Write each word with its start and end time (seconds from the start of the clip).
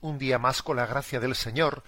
Un 0.00 0.18
día 0.18 0.38
más, 0.38 0.62
con 0.62 0.76
la 0.76 0.86
gracia 0.86 1.20
del 1.20 1.34
Señor, 1.34 1.82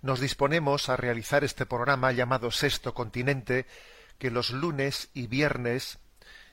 nos 0.00 0.20
disponemos 0.20 0.88
a 0.88 0.96
realizar 0.96 1.44
este 1.44 1.66
programa 1.66 2.10
llamado 2.10 2.50
Sexto 2.50 2.94
Continente, 2.94 3.66
que 4.18 4.30
los 4.30 4.50
lunes 4.50 5.10
y 5.12 5.26
viernes 5.26 5.98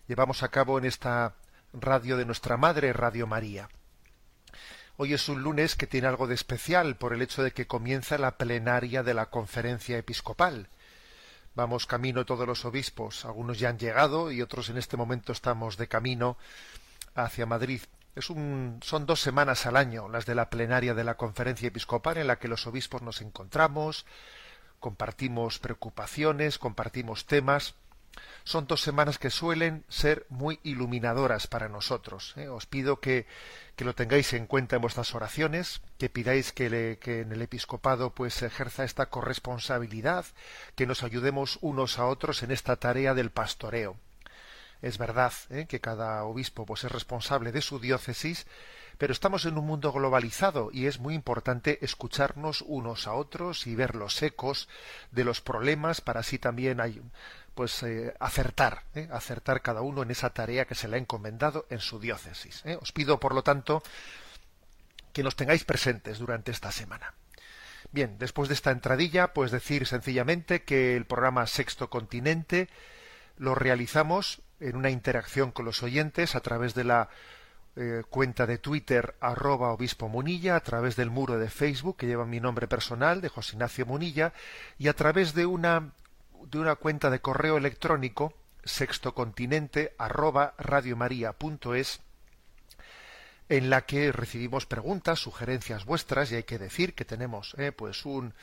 llevamos 0.07 0.43
a 0.43 0.49
cabo 0.49 0.77
en 0.77 0.85
esta 0.85 1.35
radio 1.71 2.17
de 2.17 2.25
nuestra 2.25 2.57
Madre, 2.57 2.91
Radio 2.91 3.27
María. 3.27 3.69
Hoy 4.97 5.13
es 5.13 5.29
un 5.29 5.41
lunes 5.41 5.77
que 5.77 5.87
tiene 5.87 6.07
algo 6.07 6.27
de 6.27 6.35
especial 6.35 6.97
por 6.97 7.13
el 7.13 7.21
hecho 7.21 7.43
de 7.43 7.51
que 7.51 7.67
comienza 7.67 8.17
la 8.17 8.37
plenaria 8.37 9.01
de 9.01 9.13
la 9.13 9.27
conferencia 9.27 9.97
episcopal. 9.97 10.67
Vamos 11.55 11.85
camino 11.85 12.25
todos 12.25 12.45
los 12.45 12.65
obispos, 12.65 13.23
algunos 13.23 13.57
ya 13.57 13.69
han 13.69 13.79
llegado 13.79 14.31
y 14.31 14.41
otros 14.41 14.69
en 14.69 14.77
este 14.77 14.97
momento 14.97 15.31
estamos 15.31 15.77
de 15.77 15.87
camino 15.87 16.37
hacia 17.15 17.45
Madrid. 17.45 17.81
Son 18.17 19.05
dos 19.05 19.21
semanas 19.21 19.65
al 19.65 19.77
año 19.77 20.09
las 20.09 20.25
de 20.25 20.35
la 20.35 20.49
plenaria 20.49 20.93
de 20.93 21.03
la 21.03 21.15
conferencia 21.15 21.67
episcopal 21.67 22.17
en 22.17 22.27
la 22.27 22.37
que 22.37 22.47
los 22.47 22.67
obispos 22.67 23.01
nos 23.01 23.21
encontramos, 23.21 24.05
compartimos 24.79 25.59
preocupaciones, 25.59 26.57
compartimos 26.57 27.25
temas. 27.25 27.75
Son 28.43 28.67
dos 28.67 28.81
semanas 28.81 29.19
que 29.19 29.29
suelen 29.29 29.85
ser 29.87 30.25
muy 30.29 30.59
iluminadoras 30.63 31.47
para 31.47 31.69
nosotros. 31.69 32.33
¿eh? 32.35 32.49
Os 32.49 32.65
pido 32.65 32.99
que, 32.99 33.27
que 33.75 33.85
lo 33.85 33.95
tengáis 33.95 34.33
en 34.33 34.47
cuenta 34.47 34.75
en 34.75 34.81
vuestras 34.81 35.13
oraciones, 35.15 35.81
que 35.97 36.09
pidáis 36.09 36.51
que, 36.51 36.97
que 36.99 37.21
en 37.21 37.31
el 37.31 37.41
episcopado 37.41 38.13
pues 38.13 38.33
se 38.33 38.47
ejerza 38.47 38.83
esta 38.83 39.05
corresponsabilidad, 39.05 40.25
que 40.75 40.87
nos 40.87 41.03
ayudemos 41.03 41.59
unos 41.61 41.99
a 41.99 42.07
otros 42.07 42.43
en 42.43 42.51
esta 42.51 42.75
tarea 42.75 43.13
del 43.13 43.29
pastoreo. 43.29 43.95
Es 44.81 44.97
verdad 44.97 45.33
¿eh? 45.49 45.65
que 45.67 45.81
cada 45.81 46.23
obispo 46.23 46.65
pues, 46.65 46.83
es 46.83 46.91
responsable 46.91 47.51
de 47.51 47.61
su 47.61 47.79
diócesis, 47.79 48.47
pero 48.97 49.13
estamos 49.13 49.45
en 49.45 49.57
un 49.57 49.65
mundo 49.65 49.91
globalizado 49.91 50.69
y 50.71 50.87
es 50.87 50.99
muy 50.99 51.15
importante 51.15 51.83
escucharnos 51.83 52.63
unos 52.67 53.07
a 53.07 53.13
otros 53.13 53.67
y 53.67 53.75
ver 53.75 53.95
los 53.95 54.21
ecos 54.21 54.67
de 55.11 55.23
los 55.23 55.41
problemas 55.41 56.01
para 56.01 56.21
así 56.21 56.37
también 56.39 56.81
hay, 56.81 57.01
pues 57.55 57.83
eh, 57.83 58.13
acertar, 58.19 58.83
¿eh? 58.95 59.07
acertar 59.11 59.61
cada 59.61 59.81
uno 59.81 60.03
en 60.03 60.11
esa 60.11 60.31
tarea 60.31 60.65
que 60.65 60.75
se 60.75 60.87
le 60.87 60.95
ha 60.95 60.99
encomendado 60.99 61.65
en 61.69 61.79
su 61.79 61.99
diócesis. 61.99 62.63
Os 62.81 62.91
pido, 62.91 63.19
por 63.19 63.33
lo 63.33 63.43
tanto, 63.43 63.83
que 65.13 65.23
nos 65.23 65.35
tengáis 65.35 65.65
presentes 65.65 66.19
durante 66.19 66.51
esta 66.51 66.71
semana. 66.71 67.13
Bien, 67.91 68.17
después 68.19 68.49
de 68.49 68.55
esta 68.55 68.71
entradilla, 68.71 69.33
pues 69.33 69.51
decir 69.51 69.87
sencillamente 69.87 70.63
que 70.63 70.95
el 70.95 71.05
programa 71.05 71.47
Sexto 71.47 71.89
Continente 71.89 72.69
lo 73.37 73.55
realizamos 73.55 74.41
en 74.59 74.75
una 74.75 74.89
interacción 74.89 75.51
con 75.51 75.65
los 75.65 75.83
oyentes 75.83 76.35
a 76.35 76.41
través 76.41 76.73
de 76.73 76.83
la 76.83 77.09
eh, 77.75 78.03
cuenta 78.09 78.45
de 78.45 78.57
Twitter 78.57 79.15
arroba 79.21 79.71
obispo 79.71 80.09
Munilla, 80.09 80.55
a 80.55 80.59
través 80.59 80.95
del 80.95 81.09
muro 81.09 81.37
de 81.37 81.49
Facebook 81.49 81.97
que 81.97 82.07
lleva 82.07 82.25
mi 82.25 82.39
nombre 82.39 82.67
personal 82.67 83.21
de 83.21 83.29
José 83.29 83.53
Ignacio 83.53 83.85
Munilla 83.85 84.33
y 84.77 84.87
a 84.87 84.93
través 84.93 85.33
de 85.33 85.45
una 85.45 85.91
de 86.51 86.57
una 86.57 86.75
cuenta 86.75 87.09
de 87.09 87.19
correo 87.19 87.57
electrónico 87.57 88.33
sextocontinente 88.63 89.93
arroba 89.97 90.53
radiomaria.es 90.57 92.01
en 93.49 93.69
la 93.69 93.85
que 93.85 94.11
recibimos 94.11 94.65
preguntas, 94.65 95.19
sugerencias 95.19 95.85
vuestras 95.85 96.31
y 96.31 96.35
hay 96.35 96.43
que 96.43 96.59
decir 96.59 96.93
que 96.93 97.05
tenemos 97.05 97.55
eh, 97.57 97.71
pues 97.71 98.05
un 98.05 98.33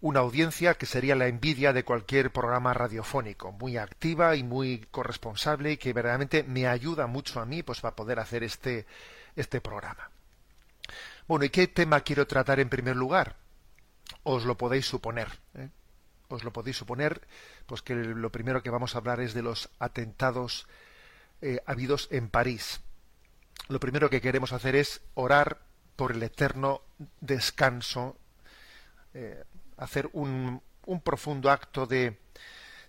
una 0.00 0.20
audiencia 0.20 0.74
que 0.74 0.86
sería 0.86 1.14
la 1.14 1.26
envidia 1.26 1.72
de 1.72 1.84
cualquier 1.84 2.32
programa 2.32 2.72
radiofónico, 2.72 3.52
muy 3.52 3.76
activa 3.76 4.34
y 4.36 4.42
muy 4.42 4.86
corresponsable 4.90 5.72
y 5.72 5.76
que 5.76 5.92
verdaderamente 5.92 6.42
me 6.42 6.66
ayuda 6.66 7.06
mucho 7.06 7.40
a 7.40 7.46
mí 7.46 7.62
pues 7.62 7.80
para 7.80 7.96
poder 7.96 8.18
hacer 8.18 8.42
este 8.42 8.86
este 9.36 9.60
programa. 9.60 10.10
Bueno, 11.28 11.44
¿y 11.44 11.50
qué 11.50 11.68
tema 11.68 12.00
quiero 12.00 12.26
tratar 12.26 12.60
en 12.60 12.68
primer 12.68 12.96
lugar? 12.96 13.36
Os 14.22 14.44
lo 14.44 14.56
podéis 14.56 14.86
suponer. 14.86 15.28
¿eh? 15.54 15.68
Os 16.28 16.44
lo 16.44 16.52
podéis 16.52 16.76
suponer, 16.76 17.20
pues 17.66 17.82
que 17.82 17.94
lo 17.94 18.30
primero 18.30 18.62
que 18.62 18.70
vamos 18.70 18.94
a 18.94 18.98
hablar 18.98 19.20
es 19.20 19.34
de 19.34 19.42
los 19.42 19.70
atentados 19.78 20.66
eh, 21.42 21.60
habidos 21.66 22.08
en 22.10 22.28
París. 22.28 22.80
Lo 23.68 23.80
primero 23.80 24.10
que 24.10 24.20
queremos 24.20 24.52
hacer 24.52 24.74
es 24.76 25.02
orar 25.14 25.60
por 25.96 26.12
el 26.12 26.22
eterno 26.22 26.82
descanso 27.20 28.16
eh, 29.12 29.44
hacer 29.80 30.10
un, 30.12 30.62
un 30.86 31.00
profundo 31.00 31.50
acto 31.50 31.86
de, 31.86 32.18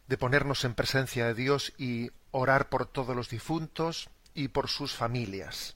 de 0.08 0.18
ponernos 0.18 0.66
en 0.66 0.76
presencia 0.76 1.26
de 1.26 1.34
Dios 1.34 1.74
y 1.78 2.12
orar 2.32 2.70
por 2.70 2.86
todos 2.86 3.16
los 3.16 3.30
difuntos 3.30 4.10
y 4.34 4.50
por 4.50 4.68
sus 4.70 4.94
familias. 4.94 5.76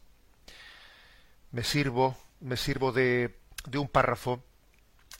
Me 1.51 1.63
sirvo, 1.63 2.17
me 2.41 2.57
sirvo 2.57 2.91
de, 2.91 3.39
de 3.65 3.77
un 3.77 3.87
párrafo 3.87 4.43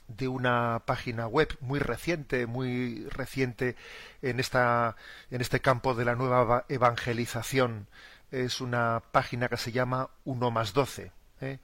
de 0.08 0.28
una 0.28 0.82
página 0.86 1.26
web 1.26 1.56
muy 1.60 1.80
reciente, 1.80 2.46
muy 2.46 3.08
reciente 3.08 3.74
en 4.22 4.38
esta 4.38 4.94
en 5.30 5.40
este 5.40 5.60
campo 5.60 5.94
de 5.94 6.04
la 6.04 6.14
nueva 6.14 6.64
evangelización. 6.68 7.88
Es 8.30 8.60
una 8.60 9.02
página 9.12 9.48
que 9.48 9.56
se 9.56 9.72
llama 9.72 10.10
uno 10.24 10.50
más 10.50 10.74
doce, 10.74 11.10
¿eh? 11.40 11.58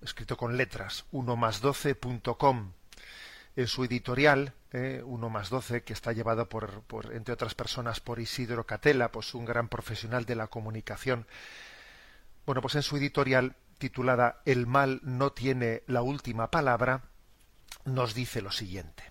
escrito 0.00 0.36
con 0.36 0.56
letras, 0.56 1.04
uno 1.10 1.36
más 1.36 1.60
doce.com 1.60 2.72
en 3.56 3.66
su 3.66 3.84
editorial, 3.84 4.52
eh, 4.70 5.02
uno 5.04 5.30
más 5.30 5.48
doce, 5.48 5.82
que 5.82 5.94
está 5.94 6.12
llevado 6.12 6.48
por, 6.48 6.82
por, 6.82 7.14
entre 7.14 7.32
otras 7.32 7.54
personas, 7.54 8.00
por 8.00 8.20
Isidro 8.20 8.66
Catela, 8.66 9.10
pues 9.10 9.34
un 9.34 9.46
gran 9.46 9.68
profesional 9.68 10.26
de 10.26 10.36
la 10.36 10.48
comunicación. 10.48 11.26
Bueno, 12.44 12.60
pues 12.60 12.74
en 12.74 12.82
su 12.82 12.98
editorial, 12.98 13.56
titulada 13.78 14.42
El 14.44 14.66
mal 14.66 15.00
no 15.02 15.32
tiene 15.32 15.82
la 15.86 16.02
última 16.02 16.50
palabra, 16.50 17.04
nos 17.86 18.14
dice 18.14 18.42
lo 18.42 18.52
siguiente. 18.52 19.10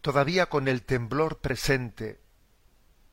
Todavía 0.00 0.46
con 0.46 0.66
el 0.66 0.82
temblor 0.82 1.38
presente 1.38 2.20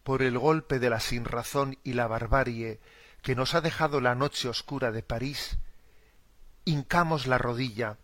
por 0.04 0.24
el 0.24 0.40
golpe 0.40 0.80
de 0.80 0.90
la 0.90 1.00
sinrazón 1.00 1.78
y 1.84 1.94
la 1.94 2.08
barbarie 2.08 2.80
que 3.22 3.36
nos 3.36 3.54
ha 3.54 3.62
dejado 3.62 4.02
la 4.02 4.16
noche 4.16 4.50
oscura 4.50 4.92
de 4.92 5.04
París, 5.04 5.60
hincamos 6.66 7.28
la 7.28 7.38
rodilla 7.38 7.98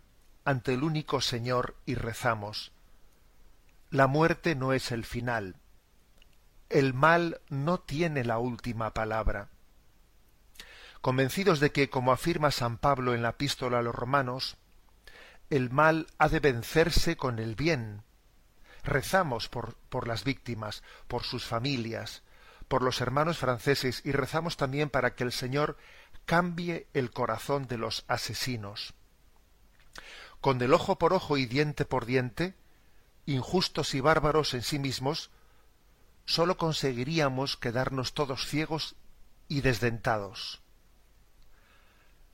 ante 0.46 0.74
el 0.74 0.84
único 0.84 1.20
Señor 1.20 1.74
y 1.86 1.96
rezamos. 1.96 2.72
La 3.90 4.06
muerte 4.06 4.54
no 4.54 4.72
es 4.72 4.92
el 4.92 5.04
final. 5.04 5.56
El 6.70 6.94
mal 6.94 7.40
no 7.48 7.80
tiene 7.80 8.24
la 8.24 8.38
última 8.38 8.94
palabra. 8.94 9.48
Convencidos 11.00 11.58
de 11.58 11.72
que, 11.72 11.90
como 11.90 12.12
afirma 12.12 12.52
San 12.52 12.78
Pablo 12.78 13.12
en 13.12 13.22
la 13.22 13.30
epístola 13.30 13.80
a 13.80 13.82
los 13.82 13.94
romanos, 13.94 14.56
el 15.50 15.70
mal 15.70 16.06
ha 16.16 16.28
de 16.28 16.38
vencerse 16.38 17.16
con 17.16 17.40
el 17.40 17.56
bien. 17.56 18.04
Rezamos 18.84 19.48
por, 19.48 19.74
por 19.88 20.06
las 20.06 20.22
víctimas, 20.22 20.84
por 21.08 21.24
sus 21.24 21.44
familias, 21.44 22.22
por 22.68 22.82
los 22.82 23.00
hermanos 23.00 23.38
franceses 23.38 24.00
y 24.04 24.12
rezamos 24.12 24.56
también 24.56 24.90
para 24.90 25.16
que 25.16 25.24
el 25.24 25.32
Señor 25.32 25.76
cambie 26.24 26.86
el 26.94 27.10
corazón 27.10 27.66
de 27.66 27.78
los 27.78 28.04
asesinos 28.06 28.94
con 30.46 30.62
el 30.62 30.74
ojo 30.74 30.96
por 30.96 31.12
ojo 31.12 31.38
y 31.38 31.46
diente 31.46 31.84
por 31.84 32.06
diente, 32.06 32.54
injustos 33.24 33.96
y 33.96 34.00
bárbaros 34.00 34.54
en 34.54 34.62
sí 34.62 34.78
mismos, 34.78 35.32
sólo 36.24 36.56
conseguiríamos 36.56 37.56
quedarnos 37.56 38.14
todos 38.14 38.46
ciegos 38.46 38.94
y 39.48 39.62
desdentados. 39.62 40.60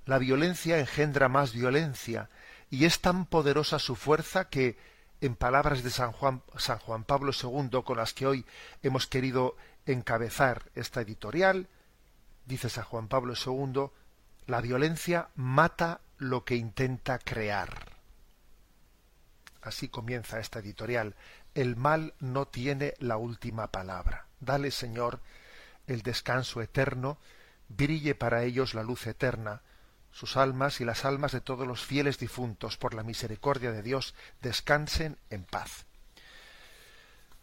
La 0.05 0.19
violencia 0.19 0.79
engendra 0.79 1.31
más 1.31 1.55
violencia, 1.55 2.29
y 2.69 2.85
es 2.85 3.00
tan 3.00 3.25
poderosa 3.25 3.79
su 3.79 3.97
fuerza 3.97 4.50
que, 4.50 4.76
en 5.23 5.35
palabras 5.35 5.82
de 5.82 5.88
San 5.88 6.12
Juan, 6.12 6.43
San 6.59 6.81
Juan 6.81 7.05
Pablo 7.05 7.32
II, 7.32 7.82
con 7.82 7.97
las 7.97 8.12
que 8.12 8.26
hoy 8.26 8.44
hemos 8.82 9.06
querido 9.06 9.56
encabezar 9.87 10.70
esta 10.75 11.00
editorial, 11.00 11.67
dice 12.44 12.69
San 12.69 12.85
Juan 12.85 13.09
Pablo 13.09 13.32
II, 13.32 13.85
la 14.49 14.61
violencia 14.61 15.31
mata 15.35 16.03
lo 16.19 16.44
que 16.44 16.56
intenta 16.56 17.19
crear. 17.19 18.01
Así 19.62 19.88
comienza 19.88 20.41
esta 20.41 20.59
editorial. 20.59 21.14
El 21.55 21.76
mal 21.76 22.14
no 22.19 22.47
tiene 22.47 22.94
la 22.99 23.17
última 23.17 23.69
palabra. 23.70 24.26
Dale, 24.41 24.70
Señor, 24.73 25.20
el 25.87 26.03
descanso 26.03 26.61
eterno, 26.61 27.19
brille 27.69 28.14
para 28.14 28.43
ellos 28.43 28.75
la 28.75 28.82
luz 28.82 29.06
eterna, 29.06 29.62
sus 30.11 30.37
almas 30.37 30.81
y 30.81 30.85
las 30.85 31.05
almas 31.05 31.32
de 31.32 31.41
todos 31.41 31.67
los 31.67 31.82
fieles 31.85 32.19
difuntos, 32.19 32.76
por 32.76 32.93
la 32.93 33.05
misericordia 33.05 33.73
de 33.73 33.82
Dios, 33.82 34.14
descansen 34.43 35.17
en 35.31 35.44
paz. 35.44 35.87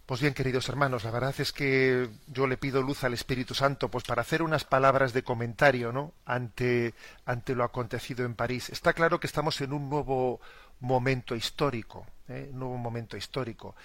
Pues 0.10 0.22
bien, 0.22 0.34
queridos 0.34 0.68
hermanos, 0.70 1.04
la 1.04 1.12
verdad 1.12 1.36
es 1.38 1.54
que 1.54 2.10
yo 2.26 2.48
le 2.48 2.58
pido 2.58 2.82
luz 2.82 3.04
al 3.04 3.14
Espíritu 3.14 3.54
Santo, 3.54 3.90
pues 3.90 4.04
para 4.04 4.24
hacer 4.24 4.42
unas 4.42 4.66
palabras 4.66 5.14
de 5.14 5.24
comentario, 5.24 5.92
¿no? 5.92 6.14
Ante, 6.26 6.96
ante 7.26 7.54
lo 7.54 7.64
acontecido 7.64 8.26
en 8.26 8.34
París. 8.34 8.72
Está 8.72 8.94
claro 8.94 9.20
que 9.20 9.28
estamos 9.28 9.62
en 9.62 9.72
un 9.72 9.88
nuevo 9.88 10.42
momento 10.80 11.36
histórico, 11.36 12.06
¿eh? 12.28 12.50
un 12.52 12.60
nuevo 12.60 12.78
momento 12.78 13.18
histórico. 13.18 13.76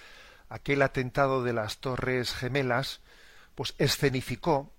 Aquel 0.49 0.81
atentado 0.81 1.43
de 1.43 1.53
las 1.53 1.77
Torres 1.77 2.33
Gemelas, 2.33 3.01
pues 3.55 3.73
escenificó 3.77 4.71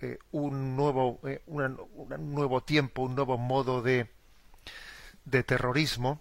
eh, 0.00 0.18
un 0.32 0.76
nuevo, 0.76 1.20
eh, 1.24 1.42
un 1.46 1.76
nuevo 2.34 2.62
tiempo, 2.62 3.02
un 3.02 3.14
nuevo 3.14 3.38
modo 3.38 3.82
de, 3.82 4.10
de 5.24 5.42
terrorismo 5.42 6.20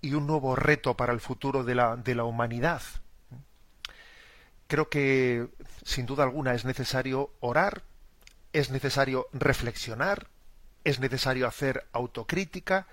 y 0.00 0.14
un 0.14 0.26
nuevo 0.26 0.56
reto 0.56 0.96
para 0.96 1.12
el 1.12 1.20
futuro 1.20 1.64
de 1.64 1.74
la, 1.74 1.96
de 1.96 2.14
la 2.14 2.24
humanidad 2.24 2.82
creo 4.70 4.88
que 4.88 5.48
sin 5.84 6.06
duda 6.06 6.22
alguna 6.22 6.54
es 6.54 6.64
necesario 6.64 7.34
orar, 7.40 7.82
es 8.52 8.70
necesario 8.70 9.26
reflexionar, 9.32 10.28
es 10.84 11.00
necesario 11.00 11.48
hacer 11.48 11.88
autocrítica, 11.92 12.86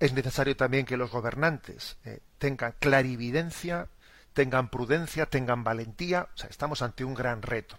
es 0.00 0.12
necesario 0.12 0.56
también 0.56 0.86
que 0.86 0.96
los 0.96 1.10
gobernantes 1.10 1.96
eh, 2.04 2.20
tengan 2.38 2.74
clarividencia, 2.78 3.88
tengan 4.32 4.70
prudencia, 4.70 5.26
tengan 5.26 5.64
valentía. 5.64 6.28
Estamos 6.48 6.82
ante 6.82 7.04
un 7.04 7.14
gran 7.14 7.42
reto. 7.42 7.78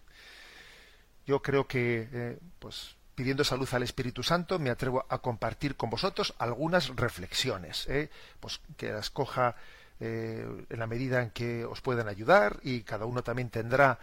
Yo 1.25 1.41
creo 1.41 1.67
que, 1.67 2.09
eh, 2.11 2.39
pues, 2.59 2.95
pidiendo 3.15 3.43
salud 3.43 3.69
al 3.71 3.83
Espíritu 3.83 4.23
Santo, 4.23 4.59
me 4.59 4.69
atrevo 4.69 5.05
a 5.07 5.19
compartir 5.19 5.77
con 5.77 5.89
vosotros 5.89 6.33
algunas 6.39 6.89
reflexiones, 6.95 7.87
eh, 7.87 8.09
pues 8.39 8.59
que 8.77 8.91
las 8.91 9.09
coja 9.09 9.55
en 10.01 10.65
la 10.69 10.87
medida 10.87 11.21
en 11.21 11.29
que 11.31 11.65
os 11.65 11.81
puedan 11.81 12.07
ayudar 12.07 12.61
y 12.63 12.83
cada 12.83 13.03
uno 13.03 13.21
también 13.21 13.49
tendrá 13.49 13.99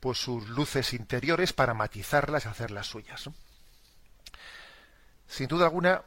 pues 0.00 0.18
sus 0.18 0.48
luces 0.48 0.92
interiores 0.92 1.52
para 1.52 1.72
matizarlas 1.72 2.44
y 2.44 2.48
hacer 2.48 2.72
las 2.72 2.88
suyas. 2.88 3.30
Sin 5.28 5.46
duda 5.46 5.66
alguna, 5.66 6.02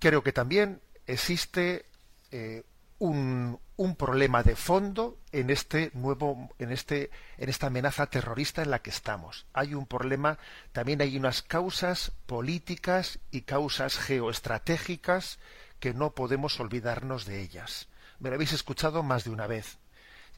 creo 0.00 0.24
que 0.24 0.32
también 0.32 0.80
existe 1.06 1.86
eh, 2.30 2.64
un, 2.98 3.58
un, 3.76 3.96
problema 3.96 4.42
de 4.42 4.56
fondo 4.56 5.18
en 5.32 5.50
este 5.50 5.90
nuevo, 5.94 6.50
en 6.58 6.72
este, 6.72 7.10
en 7.38 7.48
esta 7.48 7.66
amenaza 7.66 8.06
terrorista 8.06 8.62
en 8.62 8.70
la 8.70 8.80
que 8.80 8.90
estamos. 8.90 9.46
Hay 9.52 9.74
un 9.74 9.86
problema, 9.86 10.38
también 10.72 11.00
hay 11.02 11.16
unas 11.16 11.42
causas 11.42 12.12
políticas 12.26 13.18
y 13.30 13.42
causas 13.42 13.98
geoestratégicas 13.98 15.38
que 15.80 15.94
no 15.94 16.12
podemos 16.12 16.60
olvidarnos 16.60 17.26
de 17.26 17.40
ellas 17.40 17.88
me 18.22 18.30
lo 18.30 18.36
habéis 18.36 18.52
escuchado 18.52 19.02
más 19.02 19.24
de 19.24 19.30
una 19.30 19.48
vez. 19.48 19.78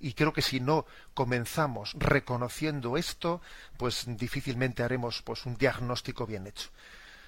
Y 0.01 0.15
creo 0.15 0.33
que 0.33 0.43
si 0.43 0.59
no 0.59 0.87
comenzamos 1.13 1.95
reconociendo 1.99 2.97
esto, 2.97 3.43
pues 3.77 4.05
difícilmente 4.07 4.83
haremos 4.83 5.23
pues 5.23 5.45
un 5.47 5.57
diagnóstico 5.57 6.27
bien 6.27 6.47
hecho. 6.47 6.71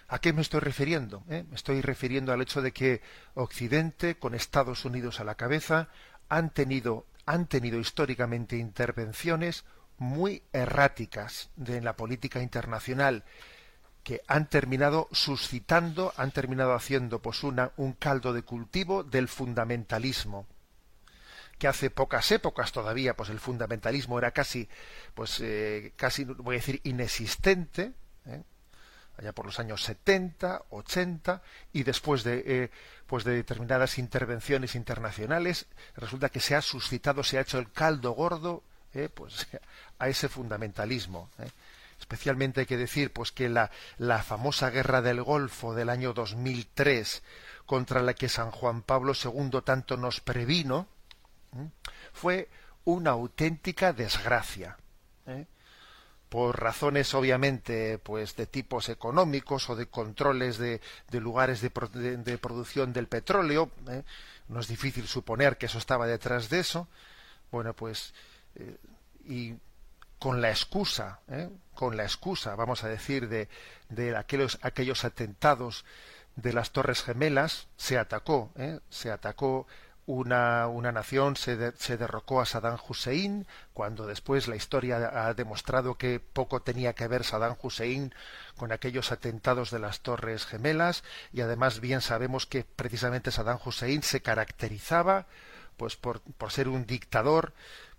¿A 0.08 0.20
qué 0.20 0.32
me 0.32 0.43
estoy 0.43 0.61
refiriendo? 0.61 1.25
Eh? 1.29 1.44
Me 1.49 1.56
estoy 1.56 1.81
refiriendo 1.81 2.32
al 2.32 2.41
hecho 2.41 2.62
de 2.62 2.73
que 2.73 3.03
Occidente, 3.35 4.17
con 4.17 4.35
Estados 4.35 4.85
Unidos 4.85 5.20
a 5.20 5.25
la 5.25 5.35
cabeza, 5.35 5.88
han 6.29 6.50
tenido, 6.50 7.06
han 7.25 7.47
tenido 7.47 7.81
históricamente 7.81 8.56
intervenciones 8.56 9.64
muy 9.99 10.43
erráticas 10.53 11.50
de, 11.56 11.79
en 11.79 11.85
la 11.85 11.97
política 11.97 12.41
internacional 12.41 13.25
que 14.05 14.23
han 14.29 14.49
terminado 14.49 15.08
suscitando, 15.11 16.12
han 16.17 16.31
terminado 16.31 16.75
haciendo 16.75 17.20
pues 17.20 17.43
una, 17.43 17.73
un 17.76 17.93
caldo 17.93 18.32
de 18.32 18.43
cultivo 18.43 19.03
del 19.03 19.26
fundamentalismo 19.26 20.47
que 21.58 21.67
hace 21.67 21.91
pocas 21.91 22.31
épocas 22.31 22.70
todavía 22.70 23.17
pues 23.17 23.31
el 23.31 23.41
fundamentalismo 23.41 24.19
era 24.19 24.31
casi 24.31 24.69
pues 25.14 25.41
eh, 25.41 25.93
casi 25.97 26.25
voy 26.25 26.56
a 26.56 26.58
decir 26.58 26.81
inexistente 26.85 27.94
¿eh? 28.26 28.43
Allá 29.19 29.33
por 29.33 29.47
los 29.47 29.59
años 29.59 29.83
70 29.83 30.65
80 30.71 31.43
y 31.73 31.83
después 31.83 32.25
de 32.25 32.43
eh, 32.47 32.71
pues 33.07 33.25
de 33.25 33.33
determinadas 33.33 33.99
intervenciones 33.99 34.75
internacionales 34.75 35.67
resulta 35.97 36.29
que 36.29 36.41
se 36.41 36.55
ha 36.55 36.63
suscitado 36.63 37.23
se 37.23 37.39
ha 37.39 37.43
hecho 37.43 37.59
el 37.59 37.71
caldo 37.73 38.13
gordo 38.13 38.63
pues 39.15 39.47
a 39.99 40.09
ese 40.09 40.29
fundamentalismo 40.29 41.31
Especialmente 41.99 42.61
hay 42.61 42.67
que 42.67 42.77
decir 42.77 43.13
pues 43.13 43.33
que 43.33 43.49
la, 43.49 43.71
la 43.99 44.23
famosa 44.23 44.71
guerra 44.71 45.03
del 45.03 45.23
Golfo 45.23 45.75
del 45.75 45.89
año 45.89 46.13
2003 46.13 47.23
contra 47.65 48.03
la 48.03 48.15
que 48.15 48.29
San 48.29 48.51
Juan 48.51 48.83
Pablo 48.83 49.13
II 49.15 49.61
tanto 49.65 49.97
nos 49.97 50.21
previno 50.21 50.89
fue 52.13 52.49
una 52.85 53.11
auténtica 53.11 53.93
desgracia. 53.93 54.77
¿eh? 55.27 55.47
Por 56.28 56.61
razones 56.61 57.14
obviamente 57.14 57.99
pues 57.99 58.37
de 58.37 58.46
tipos 58.46 58.88
económicos 58.88 59.70
o 59.70 59.76
de 59.76 59.87
controles 59.87 60.58
de, 60.58 60.81
de 61.11 61.20
lugares 61.20 61.61
de, 61.61 61.70
producción 62.38 62.93
del 62.93 63.06
petróleo 63.06 63.70
¿eh? 63.88 64.02
no 64.49 64.61
es 64.61 64.69
difícil 64.69 65.06
suponer 65.06 65.56
que 65.56 65.67
eso 65.67 65.78
estaba 65.78 66.06
detrás 66.06 66.50
de 66.50 66.61
eso 66.61 66.88
bueno 67.50 67.75
pues 67.75 68.12
eh, 68.56 68.76
y 69.25 69.55
con 70.19 70.40
la 70.40 70.50
excusa, 70.50 71.20
¿eh? 71.28 71.50
con 71.75 71.96
la 71.96 72.05
excusa, 72.05 72.55
vamos 72.55 72.84
a 72.84 72.88
decir, 72.88 73.29
de, 73.29 73.49
de 73.88 74.17
aquellos, 74.17 74.58
aquellos 74.62 75.05
atentados 75.05 75.84
de 76.37 76.52
las 76.52 76.70
Torres 76.70 77.02
Gemelas, 77.02 77.69
se 77.76 77.99
atacó, 77.99 78.50
se 78.90 79.11
atacó 79.11 79.67
una, 80.06 80.69
una 80.69 80.93
nación, 80.93 81.36
se, 81.36 81.72
se, 81.77 81.96
derrocó 81.96 82.41
a 82.41 82.46
Saddam 82.46 82.79
Hussein, 82.89 83.46
cuando 83.72 84.06
después 84.06 84.48
la 84.48 84.56
historia 84.56 85.27
ha 85.27 85.34
demostrado 85.34 85.96
que 85.96 86.20
poco 86.20 86.63
tenía 86.63 86.94
que 86.94 87.08
ver 87.08 87.25
Saddam 87.25 87.56
Hussein 87.60 88.15
con 88.56 88.72
aquellos 88.72 89.13
atentados 89.13 89.70
de 89.70 89.81
las 89.81 90.01
Torres 90.01 90.46
Gemelas, 90.46 91.03
y 91.32 91.41
además 91.41 91.81
bien 91.81 92.01
sabemos 92.01 92.46
que 92.46 92.65
precisamente 92.65 93.31
Saddam 93.31 93.58
Hussein 93.65 94.03
se 94.03 94.22
caracterizaba 94.22 95.27
pues 95.77 95.96
por, 95.96 96.20
por 96.20 96.53
ser 96.53 96.69
un 96.69 96.86
dictador 96.86 97.53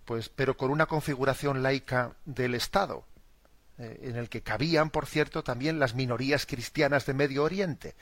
pues 0.08 0.30
pero 0.30 0.56
con 0.56 0.70
una 0.70 0.86
configuración 0.86 1.62
laica 1.62 2.12
del 2.24 2.54
Estado, 2.54 3.04
eh, 3.76 4.00
en 4.04 4.16
el 4.16 4.30
que 4.30 4.40
cabían, 4.40 4.88
por 4.88 5.04
cierto, 5.04 5.44
también 5.44 5.78
las 5.78 5.94
minorías 5.94 6.46
cristianas 6.46 7.04
de 7.04 7.12
Medio 7.12 7.44
Oriente. 7.44 7.94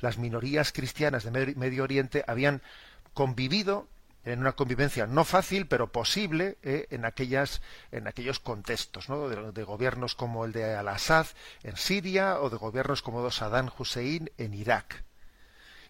Las 0.00 0.18
minorías 0.18 0.72
cristianas 0.72 1.24
de 1.24 1.54
Medio 1.56 1.84
Oriente 1.84 2.22
habían 2.26 2.60
convivido 3.14 3.88
en 4.24 4.40
una 4.40 4.52
convivencia 4.52 5.06
no 5.06 5.24
fácil 5.24 5.66
pero 5.66 5.92
posible 5.92 6.58
eh, 6.62 6.86
en 6.90 7.04
aquellas 7.04 7.62
en 7.92 8.06
aquellos 8.06 8.40
contextos 8.40 9.08
¿no? 9.08 9.28
de, 9.28 9.52
de, 9.52 9.64
gobiernos 9.64 10.14
como 10.14 10.44
el 10.44 10.52
de 10.52 10.74
Al-Assad 10.74 11.26
en 11.62 11.76
Siria 11.76 12.40
o 12.40 12.50
de 12.50 12.56
gobiernos 12.56 13.02
como 13.02 13.24
de 13.24 13.30
Saddam 13.30 13.70
Hussein 13.78 14.30
en 14.38 14.54
Irak 14.54 15.04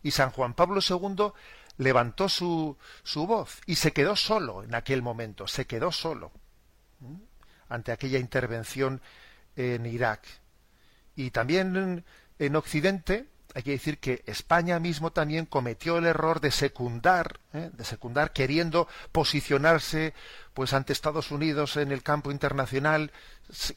y 0.02 0.10
San 0.10 0.30
Juan 0.30 0.54
Pablo 0.54 0.80
II 0.86 1.32
levantó 1.76 2.28
su, 2.28 2.76
su 3.02 3.26
voz 3.26 3.60
y 3.66 3.76
se 3.76 3.92
quedó 3.92 4.16
solo 4.16 4.62
en 4.62 4.74
aquel 4.74 5.02
momento, 5.02 5.46
se 5.46 5.66
quedó 5.66 5.90
solo 5.90 6.32
ante 7.68 7.92
aquella 7.92 8.18
intervención 8.18 9.00
en 9.56 9.86
Irak. 9.86 10.26
Y 11.16 11.30
también 11.30 11.76
en, 11.76 12.04
en, 12.38 12.56
Occidente 12.56 13.26
hay 13.54 13.62
que 13.62 13.70
decir 13.70 13.98
que 13.98 14.22
España 14.26 14.80
mismo 14.80 15.12
también 15.12 15.46
cometió 15.46 15.98
el 15.98 16.06
error 16.06 16.40
de 16.40 16.50
secundar, 16.50 17.38
¿eh? 17.52 17.70
de 17.72 17.84
secundar 17.84 18.32
queriendo 18.32 18.88
posicionarse 19.12 20.12
pues 20.54 20.72
ante 20.72 20.92
Estados 20.92 21.30
Unidos 21.30 21.76
en 21.76 21.92
el 21.92 22.02
campo 22.02 22.32
internacional, 22.32 23.12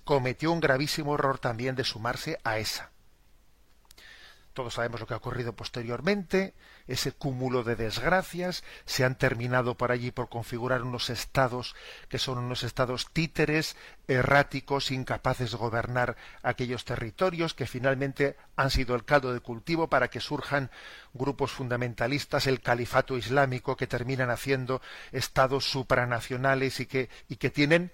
cometió 0.03 0.51
un 0.51 0.59
gravísimo 0.59 1.15
error 1.15 1.37
también 1.37 1.75
de 1.75 1.83
sumarse 1.83 2.39
a 2.43 2.57
esa 2.57 2.91
todos 4.57 4.73
sabemos 4.73 4.99
lo 4.99 5.05
que 5.05 5.13
ha 5.13 5.17
ocurrido 5.17 5.53
posteriormente, 5.53 6.55
ese 6.87 7.11
cúmulo 7.11 7.63
de 7.63 7.75
desgracias, 7.75 8.63
se 8.85 9.05
han 9.05 9.15
terminado 9.15 9.75
por 9.75 9.91
allí 9.91 10.09
por 10.09 10.29
configurar 10.29 10.81
unos 10.81 11.11
estados 11.11 11.75
que 12.09 12.17
son 12.17 12.39
unos 12.39 12.63
estados 12.63 13.05
títeres, 13.13 13.75
erráticos, 14.07 14.89
incapaces 14.89 15.51
de 15.51 15.57
gobernar 15.57 16.17
aquellos 16.41 16.85
territorios 16.85 17.53
que 17.53 17.67
finalmente 17.67 18.35
han 18.55 18.71
sido 18.71 18.95
el 18.95 19.05
caldo 19.05 19.31
de 19.31 19.41
cultivo 19.41 19.89
para 19.89 20.07
que 20.07 20.21
surjan 20.21 20.71
grupos 21.13 21.51
fundamentalistas, 21.51 22.47
el 22.47 22.59
califato 22.59 23.15
islámico, 23.15 23.77
que 23.77 23.85
terminan 23.85 24.31
haciendo 24.31 24.81
estados 25.11 25.69
supranacionales 25.69 26.79
y 26.79 26.87
que, 26.87 27.09
y 27.29 27.35
que 27.35 27.51
tienen 27.51 27.91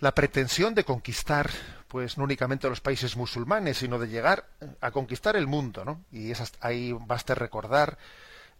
la 0.00 0.14
pretensión 0.14 0.74
de 0.74 0.84
conquistar 0.84 1.50
pues 1.88 2.18
no 2.18 2.24
únicamente 2.24 2.68
los 2.68 2.80
países 2.80 3.16
musulmanes, 3.16 3.78
sino 3.78 3.98
de 3.98 4.08
llegar 4.08 4.46
a 4.80 4.90
conquistar 4.90 5.36
el 5.36 5.46
mundo, 5.46 5.84
¿no? 5.84 6.04
Y 6.12 6.30
esas, 6.30 6.52
ahí 6.60 6.92
basta 6.92 7.34
recordar 7.34 7.98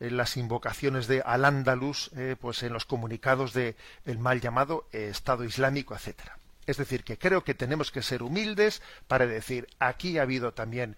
eh, 0.00 0.11
las 0.11 0.37
invocaciones 0.37 1.07
de 1.07 1.23
Al-Ándalus, 1.25 2.11
eh, 2.16 2.37
pues 2.40 2.62
en 2.62 2.73
los 2.73 2.87
comunicados 2.87 3.52
de 3.52 3.76
el 4.07 4.18
mal 4.18 4.40
llamado 4.40 4.88
eh, 4.92 5.09
Estado 5.11 5.45
Islámico, 5.45 5.95
etcétera. 5.95 6.38
Es 6.66 6.78
decir, 6.78 7.04
que 7.04 7.18
creo 7.18 7.45
que 7.45 7.54
tenemos 7.54 7.90
que 7.90 8.02
ser 8.02 8.23
humildes 8.23 8.83
para 9.07 9.26
decir 9.26 9.68
aquí 9.78 10.18
ha 10.18 10.23
habido 10.23 10.52
también 10.52 10.97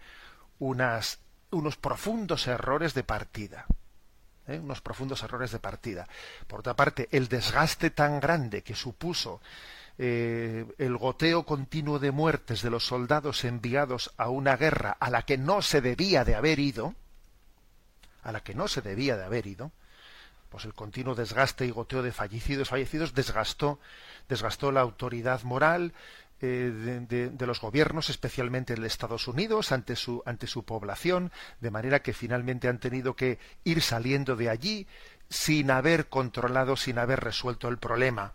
unas, 0.59 1.19
unos 1.51 1.77
profundos 1.77 2.47
errores 2.47 2.95
de 2.95 3.05
partida. 3.05 3.67
unos 4.47 4.81
profundos 4.81 5.23
errores 5.23 5.53
de 5.53 5.61
partida. 5.61 6.09
Por 6.49 6.61
otra 6.61 6.75
parte, 6.75 7.09
el 7.13 7.29
desgaste 7.29 7.91
tan 7.91 8.19
grande 8.19 8.63
que 8.63 8.75
supuso 8.75 9.41
eh, 10.03 10.65
el 10.79 10.97
goteo 10.97 11.45
continuo 11.45 11.99
de 11.99 12.11
muertes 12.11 12.63
de 12.63 12.71
los 12.71 12.87
soldados 12.87 13.45
enviados 13.45 14.15
a 14.17 14.31
una 14.31 14.57
guerra 14.57 14.97
a 14.99 15.11
la 15.11 15.27
que 15.27 15.37
no 15.37 15.61
se 15.61 15.83
debía 15.83 16.25
de 16.25 16.35
haber 16.35 16.59
ido, 16.59 16.95
a 18.23 18.33
la 18.33 18.43
que 18.43 18.55
no 18.55 18.67
se 18.67 18.81
debía 18.81 19.19
de 19.19 19.25
haber 19.25 19.47
ido, 19.47 19.73
pues 20.49 20.65
el 20.65 20.73
continuo 20.73 21.15
desgaste 21.15 21.67
y 21.67 21.71
goteo 21.71 22.03
de 22.03 22.13
fallecidos, 22.13 22.71
fallecidos 22.71 23.13
desgastó, 23.13 23.79
desgastó 24.27 24.73
la 24.73 24.81
autoridad 24.81 25.43
moral 25.43 25.93
eh, 26.41 27.05
de, 27.07 27.47
los 27.47 27.61
gobiernos, 27.61 28.09
especialmente 28.09 28.75
de 28.77 28.87
Estados 28.87 29.29
Unidos, 29.29 29.71
ante 29.71 29.97
su, 29.97 30.23
ante 30.25 30.47
su 30.47 30.65
población, 30.65 31.31
de 31.61 31.71
manera 31.71 32.01
que 32.01 32.15
finalmente 32.15 32.69
han 32.69 32.81
tenido 32.81 33.17
que 33.17 33.39
ir 33.65 33.83
saliendo 33.83 34.35
de 34.35 34.49
allí 34.49 34.87
sin 35.29 35.71
haber 35.71 36.09
controlado, 36.09 36.77
sin 36.77 36.99
haber 36.99 37.21
resuelto 37.21 37.69
el 37.69 37.77
problema 37.77 38.33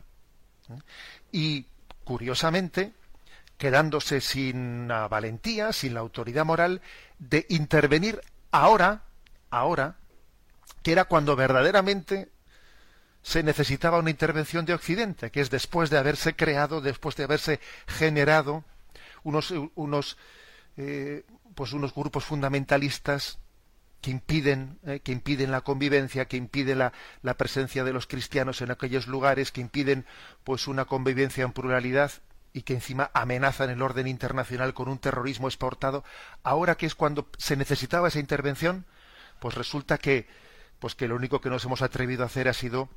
y, 1.32 1.66
curiosamente, 2.04 2.94
quedándose 3.58 4.22
sin 4.22 4.88
la 4.88 5.08
valentía, 5.08 5.74
sin 5.74 5.94
la 5.94 6.02
autoridad 6.02 6.46
moral 6.46 6.82
de 7.20 7.46
intervenir 7.50 8.22
ahora, 8.52 9.04
ahora, 9.50 9.96
que 10.84 10.92
era 10.92 11.06
cuando 11.06 11.36
verdaderamente 11.36 12.30
se 13.22 13.42
necesitaba 13.42 13.98
una 13.98 14.12
intervención 14.12 14.66
de 14.66 14.76
Occidente, 14.76 15.32
que 15.32 15.42
es 15.42 15.50
después 15.50 15.90
de 15.90 15.98
haberse 15.98 16.36
creado, 16.36 16.80
después 16.80 17.16
de 17.16 17.24
haberse 17.24 17.60
generado 17.88 18.64
unos, 19.24 19.52
unos, 19.74 20.18
eh, 20.78 21.26
pues 21.56 21.74
unos 21.74 21.94
grupos 21.94 22.24
fundamentalistas 22.24 23.40
que 24.06 24.12
impiden, 24.12 24.78
eh, 24.86 25.00
que 25.00 25.12
impiden 25.12 25.50
la 25.50 25.62
convivencia, 25.62 26.26
que 26.26 26.38
impiden 26.38 26.78
la, 26.78 26.94
la, 27.24 27.38
presencia 27.38 27.84
de 27.84 27.92
los 27.92 28.06
cristianos 28.06 28.62
en 28.62 28.70
aquellos 28.70 29.08
lugares, 29.08 29.52
que 29.52 29.62
impiden 29.62 30.06
pues 30.44 30.68
una 30.68 30.86
convivencia 30.86 31.44
en 31.44 31.54
pluralidad 31.54 32.12
y 32.54 32.62
que 32.62 32.76
encima 32.76 33.10
amenazan 33.16 33.72
el 33.72 33.82
orden 33.82 34.06
internacional 34.06 34.76
con 34.76 34.90
un 34.90 35.00
terrorismo 35.00 35.48
exportado, 35.48 36.04
ahora 36.44 36.76
que 36.76 36.86
es 36.86 36.94
cuando 36.94 37.28
se 37.40 37.56
necesitaba 37.56 38.10
esa 38.10 38.20
intervención, 38.20 38.86
pues 39.40 39.56
resulta 39.56 39.98
que 39.98 40.28
pues 40.78 40.94
que 40.94 41.08
lo 41.08 41.16
único 41.16 41.42
que 41.42 41.50
nos 41.50 41.66
hemos 41.66 41.82
atrevido 41.82 42.22
a 42.22 42.28
hacer 42.28 42.48
ha 42.48 42.54
sido 42.54 42.90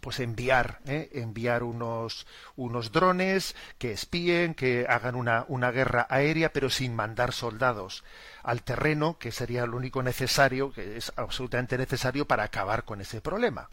pues 0.00 0.20
enviar, 0.20 0.80
¿eh? 0.86 1.10
enviar 1.12 1.62
unos, 1.62 2.26
unos 2.56 2.92
drones 2.92 3.54
que 3.78 3.92
espíen, 3.92 4.54
que 4.54 4.86
hagan 4.88 5.14
una, 5.14 5.44
una 5.48 5.70
guerra 5.70 6.06
aérea, 6.08 6.52
pero 6.52 6.70
sin 6.70 6.94
mandar 6.94 7.32
soldados 7.32 8.04
al 8.42 8.62
terreno, 8.62 9.18
que 9.18 9.32
sería 9.32 9.66
lo 9.66 9.76
único 9.76 10.02
necesario, 10.02 10.72
que 10.72 10.96
es 10.96 11.12
absolutamente 11.16 11.76
necesario 11.78 12.26
para 12.26 12.44
acabar 12.44 12.84
con 12.84 13.00
ese 13.00 13.20
problema. 13.20 13.68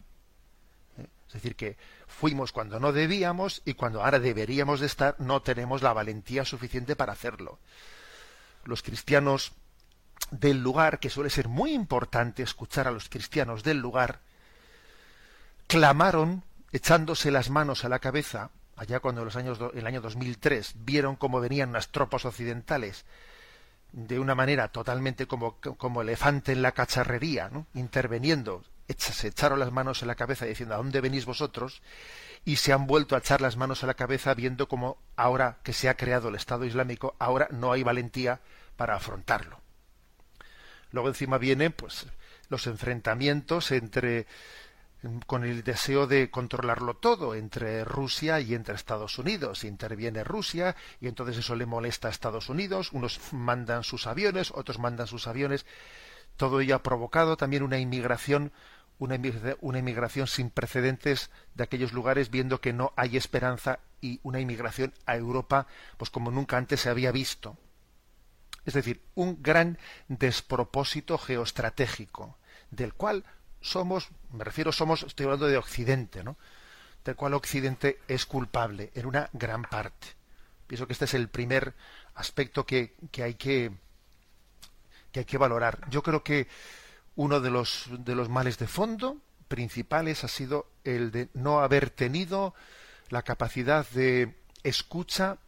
¿Eh? 0.98 1.06
Es 1.28 1.34
decir, 1.34 1.56
que 1.56 1.76
fuimos 2.06 2.52
cuando 2.52 2.80
no 2.80 2.92
debíamos 2.92 3.62
y 3.64 3.74
cuando 3.74 4.02
ahora 4.02 4.18
deberíamos 4.18 4.80
de 4.80 4.86
estar, 4.86 5.16
no 5.18 5.42
tenemos 5.42 5.82
la 5.82 5.92
valentía 5.92 6.44
suficiente 6.44 6.96
para 6.96 7.12
hacerlo. 7.12 7.58
Los 8.64 8.82
cristianos 8.82 9.52
del 10.30 10.62
lugar, 10.62 10.98
que 10.98 11.10
suele 11.10 11.30
ser 11.30 11.48
muy 11.48 11.72
importante 11.72 12.42
escuchar 12.42 12.88
a 12.88 12.90
los 12.90 13.08
cristianos 13.08 13.62
del 13.62 13.78
lugar, 13.78 14.20
clamaron 15.66 16.44
echándose 16.72 17.30
las 17.30 17.50
manos 17.50 17.84
a 17.84 17.88
la 17.88 17.98
cabeza, 17.98 18.50
allá 18.76 19.00
cuando 19.00 19.24
los 19.24 19.36
años 19.36 19.58
el 19.74 19.86
año 19.86 20.00
2003 20.00 20.74
vieron 20.78 21.16
cómo 21.16 21.40
venían 21.40 21.72
las 21.72 21.88
tropas 21.88 22.24
occidentales 22.24 23.04
de 23.92 24.18
una 24.18 24.34
manera 24.34 24.68
totalmente 24.68 25.26
como, 25.26 25.56
como 25.60 26.02
elefante 26.02 26.52
en 26.52 26.62
la 26.62 26.72
cacharrería, 26.72 27.48
¿no? 27.48 27.66
interviniendo, 27.74 28.64
se 28.96 29.28
echaron 29.28 29.60
las 29.60 29.70
manos 29.70 30.02
a 30.02 30.06
la 30.06 30.16
cabeza 30.16 30.46
diciendo 30.46 30.74
¿a 30.74 30.78
dónde 30.78 31.00
venís 31.00 31.26
vosotros? 31.26 31.80
y 32.44 32.56
se 32.56 32.72
han 32.72 32.86
vuelto 32.86 33.14
a 33.14 33.18
echar 33.18 33.40
las 33.40 33.56
manos 33.56 33.82
a 33.82 33.86
la 33.86 33.94
cabeza 33.94 34.34
viendo 34.34 34.68
cómo 34.68 34.98
ahora 35.16 35.58
que 35.62 35.72
se 35.72 35.88
ha 35.88 35.96
creado 35.96 36.28
el 36.28 36.34
Estado 36.34 36.64
Islámico, 36.64 37.16
ahora 37.18 37.48
no 37.50 37.72
hay 37.72 37.82
valentía 37.82 38.40
para 38.76 38.96
afrontarlo. 38.96 39.60
Luego 40.90 41.08
encima 41.08 41.38
vienen 41.38 41.72
pues 41.72 42.06
los 42.48 42.66
enfrentamientos 42.66 43.70
entre 43.72 44.26
con 45.26 45.44
el 45.44 45.62
deseo 45.62 46.06
de 46.06 46.30
controlarlo 46.30 46.94
todo 46.94 47.34
entre 47.34 47.84
Rusia 47.84 48.40
y 48.40 48.54
entre 48.54 48.74
Estados 48.74 49.18
Unidos. 49.18 49.64
Interviene 49.64 50.24
Rusia 50.24 50.76
y 51.00 51.08
entonces 51.08 51.38
eso 51.38 51.54
le 51.56 51.66
molesta 51.66 52.08
a 52.08 52.10
Estados 52.10 52.48
Unidos. 52.48 52.92
Unos 52.92 53.20
mandan 53.32 53.84
sus 53.84 54.06
aviones, 54.06 54.50
otros 54.54 54.78
mandan 54.78 55.06
sus 55.06 55.26
aviones. 55.26 55.66
Todo 56.36 56.60
ello 56.60 56.76
ha 56.76 56.82
provocado 56.82 57.36
también 57.36 57.62
una 57.62 57.78
inmigración, 57.78 58.52
una, 58.98 59.18
una 59.60 59.78
inmigración 59.78 60.26
sin 60.26 60.50
precedentes 60.50 61.30
de 61.54 61.64
aquellos 61.64 61.92
lugares, 61.92 62.30
viendo 62.30 62.60
que 62.60 62.72
no 62.72 62.92
hay 62.96 63.16
esperanza 63.16 63.80
y 64.00 64.20
una 64.22 64.40
inmigración 64.40 64.92
a 65.06 65.16
Europa, 65.16 65.66
pues 65.96 66.10
como 66.10 66.30
nunca 66.30 66.56
antes 66.56 66.80
se 66.80 66.90
había 66.90 67.12
visto. 67.12 67.56
Es 68.64 68.74
decir, 68.74 69.02
un 69.14 69.42
gran 69.42 69.78
despropósito 70.08 71.18
geoestratégico, 71.18 72.38
del 72.70 72.94
cual 72.94 73.24
somos, 73.64 74.08
me 74.30 74.44
refiero, 74.44 74.72
somos, 74.72 75.02
estoy 75.04 75.24
hablando 75.24 75.46
de 75.46 75.56
Occidente, 75.56 76.22
¿no? 76.22 76.36
Del 77.02 77.16
cual 77.16 77.34
Occidente 77.34 77.98
es 78.06 78.26
culpable 78.26 78.90
en 78.94 79.06
una 79.06 79.30
gran 79.32 79.62
parte. 79.62 80.08
Pienso 80.66 80.86
que 80.86 80.92
este 80.92 81.06
es 81.06 81.14
el 81.14 81.28
primer 81.28 81.74
aspecto 82.14 82.66
que, 82.66 82.94
que 83.10 83.22
hay 83.22 83.34
que, 83.34 83.72
que 85.10 85.20
hay 85.20 85.24
que 85.24 85.38
valorar. 85.38 85.80
Yo 85.88 86.02
creo 86.02 86.22
que 86.22 86.46
uno 87.16 87.40
de 87.40 87.50
los, 87.50 87.86
de 87.90 88.14
los 88.14 88.28
males 88.28 88.58
de 88.58 88.66
fondo 88.66 89.16
principales 89.48 90.24
ha 90.24 90.28
sido 90.28 90.66
el 90.84 91.10
de 91.10 91.28
no 91.32 91.60
haber 91.60 91.90
tenido 91.90 92.54
la 93.08 93.22
capacidad 93.22 93.86
de 93.90 94.36
escucha 94.62 95.38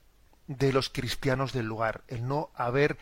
de 0.46 0.72
los 0.72 0.88
cristianos 0.88 1.52
del 1.52 1.66
lugar, 1.66 2.02
el 2.08 2.26
no 2.26 2.50
haber 2.54 2.98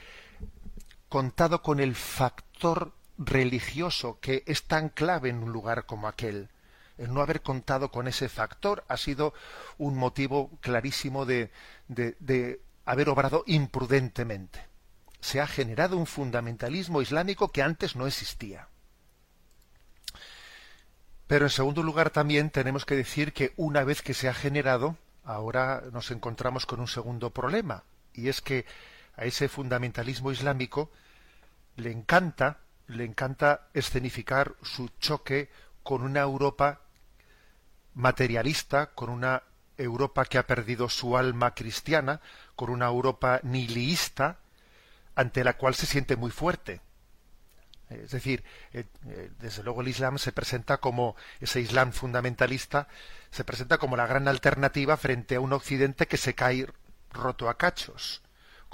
contado 1.08 1.62
con 1.62 1.78
el 1.78 1.94
factor 1.94 2.92
religioso 3.18 4.18
que 4.20 4.42
es 4.46 4.64
tan 4.64 4.88
clave 4.88 5.30
en 5.30 5.42
un 5.42 5.52
lugar 5.52 5.86
como 5.86 6.08
aquel. 6.08 6.48
El 6.96 7.12
no 7.12 7.20
haber 7.20 7.42
contado 7.42 7.90
con 7.90 8.06
ese 8.06 8.28
factor 8.28 8.84
ha 8.88 8.96
sido 8.96 9.34
un 9.78 9.96
motivo 9.96 10.50
clarísimo 10.60 11.26
de, 11.26 11.50
de, 11.88 12.60
haber 12.84 13.08
obrado 13.08 13.42
imprudentemente. 13.46 14.66
Se 15.20 15.40
ha 15.40 15.46
generado 15.46 15.96
un 15.96 16.06
fundamentalismo 16.06 17.02
islámico 17.02 17.50
que 17.50 17.62
antes 17.62 17.96
no 17.96 18.06
existía. 18.06 18.68
Pero 21.26 21.46
en 21.46 21.50
segundo 21.50 21.82
lugar 21.82 22.10
también 22.10 22.50
tenemos 22.50 22.84
que 22.84 22.94
decir 22.94 23.32
que 23.32 23.54
una 23.56 23.82
vez 23.82 24.02
que 24.02 24.14
se 24.14 24.28
ha 24.28 24.34
generado, 24.34 24.96
ahora 25.24 25.82
nos 25.92 26.10
encontramos 26.10 26.66
con 26.66 26.80
un 26.80 26.88
segundo 26.88 27.30
problema, 27.30 27.84
y 28.12 28.28
es 28.28 28.42
que 28.42 28.66
a 29.16 29.24
ese 29.24 29.48
fundamentalismo 29.48 30.30
islámico 30.30 30.90
le 31.76 31.90
encanta 31.90 32.58
le 32.86 33.04
encanta 33.04 33.68
escenificar 33.72 34.54
su 34.62 34.88
choque 35.00 35.50
con 35.82 36.02
una 36.02 36.20
Europa 36.20 36.80
materialista, 37.94 38.94
con 38.94 39.10
una 39.10 39.42
Europa 39.76 40.24
que 40.24 40.38
ha 40.38 40.46
perdido 40.46 40.88
su 40.88 41.16
alma 41.16 41.54
cristiana, 41.54 42.20
con 42.56 42.70
una 42.70 42.86
Europa 42.86 43.40
nihilista, 43.42 44.38
ante 45.14 45.44
la 45.44 45.56
cual 45.56 45.74
se 45.74 45.86
siente 45.86 46.16
muy 46.16 46.30
fuerte. 46.30 46.80
Es 47.90 48.10
decir, 48.10 48.42
eh, 48.72 48.86
eh, 49.06 49.30
desde 49.38 49.62
luego 49.62 49.82
el 49.82 49.88
Islam 49.88 50.18
se 50.18 50.32
presenta 50.32 50.78
como 50.78 51.16
ese 51.40 51.60
Islam 51.60 51.92
fundamentalista, 51.92 52.88
se 53.30 53.44
presenta 53.44 53.78
como 53.78 53.96
la 53.96 54.06
gran 54.06 54.26
alternativa 54.26 54.96
frente 54.96 55.36
a 55.36 55.40
un 55.40 55.52
Occidente 55.52 56.06
que 56.06 56.16
se 56.16 56.34
cae 56.34 56.66
roto 57.12 57.48
a 57.48 57.56
cachos 57.56 58.23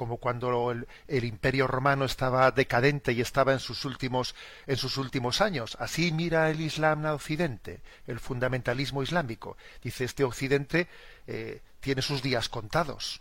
como 0.01 0.17
cuando 0.17 0.71
el, 0.71 1.25
imperio 1.25 1.67
romano 1.67 2.07
estaba 2.07 2.51
decadente 2.53 3.13
y 3.13 3.21
estaba 3.21 3.53
en 3.53 3.59
sus 3.59 3.85
últimos 3.85 4.35
en 4.67 4.79
sus 4.79 4.97
últimos 4.97 5.43
años 5.43 5.77
así 5.79 6.11
mira 6.11 6.49
el 6.49 6.63
islam 6.63 7.05
a 7.05 7.13
occidente 7.13 7.83
el 8.07 8.19
fundamentalismo 8.19 9.03
islámico 9.03 9.59
dice 9.83 10.05
este 10.05 10.25
occidente 10.25 10.89
eh, 11.27 11.61
tiene 11.81 12.01
sus 12.01 12.23
días 12.23 12.49
contados 12.49 13.21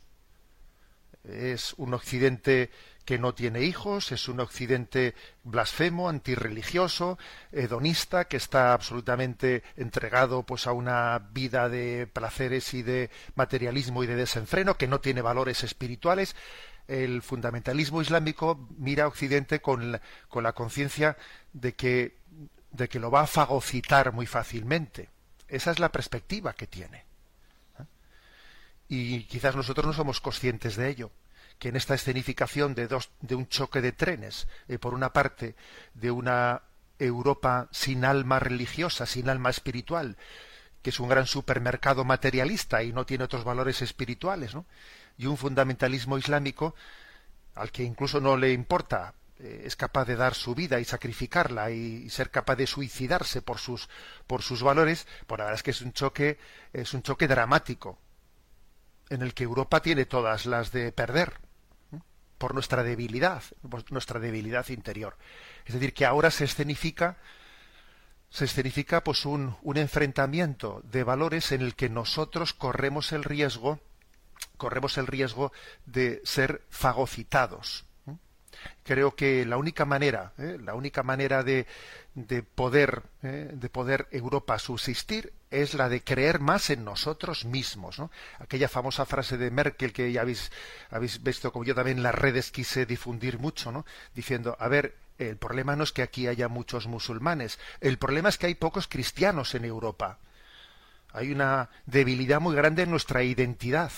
es 1.25 1.73
un 1.75 1.93
occidente 1.93 2.71
que 3.09 3.17
no 3.17 3.33
tiene 3.33 3.63
hijos, 3.63 4.11
es 4.11 4.27
un 4.27 4.39
occidente 4.39 5.15
blasfemo, 5.43 6.09
antirreligioso, 6.09 7.17
hedonista, 7.51 8.25
que 8.25 8.37
está 8.37 8.71
absolutamente 8.71 9.63
entregado 9.77 10.43
pues 10.43 10.67
a 10.67 10.73
una 10.73 11.17
vida 11.17 11.69
de 11.69 12.05
placeres 12.05 12.71
y 12.75 12.83
de 12.83 13.09
materialismo 13.33 14.03
y 14.03 14.07
de 14.07 14.15
desenfreno, 14.15 14.77
que 14.77 14.87
no 14.87 14.99
tiene 14.99 15.23
valores 15.23 15.63
espirituales. 15.63 16.35
El 16.89 17.21
fundamentalismo 17.21 18.01
islámico 18.01 18.67
mira 18.77 19.03
a 19.03 19.07
Occidente 19.07 19.61
con 19.61 19.91
la, 19.91 20.01
con 20.27 20.43
la 20.43 20.53
conciencia 20.53 21.15
de 21.53 21.75
que, 21.75 22.17
de 22.71 22.89
que 22.89 22.99
lo 22.99 23.11
va 23.11 23.21
a 23.21 23.27
fagocitar 23.27 24.11
muy 24.11 24.25
fácilmente. 24.25 25.09
Esa 25.47 25.69
es 25.69 25.77
la 25.77 25.91
perspectiva 25.91 26.53
que 26.53 26.65
tiene. 26.65 27.05
Y 28.87 29.25
quizás 29.25 29.55
nosotros 29.55 29.85
no 29.85 29.93
somos 29.93 30.19
conscientes 30.19 30.75
de 30.75 30.89
ello 30.89 31.11
que 31.59 31.69
en 31.69 31.75
esta 31.75 31.93
escenificación 31.93 32.73
de, 32.73 32.87
dos, 32.87 33.11
de 33.21 33.35
un 33.35 33.47
choque 33.47 33.81
de 33.81 33.91
trenes, 33.91 34.47
eh, 34.67 34.79
por 34.79 34.95
una 34.95 35.13
parte, 35.13 35.55
de 35.93 36.09
una 36.09 36.63
Europa 36.97 37.67
sin 37.71 38.03
alma 38.03 38.39
religiosa, 38.39 39.05
sin 39.05 39.29
alma 39.29 39.51
espiritual, 39.51 40.17
que 40.81 40.89
es 40.89 40.99
un 40.99 41.09
gran 41.09 41.27
supermercado 41.27 42.03
materialista 42.03 42.81
y 42.81 42.93
no 42.93 43.05
tiene 43.05 43.25
otros 43.25 43.43
valores 43.43 43.81
espirituales, 43.81 44.55
¿no? 44.55 44.65
Y 45.19 45.27
un 45.27 45.37
fundamentalismo 45.37 46.17
islámico 46.17 46.73
al 47.55 47.71
que 47.71 47.83
incluso 47.83 48.21
no 48.21 48.37
le 48.37 48.53
importa, 48.53 49.13
eh, 49.37 49.63
es 49.65 49.75
capaz 49.75 50.05
de 50.05 50.15
dar 50.15 50.33
su 50.33 50.55
vida 50.55 50.79
y 50.79 50.85
sacrificarla 50.85 51.69
y, 51.71 52.09
ser 52.09 52.31
capaz 52.31 52.55
de 52.55 52.65
suicidarse 52.65 53.41
por 53.41 53.59
sus, 53.59 53.89
por 54.25 54.41
sus 54.41 54.63
valores, 54.63 55.07
por 55.27 55.39
la 55.39 55.45
verdad 55.45 55.59
es 55.59 55.63
que 55.63 55.71
es 55.71 55.81
un 55.81 55.91
choque, 55.91 56.39
es 56.71 56.93
un 56.93 57.03
choque 57.03 57.27
dramático, 57.27 57.99
en 59.09 59.21
el 59.21 59.33
que 59.33 59.43
Europa 59.43 59.81
tiene 59.81 60.05
todas 60.05 60.45
las 60.45 60.71
de 60.71 60.93
perder 60.93 61.33
por 62.37 62.53
nuestra 62.53 62.81
debilidad, 62.83 63.43
por 63.69 63.91
nuestra 63.91 64.21
debilidad 64.21 64.69
interior. 64.69 65.17
Es 65.65 65.73
decir, 65.73 65.93
que 65.93 66.05
ahora 66.05 66.31
se 66.31 66.45
escenifica 66.45 67.17
se 68.31 68.45
escenifica 68.45 69.03
pues 69.03 69.25
un, 69.25 69.57
un 69.63 69.77
enfrentamiento 69.77 70.83
de 70.83 71.03
valores 71.03 71.51
en 71.51 71.61
el 71.61 71.73
que 71.75 71.89
nosotros 71.89 72.53
corremos 72.53 73.11
el 73.11 73.23
riesgo 73.23 73.79
corremos 74.59 74.99
el 74.99 75.07
riesgo 75.07 75.51
de 75.87 76.21
ser 76.23 76.61
fagocitados 76.69 77.85
creo 78.83 79.15
que 79.15 79.45
la 79.45 79.57
única 79.57 79.85
manera, 79.85 80.33
¿eh? 80.37 80.57
la 80.63 80.73
única 80.73 81.03
manera 81.03 81.43
de, 81.43 81.67
de 82.15 82.43
poder, 82.43 83.03
¿eh? 83.23 83.51
de 83.53 83.69
poder 83.69 84.07
Europa 84.11 84.57
subsistir 84.59 85.33
es 85.51 85.73
la 85.73 85.89
de 85.89 86.03
creer 86.03 86.39
más 86.39 86.69
en 86.69 86.83
nosotros 86.83 87.45
mismos. 87.45 88.01
Aquella 88.39 88.67
famosa 88.67 89.05
frase 89.05 89.37
de 89.37 89.51
Merkel 89.51 89.93
que 89.93 90.11
ya 90.11 90.21
habéis, 90.21 90.51
habéis 90.89 91.21
visto, 91.23 91.51
como 91.51 91.65
yo 91.65 91.75
también 91.75 91.97
en 91.97 92.03
las 92.03 92.15
redes 92.15 92.51
quise 92.51 92.85
difundir 92.85 93.39
mucho, 93.39 93.71
¿no? 93.71 93.85
diciendo, 94.15 94.55
a 94.59 94.67
ver, 94.67 94.95
el 95.17 95.37
problema 95.37 95.75
no 95.75 95.83
es 95.83 95.91
que 95.91 96.01
aquí 96.01 96.27
haya 96.27 96.47
muchos 96.47 96.87
musulmanes, 96.87 97.59
el 97.81 97.97
problema 97.97 98.29
es 98.29 98.37
que 98.37 98.47
hay 98.47 98.55
pocos 98.55 98.87
cristianos 98.87 99.53
en 99.55 99.65
Europa. 99.65 100.19
Hay 101.11 101.31
una 101.31 101.69
debilidad 101.87 102.39
muy 102.39 102.55
grande 102.55 102.83
en 102.83 102.91
nuestra 102.91 103.23
identidad. 103.23 103.91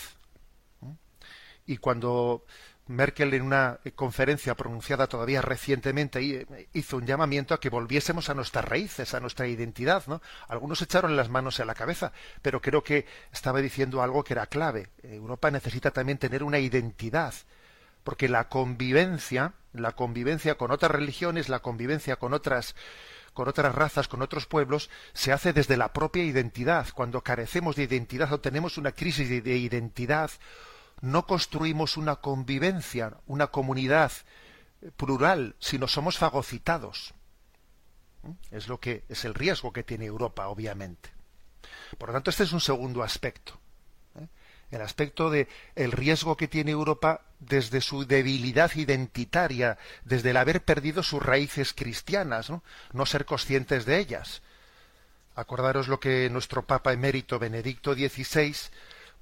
Y 1.65 1.77
cuando 1.77 2.43
Merkel 2.91 3.33
en 3.33 3.43
una 3.43 3.79
conferencia 3.95 4.55
pronunciada 4.55 5.07
todavía 5.07 5.41
recientemente 5.41 6.19
eh, 6.19 6.69
hizo 6.73 6.97
un 6.97 7.05
llamamiento 7.05 7.53
a 7.53 7.59
que 7.59 7.69
volviésemos 7.69 8.29
a 8.29 8.33
nuestras 8.33 8.65
raíces, 8.65 9.13
a 9.13 9.19
nuestra 9.19 9.47
identidad, 9.47 10.03
¿no? 10.07 10.21
Algunos 10.47 10.81
echaron 10.81 11.15
las 11.15 11.29
manos 11.29 11.59
a 11.59 11.65
la 11.65 11.75
cabeza, 11.75 12.11
pero 12.41 12.61
creo 12.61 12.83
que 12.83 13.05
estaba 13.31 13.61
diciendo 13.61 14.01
algo 14.01 14.23
que 14.23 14.33
era 14.33 14.47
clave. 14.47 14.89
Europa 15.03 15.51
necesita 15.51 15.91
también 15.91 16.17
tener 16.17 16.43
una 16.43 16.59
identidad, 16.59 17.33
porque 18.03 18.29
la 18.29 18.49
convivencia, 18.49 19.53
la 19.73 19.93
convivencia 19.93 20.55
con 20.55 20.71
otras 20.71 20.91
religiones, 20.91 21.49
la 21.49 21.59
convivencia 21.59 22.17
con 22.17 22.33
otras 22.33 22.75
con 23.33 23.47
otras 23.47 23.73
razas, 23.73 24.09
con 24.09 24.21
otros 24.21 24.45
pueblos, 24.45 24.89
se 25.13 25.31
hace 25.31 25.53
desde 25.53 25.77
la 25.77 25.93
propia 25.93 26.21
identidad. 26.21 26.87
Cuando 26.93 27.21
carecemos 27.21 27.77
de 27.77 27.83
identidad 27.83 28.33
o 28.33 28.41
tenemos 28.41 28.77
una 28.77 28.91
crisis 28.91 29.29
de 29.41 29.55
identidad 29.55 30.31
no 31.01 31.25
construimos 31.25 31.97
una 31.97 32.17
convivencia, 32.17 33.17
una 33.25 33.47
comunidad 33.47 34.11
plural, 34.97 35.55
sino 35.59 35.87
somos 35.87 36.17
fagocitados. 36.17 37.13
¿Mm? 38.23 38.31
Es 38.51 38.67
lo 38.67 38.79
que 38.79 39.03
es 39.09 39.25
el 39.25 39.33
riesgo 39.33 39.73
que 39.73 39.83
tiene 39.83 40.05
Europa, 40.05 40.47
obviamente. 40.47 41.09
Por 41.97 42.09
lo 42.09 42.13
tanto, 42.13 42.29
este 42.29 42.43
es 42.43 42.53
un 42.53 42.61
segundo 42.61 43.03
aspecto. 43.03 43.59
¿eh? 44.19 44.27
El 44.69 44.81
aspecto 44.81 45.29
de 45.29 45.47
el 45.75 45.91
riesgo 45.91 46.37
que 46.37 46.47
tiene 46.47 46.71
Europa 46.71 47.21
desde 47.39 47.81
su 47.81 48.05
debilidad 48.05 48.71
identitaria, 48.75 49.77
desde 50.05 50.29
el 50.29 50.37
haber 50.37 50.63
perdido 50.63 51.03
sus 51.03 51.21
raíces 51.21 51.73
cristianas, 51.73 52.49
no, 52.49 52.63
no 52.93 53.05
ser 53.05 53.25
conscientes 53.25 53.85
de 53.85 53.99
ellas. 53.99 54.41
Acordaros 55.35 55.87
lo 55.87 55.99
que 55.99 56.29
nuestro 56.29 56.65
Papa 56.65 56.93
emérito 56.93 57.39
Benedicto 57.39 57.93
XVI 57.93 58.55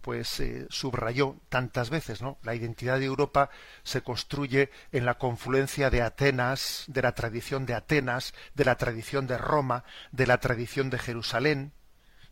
pues 0.01 0.39
eh, 0.39 0.65
subrayó 0.69 1.35
tantas 1.49 1.89
veces, 1.89 2.21
¿no? 2.21 2.37
La 2.43 2.55
identidad 2.55 2.99
de 2.99 3.05
Europa 3.05 3.49
se 3.83 4.01
construye 4.01 4.69
en 4.91 5.05
la 5.05 5.17
confluencia 5.17 5.89
de 5.89 6.01
Atenas, 6.01 6.85
de 6.87 7.01
la 7.01 7.13
tradición 7.13 7.65
de 7.65 7.75
Atenas, 7.75 8.33
de 8.55 8.65
la 8.65 8.75
tradición 8.75 9.27
de 9.27 9.37
Roma, 9.37 9.83
de 10.11 10.27
la 10.27 10.39
tradición 10.39 10.89
de 10.89 10.99
Jerusalén. 10.99 11.73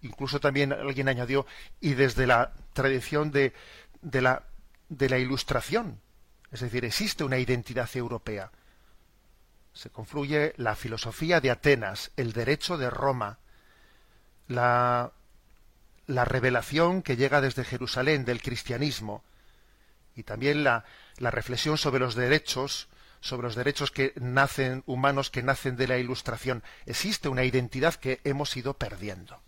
Incluso 0.02 0.40
también 0.40 0.72
alguien 0.72 1.10
añadió 1.10 1.46
y 1.82 1.96
desde 1.96 2.28
la 2.28 2.54
tradición 2.74 3.32
de, 3.32 3.54
de 4.02 4.22
la 4.22 4.44
de 4.90 5.10
la 5.10 5.18
Ilustración. 5.18 6.00
Es 6.52 6.62
decir, 6.62 6.86
existe 6.86 7.24
una 7.24 7.38
identidad 7.38 7.90
europea. 7.96 8.52
Se 9.74 9.90
confluye 9.90 10.54
la 10.58 10.76
filosofía 10.76 11.42
de 11.42 11.52
Atenas, 11.52 12.12
el 12.16 12.34
derecho 12.34 12.78
de 12.78 12.90
Roma, 12.90 13.40
la 14.48 15.12
la 16.08 16.26
revelación 16.26 17.02
que 17.02 17.18
llega 17.18 17.42
desde 17.42 17.66
Jerusalén 17.66 18.26
del 18.26 18.42
cristianismo 18.42 19.24
y 20.16 20.24
también 20.24 20.64
la, 20.64 20.86
la, 21.18 21.30
reflexión 21.30 21.78
sobre 21.78 22.00
los 22.00 22.16
derechos, 22.16 22.88
sobre 23.20 23.48
los 23.48 23.56
derechos 23.56 23.92
que 23.92 24.14
nacen 24.16 24.84
humanos 24.88 25.30
que 25.30 25.44
nacen 25.44 25.76
de 25.76 25.88
la 25.88 25.98
ilustración. 25.98 26.64
Existe 26.86 27.30
una 27.30 27.44
identidad 27.44 27.94
que 27.96 28.20
hemos 28.24 28.56
ido 28.58 28.74
perdiendo. 28.74 29.40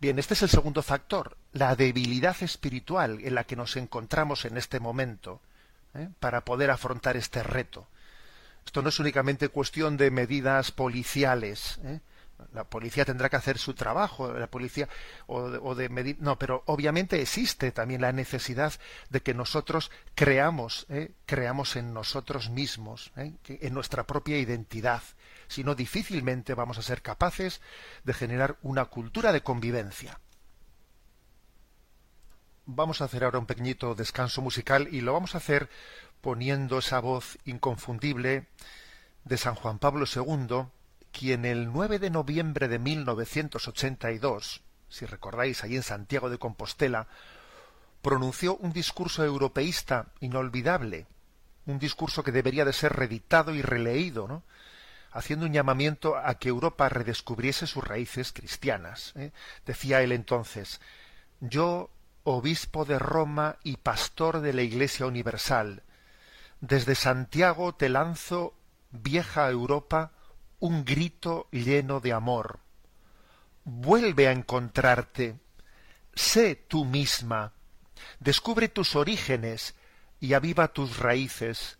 Bien, 0.00 0.18
este 0.18 0.34
es 0.34 0.42
el 0.42 0.48
segundo 0.48 0.82
factor, 0.82 1.36
la 1.52 1.74
debilidad 1.74 2.36
espiritual 2.42 3.18
en 3.22 3.34
la 3.34 3.44
que 3.44 3.56
nos 3.56 3.76
encontramos 3.76 4.44
en 4.44 4.56
este 4.56 4.78
momento 4.78 5.40
¿eh? 5.94 6.08
para 6.20 6.44
poder 6.44 6.70
afrontar 6.70 7.16
este 7.16 7.42
reto. 7.42 7.88
Esto 8.64 8.82
no 8.82 8.90
es 8.90 8.98
únicamente 9.00 9.48
cuestión 9.48 9.96
de 9.96 10.10
medidas 10.10 10.70
policiales, 10.70 11.80
¿eh? 11.84 12.00
La 12.52 12.64
policía 12.64 13.04
tendrá 13.04 13.28
que 13.28 13.36
hacer 13.36 13.58
su 13.58 13.74
trabajo, 13.74 14.32
la 14.32 14.46
policía 14.46 14.88
o, 15.26 15.74
de, 15.74 15.88
medir, 15.88 16.16
no, 16.20 16.38
pero 16.38 16.62
obviamente 16.66 17.20
existe 17.20 17.72
también 17.72 18.00
la 18.00 18.12
necesidad 18.12 18.72
de 19.10 19.22
que 19.22 19.34
nosotros 19.34 19.90
creamos, 20.14 20.86
¿eh? 20.88 21.12
creamos 21.26 21.76
en 21.76 21.92
nosotros 21.92 22.50
mismos, 22.50 23.12
¿eh? 23.16 23.34
en 23.48 23.74
nuestra 23.74 24.06
propia 24.06 24.38
identidad. 24.38 25.02
Si 25.48 25.64
no, 25.64 25.74
difícilmente 25.74 26.54
vamos 26.54 26.78
a 26.78 26.82
ser 26.82 27.02
capaces 27.02 27.60
de 28.04 28.14
generar 28.14 28.58
una 28.62 28.86
cultura 28.86 29.32
de 29.32 29.42
convivencia. 29.42 30.20
Vamos 32.66 33.00
a 33.00 33.06
hacer 33.06 33.24
ahora 33.24 33.38
un 33.38 33.46
pequeñito 33.46 33.94
descanso 33.94 34.42
musical 34.42 34.88
y 34.92 35.00
lo 35.00 35.14
vamos 35.14 35.34
a 35.34 35.38
hacer 35.38 35.70
poniendo 36.20 36.78
esa 36.78 37.00
voz 37.00 37.38
inconfundible 37.44 38.48
de 39.24 39.36
San 39.38 39.54
Juan 39.54 39.78
Pablo 39.78 40.04
II 40.06 40.66
quien 41.18 41.44
el 41.44 41.72
9 41.72 41.98
de 41.98 42.10
noviembre 42.10 42.68
de 42.68 42.78
1982, 42.78 44.62
si 44.88 45.04
recordáis, 45.04 45.64
allí 45.64 45.74
en 45.74 45.82
Santiago 45.82 46.30
de 46.30 46.38
Compostela, 46.38 47.08
pronunció 48.02 48.54
un 48.54 48.72
discurso 48.72 49.24
europeísta 49.24 50.12
inolvidable, 50.20 51.08
un 51.66 51.80
discurso 51.80 52.22
que 52.22 52.30
debería 52.30 52.64
de 52.64 52.72
ser 52.72 52.92
reeditado 52.92 53.52
y 53.52 53.62
releído, 53.62 54.28
¿no? 54.28 54.44
haciendo 55.10 55.46
un 55.46 55.52
llamamiento 55.52 56.16
a 56.16 56.38
que 56.38 56.50
Europa 56.50 56.88
redescubriese 56.88 57.66
sus 57.66 57.82
raíces 57.82 58.32
cristianas. 58.32 59.12
¿eh? 59.16 59.32
Decía 59.66 60.02
él 60.02 60.12
entonces, 60.12 60.80
yo, 61.40 61.90
obispo 62.22 62.84
de 62.84 63.00
Roma 63.00 63.56
y 63.64 63.78
pastor 63.78 64.40
de 64.40 64.52
la 64.52 64.62
Iglesia 64.62 65.06
Universal, 65.06 65.82
desde 66.60 66.94
Santiago 66.94 67.74
te 67.74 67.88
lanzo, 67.88 68.54
vieja 68.92 69.50
Europa, 69.50 70.12
un 70.60 70.84
grito 70.84 71.48
lleno 71.50 72.00
de 72.00 72.12
amor. 72.12 72.60
Vuelve 73.64 74.28
a 74.28 74.32
encontrarte. 74.32 75.38
Sé 76.14 76.54
tú 76.56 76.84
misma. 76.84 77.52
Descubre 78.20 78.68
tus 78.68 78.96
orígenes. 78.96 79.74
y 80.20 80.34
aviva 80.34 80.66
tus 80.68 80.98
raíces, 80.98 81.78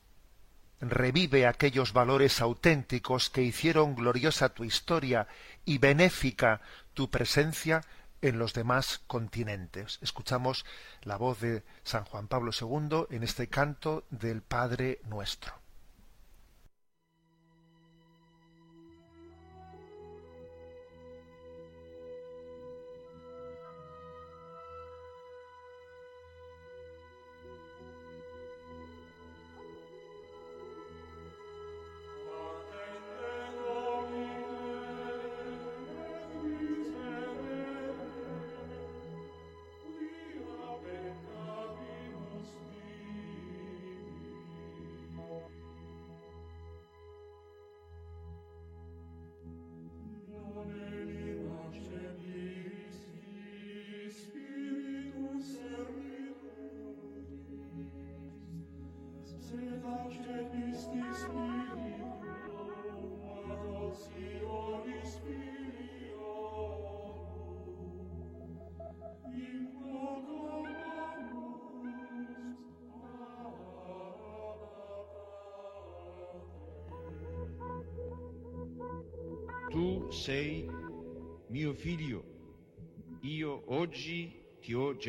revive 0.81 1.47
aquellos 1.47 1.93
valores 1.93 2.41
auténticos 2.41 3.31
que 3.31 3.43
hicieron 3.43 3.97
gloriosa 3.97 4.51
tu 4.51 4.65
historia 4.65 5.27
y 5.65 5.79
benéfica 5.79 6.61
tu 6.95 7.11
presencia 7.11 7.85
en 8.23 8.39
los 8.39 8.55
demás 8.55 9.01
continentes. 9.07 9.99
Escuchamos 10.03 10.65
la 11.03 11.17
voz 11.17 11.41
de 11.41 11.65
San 11.83 12.05
Juan 12.05 12.29
Pablo 12.29 12.53
II 12.53 13.07
en 13.11 13.23
este 13.23 13.49
canto 13.49 14.05
del 14.11 14.43
Padre 14.43 15.01
nuestro. 15.05 15.58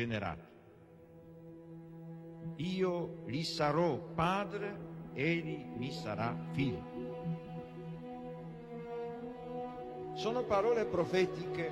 Ti 0.00 0.06
ho 0.06 0.06
generato. 0.06 0.48
Io 2.56 3.22
gli 3.26 3.42
sarò 3.42 3.98
padre, 4.14 4.88
egli 5.12 5.64
mi 5.76 5.90
sarà 5.90 6.36
figlio. 6.52 6.98
Sono 10.14 10.44
parole 10.44 10.84
profetiche, 10.84 11.70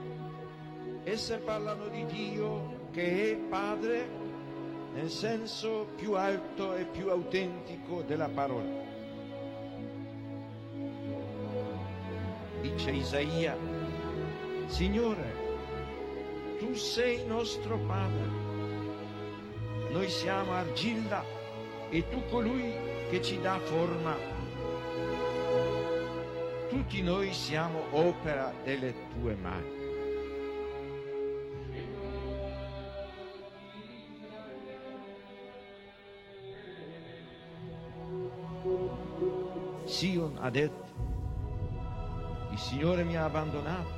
esse 1.04 1.38
parlano 1.38 1.88
di 1.88 2.04
Dio 2.06 2.86
che 2.90 3.32
è 3.32 3.36
padre 3.36 4.26
nel 4.94 5.10
senso 5.10 5.88
più 5.96 6.14
alto 6.14 6.74
e 6.74 6.84
più 6.84 7.10
autentico 7.10 8.02
della 8.02 8.28
parola. 8.28 8.86
Dice 12.60 12.90
Isaia, 12.90 13.56
Signore, 14.66 15.47
tu 16.58 16.74
sei 16.74 17.24
nostro 17.26 17.78
Padre, 17.78 18.28
noi 19.90 20.08
siamo 20.08 20.52
argilla 20.52 21.24
e 21.90 22.08
tu 22.08 22.22
colui 22.28 22.72
che 23.08 23.22
ci 23.22 23.40
dà 23.40 23.58
forma. 23.58 24.14
Tutti 26.68 27.00
noi 27.02 27.32
siamo 27.32 27.80
opera 27.92 28.52
delle 28.62 28.94
tue 29.18 29.34
mani. 29.34 29.76
Sion 39.84 40.36
ha 40.38 40.50
detto, 40.50 40.86
il 42.50 42.58
Signore 42.58 43.04
mi 43.04 43.16
ha 43.16 43.24
abbandonato, 43.24 43.97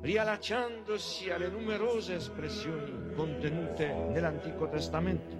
riallacciandosi 0.00 1.30
alle 1.30 1.48
numerose 1.48 2.14
espressioni 2.14 3.12
contenute 3.14 3.92
nell'Antico 3.92 4.68
Testamento. 4.68 5.36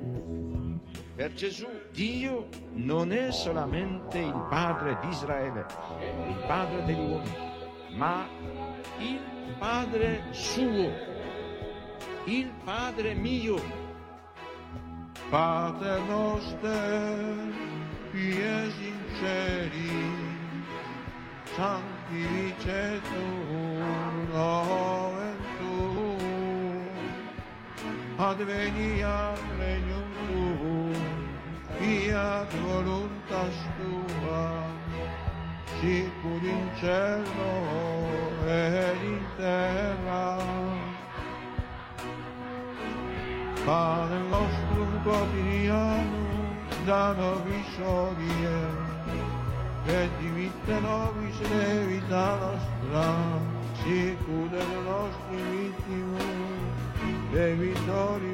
Per 1.14 1.32
Gesù 1.32 1.66
Dio 1.92 2.48
non 2.72 3.12
è 3.12 3.30
solamente 3.32 4.18
il 4.18 4.46
Padre 4.50 4.98
di 5.00 5.08
Israele, 5.08 5.66
il 6.28 6.44
Padre 6.46 6.84
degli 6.84 6.98
uomini, 6.98 7.36
ma 7.92 8.28
il 8.98 9.20
Padre 9.58 10.24
suo, 10.32 10.90
il 12.24 12.52
Padre 12.64 13.14
mio. 13.14 13.84
Pater 15.30 16.00
noster, 16.02 17.65
adveniat 28.56 29.38
regnum 29.58 30.08
tuum, 30.28 30.92
fiat 31.78 32.50
voluntas 32.64 33.56
tua, 33.76 34.44
sicur 35.80 36.42
in 36.42 36.64
cielo 36.80 37.52
ed 38.46 39.02
in 39.04 39.24
terra. 39.36 40.38
Pane 43.66 44.18
nostrum 44.30 44.92
quotidianum 45.04 46.56
da 46.86 47.12
nobis 47.12 47.72
hodie, 47.82 48.60
et 49.86 50.10
dimitte 50.20 50.76
nobis 50.80 51.38
levita 51.50 52.26
nostra, 52.40 53.08
sicur 53.82 54.50
et 54.62 54.72
nostri 54.86 55.40
vittimus, 55.50 56.56
debitoribus 57.32 57.86
nostri, 57.86 58.25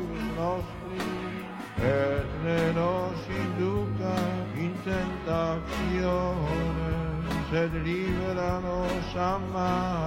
acciones, 5.62 7.52
el 7.52 7.84
líbranos, 7.84 9.16
amado. 9.16 10.01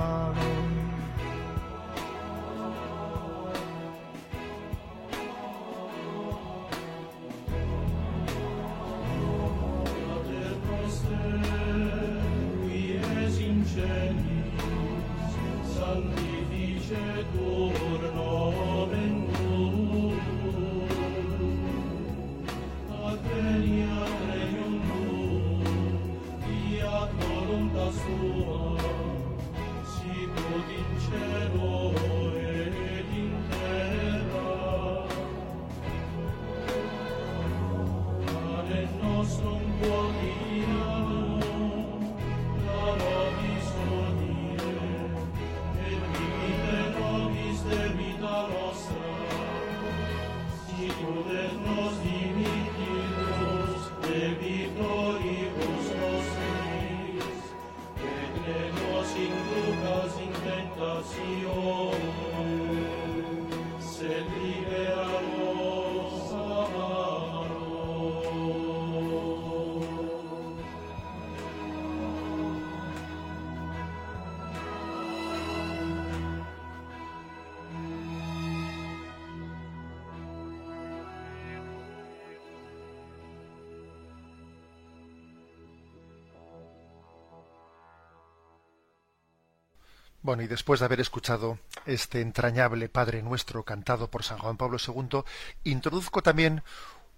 Bueno, 90.25 90.41
y 90.41 90.47
después 90.47 90.79
de 90.79 90.87
haber 90.87 91.01
escuchado 91.01 91.59
este 91.85 92.19
entrañable 92.19 92.89
Padre 92.89 93.21
Nuestro 93.21 93.61
cantado 93.61 94.09
por 94.09 94.23
San 94.23 94.39
Juan 94.39 94.57
Pablo 94.57 94.77
II, 94.79 95.19
introduzco 95.65 96.23
también 96.23 96.63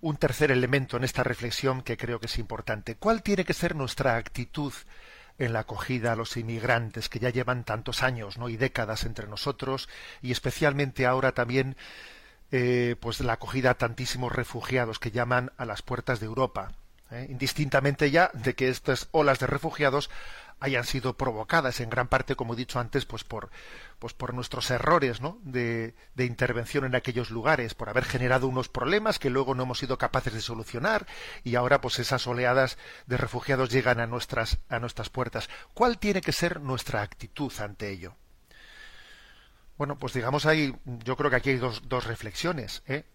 un 0.01 0.17
tercer 0.17 0.51
elemento 0.51 0.97
en 0.97 1.05
esta 1.05 1.23
reflexión 1.23 1.83
que 1.83 1.95
creo 1.95 2.19
que 2.19 2.25
es 2.25 2.37
importante. 2.37 2.97
¿Cuál 2.97 3.23
tiene 3.23 3.45
que 3.45 3.53
ser 3.53 3.77
nuestra 3.77 4.17
actitud 4.17 4.73
en 5.37 5.53
la 5.53 5.59
acogida 5.59 6.11
a 6.11 6.15
los 6.17 6.35
inmigrantes 6.35 7.07
que 7.07 7.19
ya 7.19 7.29
llevan 7.29 7.63
tantos 7.63 8.03
años 8.03 8.37
¿no? 8.37 8.49
y 8.49 8.57
décadas 8.57 9.05
entre 9.05 9.25
nosotros 9.25 9.87
y 10.21 10.33
especialmente 10.33 11.05
ahora 11.05 11.31
también 11.31 11.77
eh, 12.51 12.97
pues 12.99 13.21
la 13.21 13.31
acogida 13.31 13.69
a 13.69 13.77
tantísimos 13.77 14.33
refugiados 14.33 14.99
que 14.99 15.11
llaman 15.11 15.53
a 15.55 15.63
las 15.63 15.81
puertas 15.81 16.19
de 16.19 16.25
Europa? 16.25 16.73
¿eh? 17.11 17.27
indistintamente 17.29 18.11
ya 18.11 18.31
de 18.33 18.53
que 18.53 18.69
estas 18.69 19.07
olas 19.11 19.39
de 19.39 19.47
refugiados 19.47 20.09
hayan 20.59 20.83
sido 20.85 21.17
provocadas 21.17 21.79
en 21.79 21.89
gran 21.89 22.07
parte, 22.07 22.35
como 22.35 22.53
he 22.53 22.57
dicho 22.57 22.79
antes, 22.79 23.05
pues 23.05 23.23
por, 23.23 23.49
pues 23.99 24.13
por 24.13 24.33
nuestros 24.33 24.71
errores 24.71 25.21
¿no? 25.21 25.39
de, 25.43 25.95
de, 26.15 26.25
intervención 26.25 26.85
en 26.85 26.95
aquellos 26.95 27.29
lugares, 27.29 27.73
por 27.73 27.89
haber 27.89 28.05
generado 28.05 28.47
unos 28.47 28.69
problemas 28.69 29.19
que 29.19 29.29
luego 29.29 29.55
no 29.55 29.63
hemos 29.63 29.79
sido 29.79 29.97
capaces 29.97 30.33
de 30.33 30.41
solucionar 30.41 31.05
y 31.43 31.55
ahora 31.55 31.81
pues 31.81 31.99
esas 31.99 32.25
oleadas 32.27 32.77
de 33.05 33.17
refugiados 33.17 33.69
llegan 33.69 33.99
a 33.99 34.07
nuestras, 34.07 34.57
a 34.69 34.79
nuestras 34.79 35.09
puertas. 35.09 35.49
¿Cuál 35.73 35.99
tiene 35.99 36.21
que 36.21 36.31
ser 36.31 36.61
nuestra 36.61 37.01
actitud 37.01 37.51
ante 37.59 37.89
ello? 37.89 38.15
Bueno, 39.77 39.99
pues 39.99 40.13
digamos 40.13 40.45
ahí, 40.45 40.75
yo 40.85 41.15
creo 41.15 41.29
que 41.29 41.35
aquí 41.35 41.49
hay 41.51 41.57
dos, 41.57 41.83
dos 41.87 42.05
reflexiones. 42.05 42.81
¿eh? 42.87 43.05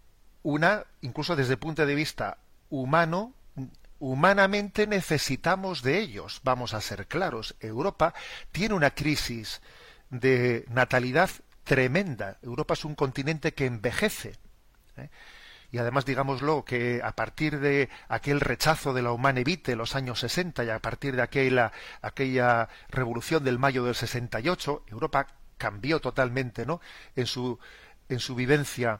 Una, 0.42 0.84
incluso 1.00 1.34
desde 1.34 1.54
el 1.54 1.58
punto 1.58 1.84
de 1.84 1.94
vista 1.94 2.38
humano, 2.70 3.34
humanamente 4.02 4.88
necesitamos 4.88 5.82
de 5.82 6.00
ellos. 6.00 6.40
Vamos 6.42 6.74
a 6.74 6.80
ser 6.80 7.06
claros. 7.06 7.54
Europa 7.60 8.14
tiene 8.50 8.74
una 8.74 8.90
crisis 8.90 9.62
de 10.10 10.64
natalidad 10.68 11.30
tremenda. 11.62 12.36
Europa 12.42 12.74
es 12.74 12.84
un 12.84 12.96
continente 12.96 13.54
que 13.54 13.66
envejece. 13.66 14.34
¿eh? 14.96 15.08
Y 15.70 15.78
además, 15.78 16.04
digámoslo, 16.04 16.64
que 16.64 17.00
a 17.00 17.12
partir 17.12 17.60
de 17.60 17.90
aquel 18.08 18.40
rechazo 18.40 18.92
de 18.92 19.02
la 19.02 19.12
Humane 19.12 19.44
Vitae 19.44 19.74
en 19.74 19.78
los 19.78 19.94
años 19.94 20.18
60 20.18 20.64
y 20.64 20.70
a 20.70 20.80
partir 20.80 21.14
de 21.14 21.22
aquella, 21.22 21.70
aquella 22.02 22.68
revolución 22.88 23.44
del 23.44 23.60
mayo 23.60 23.84
del 23.84 23.94
68, 23.94 24.82
Europa 24.88 25.28
cambió 25.58 26.00
totalmente 26.00 26.66
¿no? 26.66 26.80
en, 27.14 27.26
su, 27.26 27.56
en 28.08 28.18
su 28.18 28.34
vivencia 28.34 28.98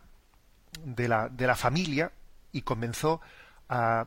de 0.85 1.09
la, 1.09 1.29
de 1.29 1.49
la 1.49 1.57
familia 1.57 2.13
y 2.53 2.63
comenzó 2.63 3.21
a 3.69 4.07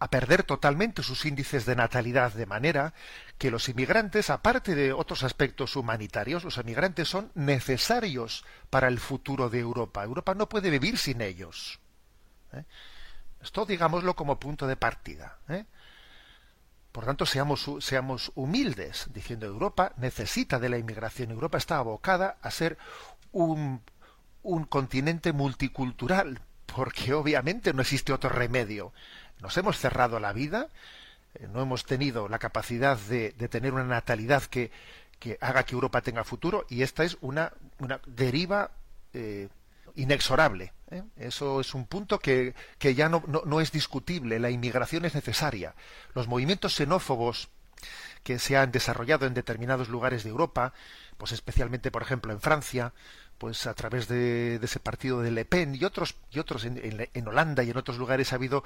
a 0.00 0.08
perder 0.08 0.44
totalmente 0.44 1.02
sus 1.02 1.26
índices 1.26 1.66
de 1.66 1.76
natalidad, 1.76 2.32
de 2.32 2.46
manera 2.46 2.94
que 3.36 3.50
los 3.50 3.68
inmigrantes, 3.68 4.30
aparte 4.30 4.74
de 4.74 4.94
otros 4.94 5.22
aspectos 5.22 5.76
humanitarios, 5.76 6.42
los 6.42 6.56
inmigrantes 6.56 7.06
son 7.06 7.30
necesarios 7.34 8.44
para 8.70 8.88
el 8.88 8.98
futuro 8.98 9.50
de 9.50 9.60
Europa. 9.60 10.02
Europa 10.02 10.34
no 10.34 10.48
puede 10.48 10.70
vivir 10.70 10.96
sin 10.96 11.20
ellos. 11.20 11.80
¿eh? 12.54 12.64
Esto 13.42 13.66
digámoslo 13.66 14.16
como 14.16 14.40
punto 14.40 14.66
de 14.66 14.76
partida. 14.76 15.38
¿eh? 15.50 15.66
Por 16.92 17.04
tanto, 17.04 17.26
seamos, 17.26 17.68
seamos 17.80 18.32
humildes, 18.34 19.10
diciendo 19.12 19.44
Europa 19.44 19.92
necesita 19.98 20.58
de 20.58 20.70
la 20.70 20.78
inmigración. 20.78 21.30
Europa 21.30 21.58
está 21.58 21.76
abocada 21.76 22.38
a 22.40 22.50
ser 22.50 22.78
un, 23.32 23.82
un 24.42 24.64
continente 24.64 25.34
multicultural, 25.34 26.40
porque 26.64 27.12
obviamente 27.12 27.74
no 27.74 27.82
existe 27.82 28.14
otro 28.14 28.30
remedio 28.30 28.94
nos 29.40 29.56
hemos 29.56 29.78
cerrado 29.78 30.20
la 30.20 30.32
vida, 30.32 30.68
eh, 31.34 31.48
no 31.52 31.62
hemos 31.62 31.84
tenido 31.84 32.28
la 32.28 32.38
capacidad 32.38 32.98
de, 32.98 33.32
tener 33.48 33.72
una 33.72 33.84
natalidad 33.84 34.42
que, 34.44 34.70
haga 35.40 35.64
que 35.64 35.74
Europa 35.74 36.00
tenga 36.00 36.24
futuro 36.24 36.66
y 36.68 36.82
esta 36.82 37.04
es 37.04 37.18
una, 37.20 37.52
deriva 38.06 38.70
eh, 39.12 39.48
inexorable. 39.96 40.72
¿eh? 40.90 41.02
Eso 41.16 41.60
es 41.60 41.74
un 41.74 41.86
punto 41.86 42.18
que, 42.18 42.54
ya 42.80 43.08
no, 43.08 43.22
no, 43.26 43.60
es 43.60 43.72
discutible. 43.72 44.38
La 44.38 44.50
inmigración 44.50 45.04
es 45.04 45.14
necesaria. 45.14 45.74
Los 46.14 46.26
movimientos 46.26 46.74
xenófobos 46.74 47.48
que 48.22 48.38
se 48.38 48.56
han 48.56 48.72
desarrollado 48.72 49.26
en 49.26 49.34
determinados 49.34 49.88
lugares 49.88 50.24
de 50.24 50.30
Europa, 50.30 50.74
pues 51.16 51.32
especialmente, 51.32 51.90
por 51.90 52.02
ejemplo, 52.02 52.32
en 52.32 52.40
Francia, 52.40 52.92
pues 53.40 53.66
a 53.66 53.72
través 53.72 54.06
de, 54.06 54.56
ese 54.62 54.80
partido 54.80 55.22
de 55.22 55.30
Le 55.30 55.46
Pen 55.46 55.74
y 55.74 55.84
otros 55.84 56.14
y 56.30 56.38
otros 56.38 56.66
en, 56.66 57.26
Holanda 57.26 57.64
y 57.64 57.70
en 57.70 57.78
otros 57.78 57.96
lugares 57.96 58.32
ha 58.32 58.36
habido 58.36 58.62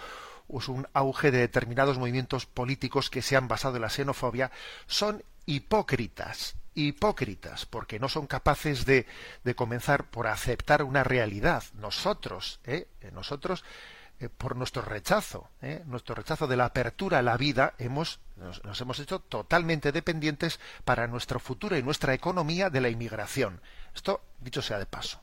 pues, 0.49 0.69
un 0.69 0.89
auge 0.93 1.31
de 1.31 1.39
determinados 1.39 1.97
movimientos 1.97 2.45
políticos 2.45 3.09
que 3.09 3.23
se 3.23 3.37
han 3.37 3.47
basado 3.47 3.77
en 3.77 3.83
la 3.83 3.89
xenofobia 3.89 4.51
son 4.89 5.23
hipócritas 5.47 6.57
hipócritas 6.75 7.67
porque 7.67 8.01
no 8.01 8.09
son 8.09 8.27
capaces 8.27 8.85
de, 8.85 9.07
de 9.45 9.55
comenzar 9.55 10.11
por 10.11 10.27
aceptar 10.27 10.83
una 10.83 11.05
realidad 11.05 11.63
nosotros 11.75 12.59
¿eh? 12.65 12.89
nosotros 13.13 13.63
eh, 14.21 14.29
por 14.29 14.55
nuestro 14.55 14.83
rechazo, 14.83 15.51
¿eh? 15.61 15.83
nuestro 15.87 16.15
rechazo 16.15 16.47
de 16.47 16.57
la 16.57 16.67
apertura 16.67 17.19
a 17.19 17.23
la 17.23 17.37
vida, 17.37 17.75
hemos, 17.79 18.21
nos, 18.37 18.81
hemos 18.81 19.01
hecho 19.01 19.19
totalmente 19.19 19.91
dependientes 19.91 20.61
para 20.85 21.09
nuestro 21.09 21.41
futuro 21.41 21.77
y 21.77 21.83
nuestra 21.83 22.15
economía 22.15 22.71
de 22.71 22.81
la 22.81 22.91
inmigración. 22.91 23.61
Esto, 23.93 24.23
dicho 24.39 24.63
sea 24.63 24.79
de 24.79 24.87
paso. 24.87 25.21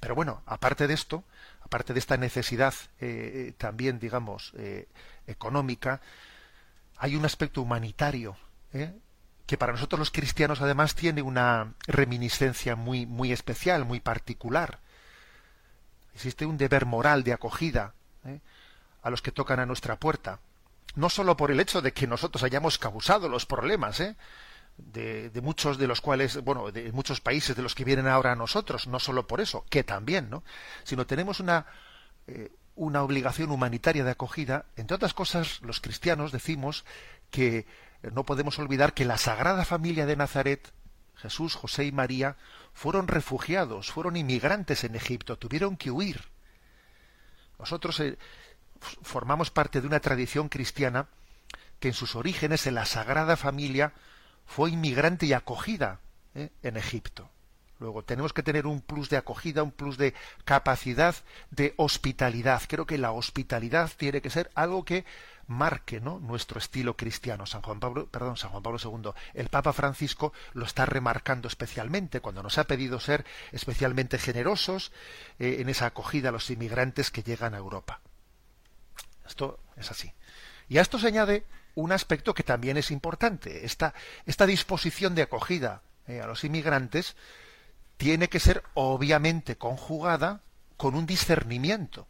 Pero 0.00 0.14
bueno, 0.14 0.42
aparte 0.44 0.86
de 0.86 0.92
esto, 0.92 1.24
aparte 1.62 1.94
de 1.94 1.98
esta 1.98 2.18
necesidad 2.18 2.74
eh, 3.00 3.54
también, 3.56 3.98
digamos, 3.98 4.52
económica, 5.26 6.02
hay 6.98 7.16
un 7.16 7.24
aspecto 7.24 7.62
humanitario 7.62 8.36
que 9.46 9.56
para 9.56 9.72
nosotros 9.72 9.98
los 9.98 10.10
cristianos 10.10 10.60
además 10.60 10.94
tiene 10.94 11.22
una 11.22 11.72
reminiscencia 11.86 12.76
muy, 12.76 13.06
muy 13.06 13.32
especial, 13.32 13.86
muy 13.86 14.00
particular. 14.00 14.80
Existe 16.14 16.44
un 16.44 16.58
deber 16.58 16.84
moral 16.84 17.24
de 17.24 17.32
acogida 17.32 17.94
¿eh? 18.28 18.40
a 19.02 19.10
los 19.10 19.22
que 19.22 19.32
tocan 19.32 19.60
a 19.60 19.66
nuestra 19.66 19.96
puerta. 19.96 20.40
No 20.94 21.10
solo 21.10 21.36
por 21.36 21.50
el 21.50 21.60
hecho 21.60 21.82
de 21.82 21.92
que 21.92 22.06
nosotros 22.06 22.42
hayamos 22.42 22.78
causado 22.78 23.28
los 23.28 23.46
problemas, 23.46 24.00
¿eh? 24.00 24.16
de, 24.78 25.40
muchos 25.42 25.78
de 25.78 25.86
los 25.86 26.00
cuales, 26.00 26.42
bueno, 26.42 26.70
de 26.70 26.92
muchos 26.92 27.20
países 27.20 27.56
de 27.56 27.62
los 27.62 27.74
que 27.74 27.84
vienen 27.84 28.06
ahora 28.06 28.32
a 28.32 28.36
nosotros, 28.36 28.86
no 28.86 28.98
solo 28.98 29.26
por 29.26 29.40
eso, 29.40 29.64
que 29.70 29.84
también, 29.84 30.28
¿no? 30.28 30.42
Sino 30.84 31.06
tenemos 31.06 31.40
una, 31.40 31.66
eh, 32.26 32.52
una 32.74 33.02
obligación 33.02 33.50
humanitaria 33.50 34.04
de 34.04 34.10
acogida. 34.10 34.66
Entre 34.76 34.94
otras 34.94 35.14
cosas, 35.14 35.60
los 35.62 35.80
cristianos 35.80 36.32
decimos 36.32 36.84
que 37.30 37.66
no 38.12 38.24
podemos 38.24 38.58
olvidar 38.58 38.92
que 38.92 39.04
la 39.04 39.18
Sagrada 39.18 39.64
Familia 39.64 40.06
de 40.06 40.16
Nazaret, 40.16 40.72
Jesús, 41.16 41.54
José 41.54 41.86
y 41.86 41.92
María, 41.92 42.36
fueron 42.72 43.08
refugiados, 43.08 43.90
fueron 43.90 44.16
inmigrantes 44.16 44.84
en 44.84 44.94
Egipto, 44.94 45.38
tuvieron 45.38 45.76
que 45.76 45.90
huir 45.90 46.35
nosotros 47.58 47.98
eh, 48.00 48.18
formamos 48.80 49.50
parte 49.50 49.80
de 49.80 49.86
una 49.86 50.00
tradición 50.00 50.48
cristiana 50.48 51.08
que 51.80 51.88
en 51.88 51.94
sus 51.94 52.16
orígenes 52.16 52.66
en 52.66 52.74
la 52.74 52.86
Sagrada 52.86 53.36
Familia 53.36 53.92
fue 54.46 54.70
inmigrante 54.70 55.26
y 55.26 55.32
acogida 55.32 56.00
¿eh? 56.34 56.50
en 56.62 56.76
Egipto. 56.76 57.30
Luego 57.78 58.02
tenemos 58.02 58.32
que 58.32 58.42
tener 58.42 58.66
un 58.66 58.80
plus 58.80 59.10
de 59.10 59.18
acogida, 59.18 59.62
un 59.62 59.70
plus 59.70 59.98
de 59.98 60.14
capacidad 60.44 61.14
de 61.50 61.74
hospitalidad. 61.76 62.62
Creo 62.66 62.86
que 62.86 62.96
la 62.96 63.12
hospitalidad 63.12 63.90
tiene 63.96 64.22
que 64.22 64.30
ser 64.30 64.50
algo 64.54 64.84
que 64.84 65.04
marque 65.46 66.00
¿no? 66.00 66.18
nuestro 66.18 66.58
estilo 66.58 66.96
cristiano. 66.96 67.46
San 67.46 67.62
Juan 67.62 67.80
Pablo, 67.80 68.06
perdón, 68.06 68.36
San 68.36 68.50
Juan 68.50 68.62
Pablo 68.62 68.78
II, 68.82 69.10
el 69.34 69.48
Papa 69.48 69.72
Francisco 69.72 70.32
lo 70.54 70.64
está 70.64 70.86
remarcando 70.86 71.48
especialmente 71.48 72.20
cuando 72.20 72.42
nos 72.42 72.58
ha 72.58 72.64
pedido 72.64 73.00
ser 73.00 73.24
especialmente 73.52 74.18
generosos 74.18 74.92
eh, 75.38 75.58
en 75.60 75.68
esa 75.68 75.86
acogida 75.86 76.30
a 76.30 76.32
los 76.32 76.50
inmigrantes 76.50 77.10
que 77.10 77.22
llegan 77.22 77.54
a 77.54 77.58
Europa. 77.58 78.00
Esto 79.26 79.60
es 79.76 79.90
así. 79.90 80.12
Y 80.68 80.78
a 80.78 80.82
esto 80.82 80.98
se 80.98 81.08
añade 81.08 81.44
un 81.74 81.92
aspecto 81.92 82.34
que 82.34 82.42
también 82.42 82.76
es 82.76 82.90
importante. 82.90 83.64
Esta, 83.64 83.94
esta 84.24 84.46
disposición 84.46 85.14
de 85.14 85.22
acogida 85.22 85.82
eh, 86.06 86.20
a 86.20 86.26
los 86.26 86.44
inmigrantes 86.44 87.16
tiene 87.96 88.28
que 88.28 88.40
ser 88.40 88.62
obviamente 88.74 89.56
conjugada 89.56 90.40
con 90.76 90.94
un 90.94 91.06
discernimiento. 91.06 92.06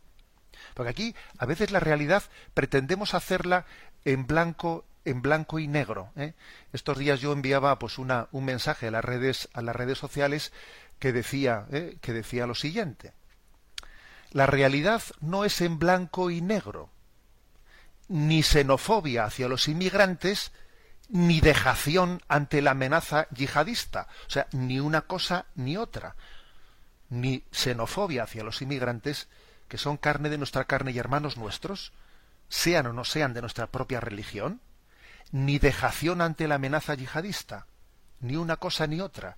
Porque 0.76 0.90
aquí 0.90 1.14
a 1.38 1.46
veces 1.46 1.70
la 1.70 1.80
realidad 1.80 2.22
pretendemos 2.52 3.14
hacerla 3.14 3.64
en 4.04 4.26
blanco 4.26 4.84
en 5.06 5.22
blanco 5.22 5.58
y 5.58 5.68
negro. 5.68 6.10
¿eh? 6.16 6.34
Estos 6.74 6.98
días 6.98 7.20
yo 7.20 7.32
enviaba 7.32 7.78
pues 7.78 7.96
un 7.96 8.26
mensaje 8.44 8.88
a 8.88 8.90
las 8.90 9.04
redes 9.04 9.48
a 9.54 9.62
las 9.62 9.74
redes 9.74 9.96
sociales 9.96 10.52
que 10.98 11.14
decía 11.14 11.64
¿eh? 11.72 11.96
que 12.02 12.12
decía 12.12 12.46
lo 12.46 12.54
siguiente: 12.54 13.14
la 14.32 14.44
realidad 14.44 15.02
no 15.20 15.46
es 15.46 15.62
en 15.62 15.78
blanco 15.78 16.30
y 16.30 16.42
negro, 16.42 16.90
ni 18.08 18.42
xenofobia 18.42 19.24
hacia 19.24 19.48
los 19.48 19.68
inmigrantes, 19.68 20.52
ni 21.08 21.40
dejación 21.40 22.20
ante 22.28 22.60
la 22.60 22.72
amenaza 22.72 23.28
yihadista. 23.30 24.08
O 24.26 24.30
sea, 24.30 24.46
ni 24.52 24.78
una 24.78 25.02
cosa 25.02 25.46
ni 25.54 25.78
otra. 25.78 26.16
Ni 27.08 27.44
xenofobia 27.50 28.24
hacia 28.24 28.44
los 28.44 28.60
inmigrantes, 28.60 29.28
que 29.68 29.78
son 29.78 29.96
carne 29.96 30.28
de 30.28 30.38
nuestra 30.38 30.64
carne 30.64 30.92
y 30.92 30.98
hermanos 30.98 31.36
nuestros, 31.36 31.92
sean 32.48 32.86
o 32.86 32.92
no 32.92 33.04
sean 33.04 33.34
de 33.34 33.40
nuestra 33.40 33.66
propia 33.66 34.00
religión, 34.00 34.60
ni 35.32 35.58
dejación 35.58 36.20
ante 36.20 36.48
la 36.48 36.56
amenaza 36.56 36.94
yihadista. 36.94 37.66
ni 38.20 38.36
una 38.36 38.56
cosa 38.56 38.86
ni 38.86 39.00
otra. 39.00 39.36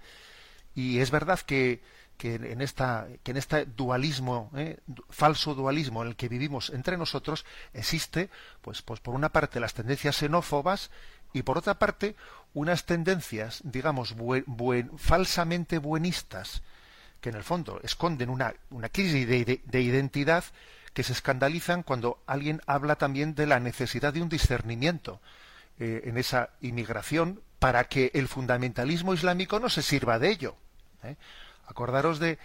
Y 0.74 1.00
es 1.00 1.10
verdad 1.10 1.40
que, 1.40 1.82
que 2.18 2.34
en 2.34 2.60
esta 2.60 3.06
que 3.22 3.30
en 3.30 3.36
este 3.38 3.64
dualismo 3.64 4.50
¿eh? 4.54 4.78
falso 5.08 5.54
dualismo 5.54 6.02
en 6.02 6.08
el 6.08 6.16
que 6.16 6.28
vivimos 6.28 6.70
entre 6.70 6.98
nosotros 6.98 7.46
existe 7.72 8.28
pues 8.60 8.82
pues 8.82 9.00
por 9.00 9.14
una 9.14 9.30
parte 9.30 9.60
las 9.60 9.72
tendencias 9.72 10.16
xenófobas 10.16 10.90
y 11.32 11.42
por 11.42 11.56
otra 11.58 11.78
parte 11.78 12.16
unas 12.54 12.84
tendencias 12.84 13.60
digamos 13.64 14.14
falsamente 14.96 15.78
buenistas 15.78 16.62
que 17.20 17.30
en 17.30 17.36
el 17.36 17.44
fondo 17.44 17.80
esconden 17.82 18.30
una, 18.30 18.54
crisis 18.92 19.26
de, 19.26 19.80
identidad 19.80 20.44
que 20.94 21.02
se 21.02 21.12
escandalizan 21.12 21.82
cuando 21.82 22.22
alguien 22.26 22.60
habla 22.66 22.96
también 22.96 23.34
de 23.34 23.46
la 23.46 23.60
necesidad 23.60 24.12
de 24.12 24.22
un 24.22 24.28
discernimiento 24.28 25.20
eh, 25.78 26.02
en 26.04 26.18
esa 26.18 26.50
inmigración 26.60 27.40
para 27.58 27.84
que 27.84 28.10
el 28.14 28.28
fundamentalismo 28.28 29.14
islámico 29.14 29.60
no 29.60 29.68
se 29.68 29.82
sirva 29.82 30.18
de 30.18 30.30
ello. 30.30 30.56
¿eh? 31.02 31.16
Acordaros 31.66 32.18
de, 32.18 32.38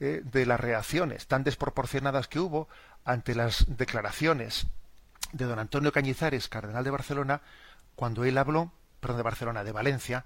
eh, 0.00 0.22
de 0.24 0.46
las 0.46 0.60
reacciones 0.60 1.26
tan 1.26 1.44
desproporcionadas 1.44 2.28
que 2.28 2.38
hubo 2.38 2.68
ante 3.04 3.34
las 3.34 3.64
declaraciones 3.76 4.66
de 5.32 5.44
don 5.44 5.58
Antonio 5.58 5.92
Cañizares, 5.92 6.48
cardenal 6.48 6.84
de 6.84 6.90
Barcelona, 6.90 7.40
cuando 7.96 8.24
él 8.24 8.38
habló, 8.38 8.70
perdón, 9.00 9.18
de 9.18 9.22
Barcelona, 9.22 9.64
de 9.64 9.72
Valencia, 9.72 10.24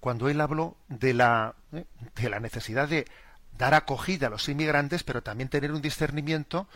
cuando 0.00 0.28
él 0.28 0.40
habló 0.40 0.76
de 0.88 1.14
la, 1.14 1.54
de 1.70 2.30
la 2.30 2.40
necesidad 2.40 2.88
de 2.88 3.06
dar 3.58 3.74
acogida 3.74 4.28
a 4.28 4.30
los 4.30 4.48
inmigrantes, 4.48 5.02
pero 5.02 5.22
también 5.22 5.48
tener 5.48 5.72
un 5.72 5.82
discernimiento 5.82 6.68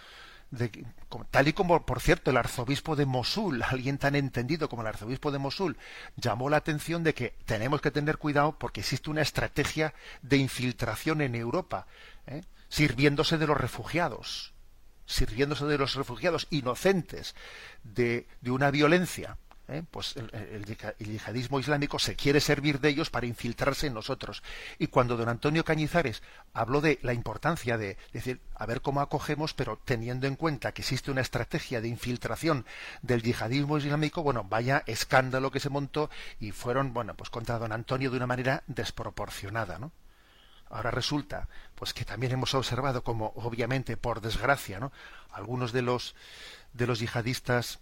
de, 0.50 0.84
tal 1.30 1.48
y 1.48 1.54
como, 1.54 1.86
por 1.86 2.00
cierto, 2.00 2.30
el 2.30 2.36
arzobispo 2.36 2.94
de 2.94 3.06
Mosul, 3.06 3.62
alguien 3.68 3.96
tan 3.96 4.14
entendido 4.14 4.68
como 4.68 4.82
el 4.82 4.88
arzobispo 4.88 5.30
de 5.30 5.38
Mosul, 5.38 5.78
llamó 6.16 6.50
la 6.50 6.58
atención 6.58 7.02
de 7.02 7.14
que 7.14 7.34
tenemos 7.46 7.80
que 7.80 7.90
tener 7.90 8.18
cuidado 8.18 8.58
porque 8.58 8.80
existe 8.80 9.08
una 9.08 9.22
estrategia 9.22 9.94
de 10.20 10.36
infiltración 10.36 11.22
en 11.22 11.34
Europa, 11.34 11.86
¿eh? 12.26 12.42
sirviéndose 12.68 13.38
de 13.38 13.46
los 13.46 13.56
refugiados, 13.56 14.52
sirviéndose 15.06 15.64
de 15.64 15.78
los 15.78 15.94
refugiados 15.94 16.48
inocentes 16.50 17.34
de, 17.82 18.26
de 18.40 18.50
una 18.50 18.70
violencia 18.70 19.38
¿eh? 19.72 19.84
pues 19.90 20.16
el, 20.16 20.64
yihadismo 20.98 21.60
islámico 21.60 21.98
se 21.98 22.16
quiere 22.16 22.40
servir 22.40 22.80
de 22.80 22.90
ellos 22.90 23.10
para 23.10 23.26
infiltrarse 23.26 23.86
en 23.86 23.94
nosotros. 23.94 24.42
Y 24.78 24.88
cuando 24.88 25.16
don 25.16 25.28
Antonio 25.28 25.64
Cañizares 25.64 26.22
habló 26.52 26.80
de 26.80 26.98
la 27.02 27.12
importancia 27.12 27.78
de 27.78 27.96
decir, 28.12 28.40
a 28.54 28.66
ver 28.66 28.80
cómo 28.80 29.00
acogemos, 29.00 29.54
pero 29.54 29.78
teniendo 29.84 30.26
en 30.26 30.36
cuenta 30.36 30.72
que 30.72 30.82
existe 30.82 31.10
una 31.10 31.20
estrategia 31.20 31.80
de 31.80 31.88
infiltración 31.88 32.66
del 33.02 33.22
yihadismo 33.22 33.78
islámico, 33.78 34.22
bueno, 34.22 34.44
vaya 34.44 34.82
escándalo 34.86 35.50
que 35.50 35.60
se 35.60 35.70
montó 35.70 36.10
y 36.40 36.52
fueron, 36.52 36.92
bueno, 36.92 37.14
pues 37.14 37.30
contra 37.30 37.58
don 37.58 37.72
Antonio 37.72 38.10
de 38.10 38.16
una 38.16 38.26
manera 38.26 38.62
desproporcionada, 38.66 39.78
¿no? 39.78 39.92
Ahora 40.70 40.90
resulta, 40.90 41.48
pues 41.74 41.92
que 41.92 42.06
también 42.06 42.32
hemos 42.32 42.54
observado 42.54 43.04
como, 43.04 43.32
obviamente, 43.36 43.98
por 43.98 44.22
desgracia, 44.22 44.80
¿no? 44.80 44.90
Algunos 45.30 45.72
de 45.72 45.82
los 45.82 46.14
de 46.72 46.86
los 46.86 47.00
yihadistas 47.00 47.80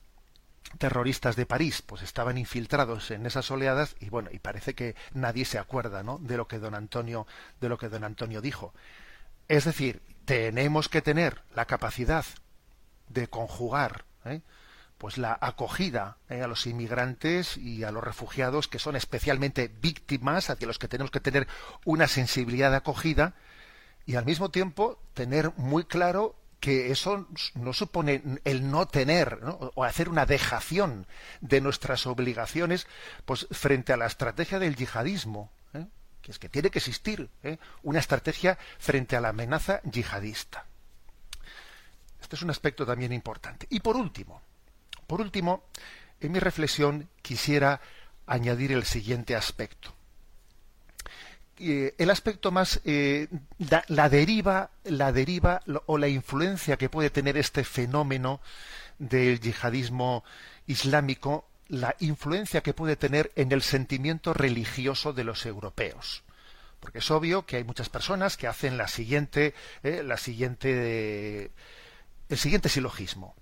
terroristas 0.78 1.36
de 1.36 1.46
París 1.46 1.82
pues 1.82 2.02
estaban 2.02 2.38
infiltrados 2.38 3.10
en 3.10 3.26
esas 3.26 3.50
oleadas 3.50 3.96
y 3.98 4.08
bueno 4.08 4.30
y 4.32 4.38
parece 4.38 4.74
que 4.74 4.94
nadie 5.12 5.44
se 5.44 5.58
acuerda 5.58 6.02
¿no? 6.02 6.18
de 6.18 6.36
lo 6.36 6.46
que 6.46 6.58
don 6.58 6.74
Antonio 6.74 7.26
de 7.60 7.68
lo 7.68 7.78
que 7.78 7.88
don 7.88 8.04
Antonio 8.04 8.40
dijo 8.40 8.72
es 9.48 9.64
decir 9.64 10.02
tenemos 10.24 10.88
que 10.88 11.02
tener 11.02 11.42
la 11.54 11.64
capacidad 11.64 12.24
de 13.08 13.28
conjugar 13.28 14.04
¿eh? 14.24 14.42
pues 14.96 15.18
la 15.18 15.36
acogida 15.40 16.18
¿eh? 16.28 16.42
a 16.42 16.46
los 16.46 16.66
inmigrantes 16.66 17.56
y 17.56 17.82
a 17.84 17.90
los 17.90 18.04
refugiados 18.04 18.68
que 18.68 18.78
son 18.78 18.96
especialmente 18.96 19.68
víctimas 19.68 20.50
hacia 20.50 20.66
los 20.66 20.78
que 20.78 20.88
tenemos 20.88 21.10
que 21.10 21.20
tener 21.20 21.48
una 21.84 22.06
sensibilidad 22.06 22.70
de 22.70 22.76
acogida 22.76 23.34
y 24.06 24.16
al 24.16 24.24
mismo 24.24 24.50
tiempo 24.50 24.98
tener 25.14 25.52
muy 25.56 25.84
claro 25.84 26.36
que 26.60 26.92
eso 26.92 27.26
no 27.54 27.72
supone 27.72 28.22
el 28.44 28.70
no 28.70 28.86
tener 28.86 29.40
o 29.74 29.82
hacer 29.82 30.08
una 30.08 30.26
dejación 30.26 31.06
de 31.40 31.60
nuestras 31.60 32.06
obligaciones 32.06 32.86
pues 33.24 33.48
frente 33.50 33.92
a 33.92 33.96
la 33.96 34.06
estrategia 34.06 34.58
del 34.58 34.76
yihadismo 34.76 35.50
¿eh? 35.72 35.86
que 36.20 36.30
es 36.30 36.38
que 36.38 36.50
tiene 36.50 36.70
que 36.70 36.78
existir 36.78 37.30
¿eh? 37.42 37.58
una 37.82 37.98
estrategia 37.98 38.58
frente 38.78 39.16
a 39.16 39.20
la 39.20 39.30
amenaza 39.30 39.80
yihadista 39.82 40.66
este 42.20 42.36
es 42.36 42.42
un 42.42 42.50
aspecto 42.50 42.84
también 42.84 43.12
importante 43.12 43.66
y 43.70 43.80
por 43.80 43.96
último 43.96 44.42
por 45.06 45.22
último 45.22 45.64
en 46.20 46.32
mi 46.32 46.38
reflexión 46.38 47.08
quisiera 47.22 47.80
añadir 48.26 48.72
el 48.72 48.84
siguiente 48.84 49.34
aspecto 49.34 49.94
eh, 51.60 51.94
el 51.98 52.10
aspecto 52.10 52.50
más 52.50 52.80
eh, 52.84 53.28
la 53.88 54.08
deriva 54.08 54.70
la 54.84 55.12
deriva 55.12 55.62
o 55.86 55.98
la 55.98 56.08
influencia 56.08 56.78
que 56.78 56.88
puede 56.88 57.10
tener 57.10 57.36
este 57.36 57.64
fenómeno 57.64 58.40
del 58.98 59.40
yihadismo 59.40 60.24
islámico 60.66 61.46
la 61.68 61.94
influencia 62.00 62.62
que 62.62 62.74
puede 62.74 62.96
tener 62.96 63.30
en 63.36 63.52
el 63.52 63.62
sentimiento 63.62 64.34
religioso 64.34 65.12
de 65.12 65.22
los 65.24 65.46
europeos. 65.46 66.24
Porque 66.80 66.98
es 66.98 67.10
obvio 67.10 67.46
que 67.46 67.56
hay 67.56 67.64
muchas 67.64 67.88
personas 67.88 68.36
que 68.36 68.48
hacen 68.48 68.76
la 68.76 68.88
siguiente 68.88 69.54
eh, 69.82 70.02
la 70.02 70.16
siguiente 70.16 71.50
el 72.28 72.38
siguiente 72.38 72.70
silogismo. 72.70 73.34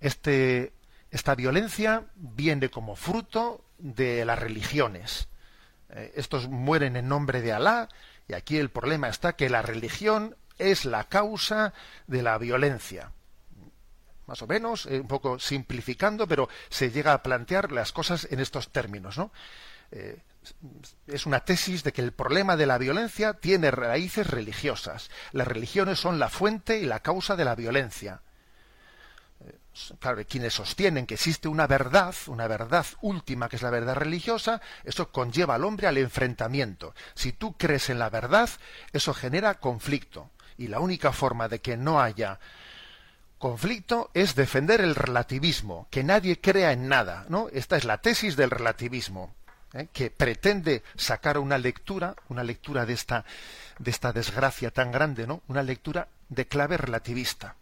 Este 0.00 0.72
esta 1.10 1.34
violencia 1.34 2.06
viene 2.14 2.70
como 2.70 2.94
fruto 2.94 3.64
de 3.78 4.24
las 4.24 4.38
religiones 4.38 5.28
eh, 5.92 6.12
estos 6.16 6.48
mueren 6.48 6.96
en 6.96 7.08
nombre 7.08 7.40
de 7.42 7.52
Alá, 7.52 7.88
y 8.28 8.34
aquí 8.34 8.58
el 8.58 8.70
problema 8.70 9.08
está 9.08 9.34
que 9.34 9.50
la 9.50 9.62
religión 9.62 10.36
es 10.58 10.84
la 10.84 11.04
causa 11.04 11.72
de 12.06 12.22
la 12.22 12.38
violencia. 12.38 13.12
Más 14.26 14.40
o 14.42 14.46
menos, 14.46 14.86
eh, 14.86 15.00
un 15.00 15.08
poco 15.08 15.38
simplificando, 15.38 16.26
pero 16.26 16.48
se 16.68 16.90
llega 16.90 17.12
a 17.12 17.22
plantear 17.22 17.72
las 17.72 17.92
cosas 17.92 18.28
en 18.30 18.40
estos 18.40 18.70
términos, 18.70 19.18
¿no? 19.18 19.32
Eh, 19.90 20.18
es 21.06 21.26
una 21.26 21.44
tesis 21.44 21.84
de 21.84 21.92
que 21.92 22.02
el 22.02 22.12
problema 22.12 22.56
de 22.56 22.66
la 22.66 22.78
violencia 22.78 23.34
tiene 23.34 23.70
raíces 23.70 24.26
religiosas. 24.26 25.10
Las 25.32 25.46
religiones 25.46 26.00
son 26.00 26.18
la 26.18 26.28
fuente 26.28 26.78
y 26.78 26.86
la 26.86 27.00
causa 27.00 27.36
de 27.36 27.44
la 27.44 27.54
violencia 27.54 28.22
claro, 29.98 30.22
quienes 30.26 30.54
sostienen 30.54 31.06
que 31.06 31.14
existe 31.14 31.48
una 31.48 31.66
verdad, 31.66 32.14
una 32.26 32.46
verdad 32.46 32.86
última 33.00 33.48
que 33.48 33.56
es 33.56 33.62
la 33.62 33.70
verdad 33.70 33.94
religiosa, 33.94 34.60
eso 34.84 35.10
conlleva 35.10 35.54
al 35.54 35.64
hombre 35.64 35.86
al 35.86 35.98
enfrentamiento. 35.98 36.94
Si 37.14 37.32
tú 37.32 37.54
crees 37.56 37.90
en 37.90 37.98
la 37.98 38.10
verdad, 38.10 38.48
eso 38.92 39.14
genera 39.14 39.54
conflicto. 39.54 40.30
Y 40.58 40.68
la 40.68 40.80
única 40.80 41.12
forma 41.12 41.48
de 41.48 41.60
que 41.60 41.76
no 41.76 42.00
haya 42.00 42.38
conflicto 43.38 44.10
es 44.14 44.34
defender 44.34 44.80
el 44.80 44.94
relativismo, 44.94 45.88
que 45.90 46.04
nadie 46.04 46.40
crea 46.40 46.72
en 46.72 46.88
nada, 46.88 47.24
¿no? 47.28 47.48
Esta 47.52 47.76
es 47.76 47.84
la 47.84 47.98
tesis 47.98 48.36
del 48.36 48.50
relativismo, 48.50 49.34
¿eh? 49.72 49.88
que 49.92 50.10
pretende 50.10 50.84
sacar 50.94 51.38
una 51.38 51.58
lectura, 51.58 52.14
una 52.28 52.44
lectura 52.44 52.86
de 52.86 52.92
esta, 52.92 53.24
de 53.78 53.90
esta 53.90 54.12
desgracia 54.12 54.70
tan 54.70 54.92
grande, 54.92 55.26
¿no? 55.26 55.42
Una 55.48 55.64
lectura 55.64 56.06
de 56.28 56.46
clave 56.46 56.76
relativista. 56.76 57.56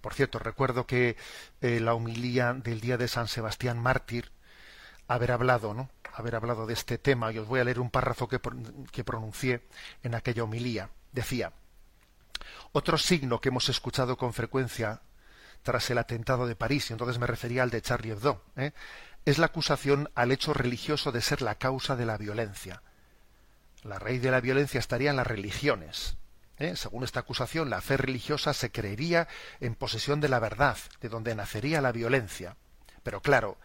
Por 0.00 0.14
cierto, 0.14 0.38
recuerdo 0.38 0.86
que 0.86 1.16
eh, 1.60 1.80
la 1.80 1.94
humilía 1.94 2.52
del 2.54 2.80
día 2.80 2.96
de 2.96 3.08
San 3.08 3.28
Sebastián 3.28 3.78
mártir, 3.78 4.30
haber 5.08 5.32
hablado, 5.32 5.74
¿no? 5.74 5.90
Haber 6.14 6.36
hablado 6.36 6.66
de 6.66 6.74
este 6.74 6.98
tema, 6.98 7.32
y 7.32 7.38
os 7.38 7.46
voy 7.46 7.60
a 7.60 7.64
leer 7.64 7.80
un 7.80 7.90
párrafo 7.90 8.28
que, 8.28 8.40
que 8.92 9.04
pronuncié 9.04 9.66
en 10.02 10.14
aquella 10.14 10.44
humilía. 10.44 10.90
Decía, 11.12 11.52
otro 12.72 12.98
signo 12.98 13.40
que 13.40 13.48
hemos 13.48 13.68
escuchado 13.68 14.16
con 14.16 14.32
frecuencia 14.32 15.02
tras 15.62 15.90
el 15.90 15.98
atentado 15.98 16.46
de 16.46 16.56
París, 16.56 16.90
y 16.90 16.94
entonces 16.94 17.18
me 17.18 17.26
refería 17.26 17.62
al 17.62 17.70
de 17.70 17.82
Charlie 17.82 18.12
Hebdo, 18.12 18.42
¿eh? 18.56 18.72
es 19.24 19.38
la 19.38 19.46
acusación 19.46 20.10
al 20.14 20.32
hecho 20.32 20.54
religioso 20.54 21.12
de 21.12 21.20
ser 21.20 21.42
la 21.42 21.56
causa 21.56 21.96
de 21.96 22.06
la 22.06 22.16
violencia. 22.16 22.82
La 23.82 23.98
raíz 23.98 24.22
de 24.22 24.30
la 24.30 24.40
violencia 24.40 24.78
estaría 24.78 25.10
en 25.10 25.16
las 25.16 25.26
religiones. 25.26 26.16
¿Eh? 26.60 26.76
Según 26.76 27.02
esta 27.02 27.20
acusación, 27.20 27.70
la 27.70 27.80
fe 27.80 27.96
religiosa 27.96 28.54
se 28.54 28.70
creería 28.70 29.26
en 29.58 29.74
posesión 29.74 30.20
de 30.20 30.28
la 30.28 30.38
verdad, 30.38 30.78
de 31.00 31.08
donde 31.08 31.34
nacería 31.34 31.80
la 31.80 31.90
violencia. 31.90 32.56
Pero 33.02 33.20
claro, 33.20 33.58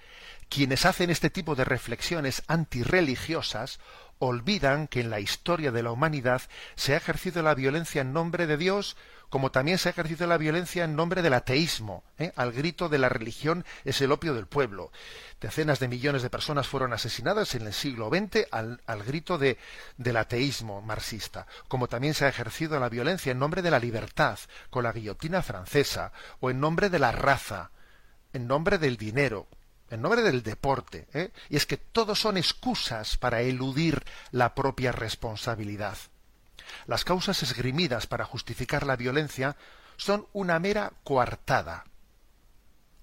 quienes 0.49 0.85
hacen 0.85 1.09
este 1.09 1.29
tipo 1.29 1.55
de 1.55 1.65
reflexiones 1.65 2.43
antirreligiosas 2.47 3.79
olvidan 4.17 4.87
que 4.87 5.01
en 5.01 5.09
la 5.09 5.19
historia 5.19 5.71
de 5.71 5.83
la 5.83 5.91
humanidad 5.91 6.41
se 6.75 6.93
ha 6.93 6.97
ejercido 6.97 7.43
la 7.43 7.53
violencia 7.53 8.01
en 8.01 8.13
nombre 8.13 8.47
de 8.47 8.57
Dios 8.57 8.95
como 9.30 9.51
también 9.51 9.78
se 9.78 9.89
ha 9.89 9.91
ejercido 9.91 10.28
la 10.28 10.38
violencia 10.38 10.84
en 10.84 10.95
nombre 10.95 11.21
del 11.21 11.34
ateísmo. 11.34 12.03
¿eh? 12.17 12.32
Al 12.36 12.51
grito 12.51 12.89
de 12.89 12.97
la 12.97 13.09
religión 13.09 13.65
es 13.84 14.01
el 14.01 14.11
opio 14.11 14.34
del 14.34 14.47
pueblo. 14.47 14.91
Decenas 15.41 15.80
de 15.80 15.88
millones 15.88 16.21
de 16.23 16.30
personas 16.30 16.67
fueron 16.67 16.93
asesinadas 16.93 17.55
en 17.55 17.67
el 17.67 17.73
siglo 17.73 18.09
XX 18.09 18.47
al, 18.51 19.03
grito 19.05 19.38
de, 19.38 19.57
del 19.97 20.17
ateísmo 20.17 20.82
marxista, 20.82 21.47
como 21.67 21.88
también 21.88 22.13
se 22.13 22.26
ha 22.26 22.30
ejercido 22.30 22.80
la 22.80 22.89
violencia 22.89 23.32
en 23.32 23.39
nombre 23.39 23.61
de 23.61 23.71
la 23.71 23.80
libertad, 23.80 24.39
con 24.69 24.84
la 24.84 24.91
guillotina 24.91 25.41
francesa, 25.41 26.11
o 26.39 26.49
en 26.49 26.59
nombre 26.59 26.89
de 26.89 26.99
la 26.99 27.11
raza, 27.11 27.71
en 28.34 28.47
nombre 28.47 28.78
del 28.78 28.97
dinero. 28.97 29.47
en 29.91 30.01
nombre 30.01 30.23
del 30.23 30.41
deporte. 30.41 31.07
¿eh? 31.13 31.32
Y 31.49 31.57
es 31.57 31.65
que 31.67 31.78
todos 31.78 32.19
son 32.19 32.38
excusas 32.38 33.17
para 33.17 33.41
eludir 33.41 34.03
la 34.32 34.55
propia 34.55 34.91
responsabilidad. 34.91 35.95
Las 36.88 37.03
causas 37.03 37.41
esgrimidas 37.43 38.07
para 38.07 38.26
justificar 38.26 38.86
la 38.86 38.95
violencia 38.95 39.55
son 39.97 40.28
una 40.34 40.59
mera 40.59 40.93
coartada. 41.03 41.86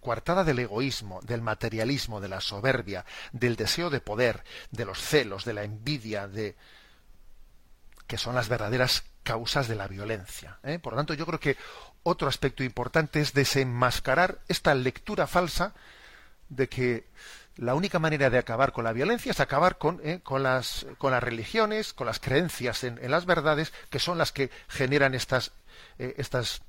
Coartada 0.00 0.44
del 0.44 0.58
egoísmo, 0.58 1.20
del 1.22 1.42
materialismo, 1.42 2.20
de 2.20 2.28
la 2.28 2.40
soberbia, 2.40 3.04
del 3.32 3.56
deseo 3.56 3.88
de 3.88 4.00
poder, 4.00 4.44
de 4.70 4.84
los 4.84 5.00
celos, 5.00 5.44
de 5.44 5.52
la 5.52 5.62
envidia, 5.62 6.26
de 6.26 6.56
que 8.06 8.18
son 8.18 8.34
las 8.34 8.48
verdaderas 8.48 9.04
causas 9.22 9.68
de 9.68 9.76
la 9.76 9.88
violencia. 9.88 10.58
¿eh? 10.64 10.78
Por 10.78 10.92
lo 10.92 10.98
tanto, 10.98 11.14
yo 11.14 11.24
creo 11.24 11.40
que 11.40 11.56
otro 12.02 12.28
aspecto 12.28 12.64
importante 12.64 13.20
es 13.20 13.32
desenmascarar 13.32 14.40
esta 14.48 14.74
lectura 14.74 15.26
falsa 15.26 15.74
de 16.48 16.68
que 16.68 17.06
la 17.56 17.74
única 17.74 17.98
manera 17.98 18.30
de 18.30 18.38
acabar 18.38 18.72
con 18.72 18.84
la 18.84 18.92
violencia 18.92 19.30
es 19.30 19.40
acabar 19.40 19.78
con, 19.78 20.00
¿eh? 20.02 20.20
las, 20.38 20.86
religiones, 21.20 21.92
con 21.92 22.06
las 22.06 22.18
creencias 22.18 22.84
en, 22.84 22.98
las 23.10 23.26
verdades, 23.26 23.72
que 23.90 23.98
son 23.98 24.18
las 24.18 24.32
que 24.32 24.50
generan 24.68 25.14
estas, 25.14 25.52
eh, 25.98 26.14
estas, 26.16 26.62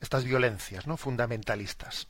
estas 0.00 0.24
violencias 0.24 0.86
¿no? 0.86 0.96
fundamentalistas. 0.96 2.08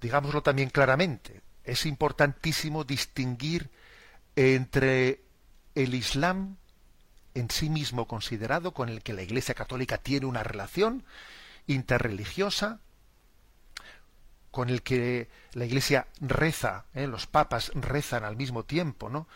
Digámoslo 0.00 0.42
también 0.42 0.70
claramente, 0.70 1.40
es 1.64 1.86
importantísimo 1.86 2.82
distinguir 2.82 3.70
entre 4.34 5.20
el 5.74 5.94
Islam 5.94 6.56
en 7.34 7.50
sí 7.50 7.70
mismo 7.70 8.06
considerado, 8.06 8.72
con 8.72 8.88
el 8.88 9.02
que 9.02 9.12
la 9.12 9.22
Iglesia 9.22 9.54
Católica 9.54 9.98
tiene 9.98 10.26
una 10.26 10.42
relación 10.42 11.04
interreligiosa, 11.66 12.80
con 14.52 14.68
el 14.70 14.82
que 14.82 15.28
la 15.54 15.64
Iglesia 15.64 16.06
reza, 16.20 16.84
¿eh? 16.94 17.08
los 17.08 17.26
papas 17.26 17.72
rezan 17.74 18.22
al 18.22 18.36
mismo 18.36 18.64
tiempo, 18.64 19.10
¿no? 19.10 19.26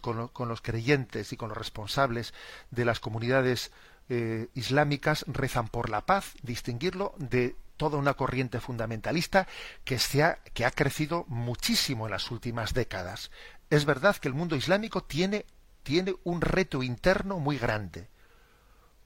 con, 0.00 0.48
los 0.48 0.60
creyentes 0.62 1.32
y 1.32 1.36
con 1.36 1.50
los 1.50 1.58
responsables 1.58 2.34
de 2.72 2.84
las 2.84 2.98
comunidades 2.98 3.70
eh, 4.08 4.48
islámicas 4.54 5.24
rezan 5.28 5.68
por 5.68 5.90
la 5.90 6.04
paz, 6.06 6.34
distinguirlo 6.42 7.14
de 7.18 7.54
toda 7.76 7.98
una 7.98 8.14
corriente 8.14 8.58
fundamentalista 8.58 9.46
que, 9.84 10.00
se 10.00 10.24
ha, 10.24 10.38
que 10.54 10.64
ha 10.64 10.70
crecido 10.72 11.26
muchísimo 11.28 12.06
en 12.06 12.12
las 12.12 12.32
últimas 12.32 12.74
décadas. 12.74 13.30
Es 13.70 13.84
verdad 13.84 14.16
que 14.16 14.28
el 14.28 14.34
mundo 14.34 14.56
islámico 14.56 15.04
tiene 15.04 15.44
tiene 15.86 16.16
un 16.24 16.40
reto 16.40 16.82
interno 16.82 17.38
muy 17.38 17.58
grande. 17.58 18.08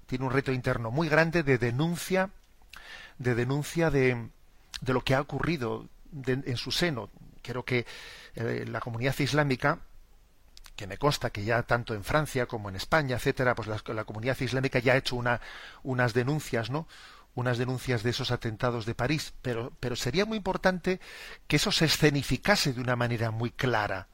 Tiene 0.07 0.25
un 0.25 0.33
reto 0.33 0.51
interno 0.51 0.91
muy 0.91 1.11
grande 1.11 1.43
de 1.43 1.59
denuncia, 1.59 2.31
de 3.19 3.35
denuncia 3.35 3.91
de, 3.91 4.31
de 4.81 4.93
lo 4.93 5.03
que 5.03 5.15
ha 5.15 5.21
ocurrido 5.21 5.89
en 6.27 6.57
su 6.57 6.71
seno. 6.71 7.11
Creo 7.43 7.65
que 7.65 7.87
eh, 8.35 8.65
la 8.69 8.81
comunidad 8.81 9.19
islámica, 9.19 9.79
que 10.77 10.87
me 10.87 10.99
consta 10.99 11.31
que 11.31 11.45
ya 11.45 11.63
tanto 11.63 11.95
en 11.95 12.05
Francia 12.05 12.47
como 12.47 12.69
en 12.69 12.77
España, 12.77 13.17
etcétera, 13.17 13.55
pues 13.55 13.69
la, 13.69 14.05
comunidad 14.05 14.39
islámica 14.41 14.79
ya 14.79 14.95
ha 14.95 14.97
hecho 14.97 15.17
una, 15.17 15.41
unas 15.83 16.15
denuncias, 16.15 16.71
¿no? 16.71 16.87
unas 17.35 17.59
denuncias 17.59 18.03
de 18.03 18.11
esos 18.11 18.31
atentados 18.31 18.87
de 18.87 18.95
París, 18.95 19.33
pero, 19.41 19.73
pero 19.79 19.95
sería 19.95 20.25
muy 20.25 20.37
importante 20.37 21.01
que 21.47 21.57
eso 21.57 21.71
se 21.71 21.85
escenificase 21.85 22.73
de 22.73 22.81
una 22.81 22.97
manera 22.97 23.31
muy 23.31 23.51
clara. 23.51 24.09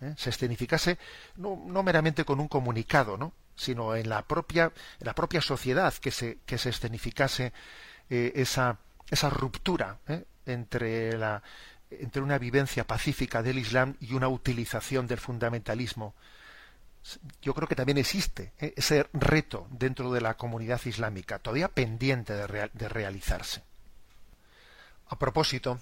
¿eh? 0.00 0.14
se 0.16 0.30
escenificase 0.30 0.98
no, 1.36 1.56
meramente 1.82 2.24
con 2.24 2.40
un 2.40 2.48
comunicado, 2.48 3.16
¿no? 3.16 3.32
sino 3.56 3.94
en 3.94 4.08
la 4.08 4.22
propia, 4.22 4.72
en 5.00 5.06
la 5.06 5.14
propia 5.14 5.40
sociedad 5.40 5.92
que 5.94 6.10
se, 6.10 6.38
que 6.46 6.58
se 6.58 6.70
escenificase 6.70 7.52
eh, 8.08 8.32
esa, 8.36 8.78
esa 9.10 9.30
ruptura 9.30 9.98
¿eh? 10.08 10.24
entre, 10.46 11.16
la, 11.18 11.42
entre 11.90 12.22
una 12.22 12.38
vivencia 12.38 12.86
pacífica 12.86 13.42
del 13.42 13.58
Islam 13.58 13.96
y 14.00 14.14
una 14.14 14.28
utilización 14.28 15.06
del 15.06 15.18
fundamentalismo. 15.18 16.14
Yo 17.42 17.54
creo 17.54 17.66
que 17.66 17.74
también 17.74 17.98
existe 17.98 18.52
ese 18.58 19.06
reto 19.12 19.66
dentro 19.70 20.12
de 20.12 20.20
la 20.20 20.34
comunidad 20.34 20.80
islámica, 20.84 21.38
todavía 21.38 21.68
pendiente 21.68 22.34
de, 22.34 22.70
de 22.72 22.88
realizarse. 22.88 23.62
A 25.08 25.18
propósito, 25.18 25.80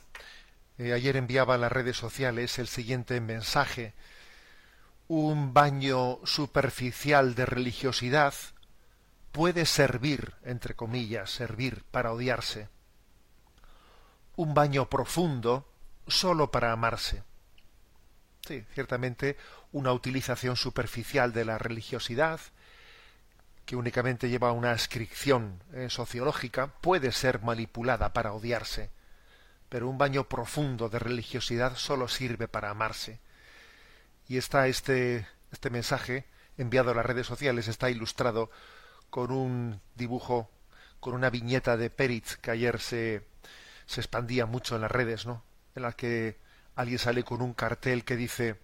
ayer 0.78 1.16
enviaba 1.16 1.54
a 1.54 1.58
las 1.58 1.72
redes 1.72 1.96
sociales 1.96 2.58
el 2.58 2.68
siguiente 2.68 3.20
mensaje 3.20 3.94
un 5.08 5.54
baño 5.54 6.18
superficial 6.24 7.34
de 7.34 7.46
religiosidad 7.46 8.34
puede 9.32 9.64
servir, 9.64 10.34
entre 10.44 10.74
comillas, 10.74 11.30
servir 11.30 11.82
para 11.90 12.12
odiarse. 12.12 12.68
Un 14.38 14.54
baño 14.54 14.88
profundo 14.88 15.66
solo 16.06 16.52
para 16.52 16.70
amarse. 16.70 17.24
Sí, 18.46 18.64
ciertamente 18.72 19.36
una 19.72 19.92
utilización 19.92 20.54
superficial 20.54 21.32
de 21.32 21.44
la 21.44 21.58
religiosidad, 21.58 22.38
que 23.66 23.74
únicamente 23.74 24.28
lleva 24.28 24.52
una 24.52 24.70
ascripción 24.70 25.60
eh, 25.72 25.90
sociológica, 25.90 26.68
puede 26.68 27.10
ser 27.10 27.42
manipulada 27.42 28.12
para 28.12 28.32
odiarse, 28.32 28.90
pero 29.68 29.88
un 29.88 29.98
baño 29.98 30.28
profundo 30.28 30.88
de 30.88 31.00
religiosidad 31.00 31.74
solo 31.74 32.06
sirve 32.06 32.46
para 32.46 32.70
amarse 32.70 33.18
y 34.28 34.36
está 34.36 34.68
este, 34.68 35.26
este 35.50 35.68
mensaje 35.68 36.26
enviado 36.58 36.92
a 36.92 36.94
las 36.94 37.06
redes 37.06 37.26
sociales, 37.26 37.66
está 37.66 37.90
ilustrado 37.90 38.52
con 39.10 39.32
un 39.32 39.80
dibujo, 39.96 40.48
con 41.00 41.14
una 41.14 41.28
viñeta 41.28 41.76
de 41.76 41.90
Peritz 41.90 42.36
que 42.36 42.52
ayer 42.52 42.78
se, 42.78 43.26
se 43.88 44.02
expandía 44.02 44.46
mucho 44.46 44.76
en 44.76 44.82
las 44.82 44.90
redes, 44.90 45.26
¿no? 45.26 45.42
En 45.74 45.82
la 45.82 45.92
que 45.92 46.38
alguien 46.76 46.98
sale 46.98 47.24
con 47.24 47.40
un 47.40 47.54
cartel 47.54 48.04
que 48.04 48.16
dice 48.16 48.60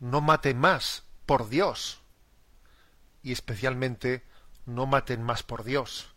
no 0.00 0.22
maten 0.22 0.58
más, 0.58 1.04
por 1.26 1.50
Dios. 1.50 2.00
Y 3.22 3.32
especialmente 3.32 4.24
no 4.64 4.86
maten 4.86 5.22
más 5.22 5.42
por 5.42 5.62
Dios, 5.62 6.14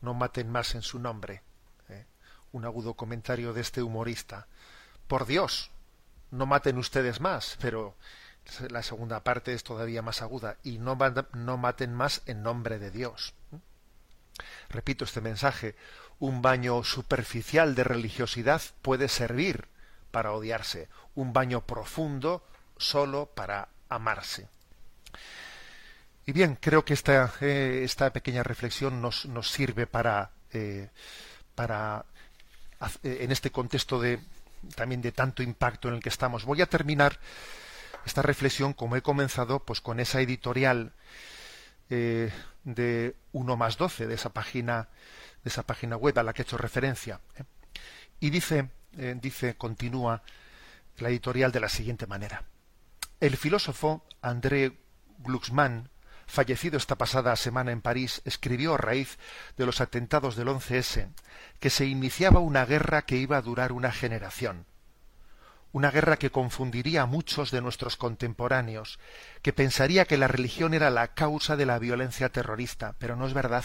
no 0.00 0.14
maten 0.14 0.50
más 0.50 0.74
en 0.74 0.82
su 0.82 0.98
nombre. 0.98 1.42
¿eh? 1.88 2.06
Un 2.50 2.64
agudo 2.64 2.94
comentario 2.94 3.52
de 3.52 3.60
este 3.60 3.82
humorista. 3.82 4.48
Por 5.06 5.26
Dios, 5.26 5.70
no 6.32 6.46
maten 6.46 6.76
ustedes 6.76 7.20
más, 7.20 7.56
pero 7.60 7.96
la 8.68 8.82
segunda 8.82 9.22
parte 9.22 9.54
es 9.54 9.62
todavía 9.62 10.02
más 10.02 10.22
aguda, 10.22 10.56
y 10.64 10.78
no, 10.78 10.98
no 11.34 11.56
maten 11.56 11.94
más 11.94 12.22
en 12.26 12.42
nombre 12.42 12.80
de 12.80 12.90
Dios. 12.90 13.32
Repito 14.70 15.04
este 15.04 15.20
mensaje, 15.20 15.76
un 16.20 16.42
baño 16.42 16.84
superficial 16.84 17.74
de 17.74 17.82
religiosidad 17.82 18.62
puede 18.82 19.08
servir 19.08 19.66
para 20.10 20.32
odiarse, 20.32 20.88
un 21.14 21.32
baño 21.32 21.62
profundo 21.62 22.44
solo 22.76 23.26
para 23.26 23.68
amarse. 23.88 24.48
Y 26.26 26.32
bien, 26.32 26.56
creo 26.60 26.84
que 26.84 26.94
esta, 26.94 27.32
eh, 27.40 27.80
esta 27.84 28.12
pequeña 28.12 28.42
reflexión 28.42 29.00
nos, 29.00 29.26
nos 29.26 29.50
sirve 29.50 29.86
para, 29.86 30.30
eh, 30.52 30.90
para 31.54 32.04
eh, 33.02 33.18
en 33.22 33.32
este 33.32 33.50
contexto 33.50 33.98
de, 33.98 34.20
también 34.74 35.00
de 35.00 35.12
tanto 35.12 35.42
impacto 35.42 35.88
en 35.88 35.94
el 35.94 36.02
que 36.02 36.10
estamos. 36.10 36.44
Voy 36.44 36.60
a 36.60 36.66
terminar 36.66 37.18
esta 38.04 38.22
reflexión, 38.22 38.74
como 38.74 38.96
he 38.96 39.02
comenzado, 39.02 39.60
pues 39.60 39.80
con 39.80 40.00
esa 40.00 40.20
editorial 40.20 40.92
de 42.64 43.16
1 43.32 43.56
más 43.56 43.76
12, 43.76 44.06
de 44.06 44.14
esa 44.14 44.32
página, 44.32 44.88
de 45.42 45.50
esa 45.50 45.62
página 45.64 45.96
web 45.96 46.18
a 46.18 46.22
la 46.22 46.32
que 46.32 46.42
he 46.42 46.44
hecho 46.44 46.58
referencia. 46.58 47.20
¿eh? 47.36 47.44
Y 48.20 48.30
dice, 48.30 48.70
eh, 48.96 49.16
dice, 49.20 49.56
continúa 49.56 50.22
la 50.98 51.08
editorial 51.08 51.52
de 51.52 51.60
la 51.60 51.68
siguiente 51.68 52.06
manera. 52.06 52.44
El 53.20 53.36
filósofo 53.36 54.04
André 54.22 54.78
Glucksmann, 55.18 55.90
fallecido 56.26 56.76
esta 56.76 56.96
pasada 56.96 57.34
semana 57.36 57.72
en 57.72 57.80
París, 57.80 58.22
escribió 58.24 58.74
a 58.74 58.78
raíz 58.78 59.18
de 59.56 59.66
los 59.66 59.80
atentados 59.80 60.36
del 60.36 60.48
11S 60.48 61.08
que 61.58 61.70
se 61.70 61.86
iniciaba 61.86 62.40
una 62.40 62.64
guerra 62.64 63.02
que 63.02 63.16
iba 63.16 63.36
a 63.36 63.42
durar 63.42 63.72
una 63.72 63.92
generación. 63.92 64.66
Una 65.72 65.90
guerra 65.90 66.16
que 66.16 66.30
confundiría 66.30 67.02
a 67.02 67.06
muchos 67.06 67.50
de 67.50 67.60
nuestros 67.60 67.96
contemporáneos, 67.96 68.98
que 69.42 69.52
pensaría 69.52 70.04
que 70.04 70.18
la 70.18 70.28
religión 70.28 70.74
era 70.74 70.90
la 70.90 71.08
causa 71.08 71.56
de 71.56 71.66
la 71.66 71.78
violencia 71.78 72.30
terrorista, 72.30 72.96
pero 72.98 73.16
no 73.16 73.26
es 73.26 73.34
verdad. 73.34 73.64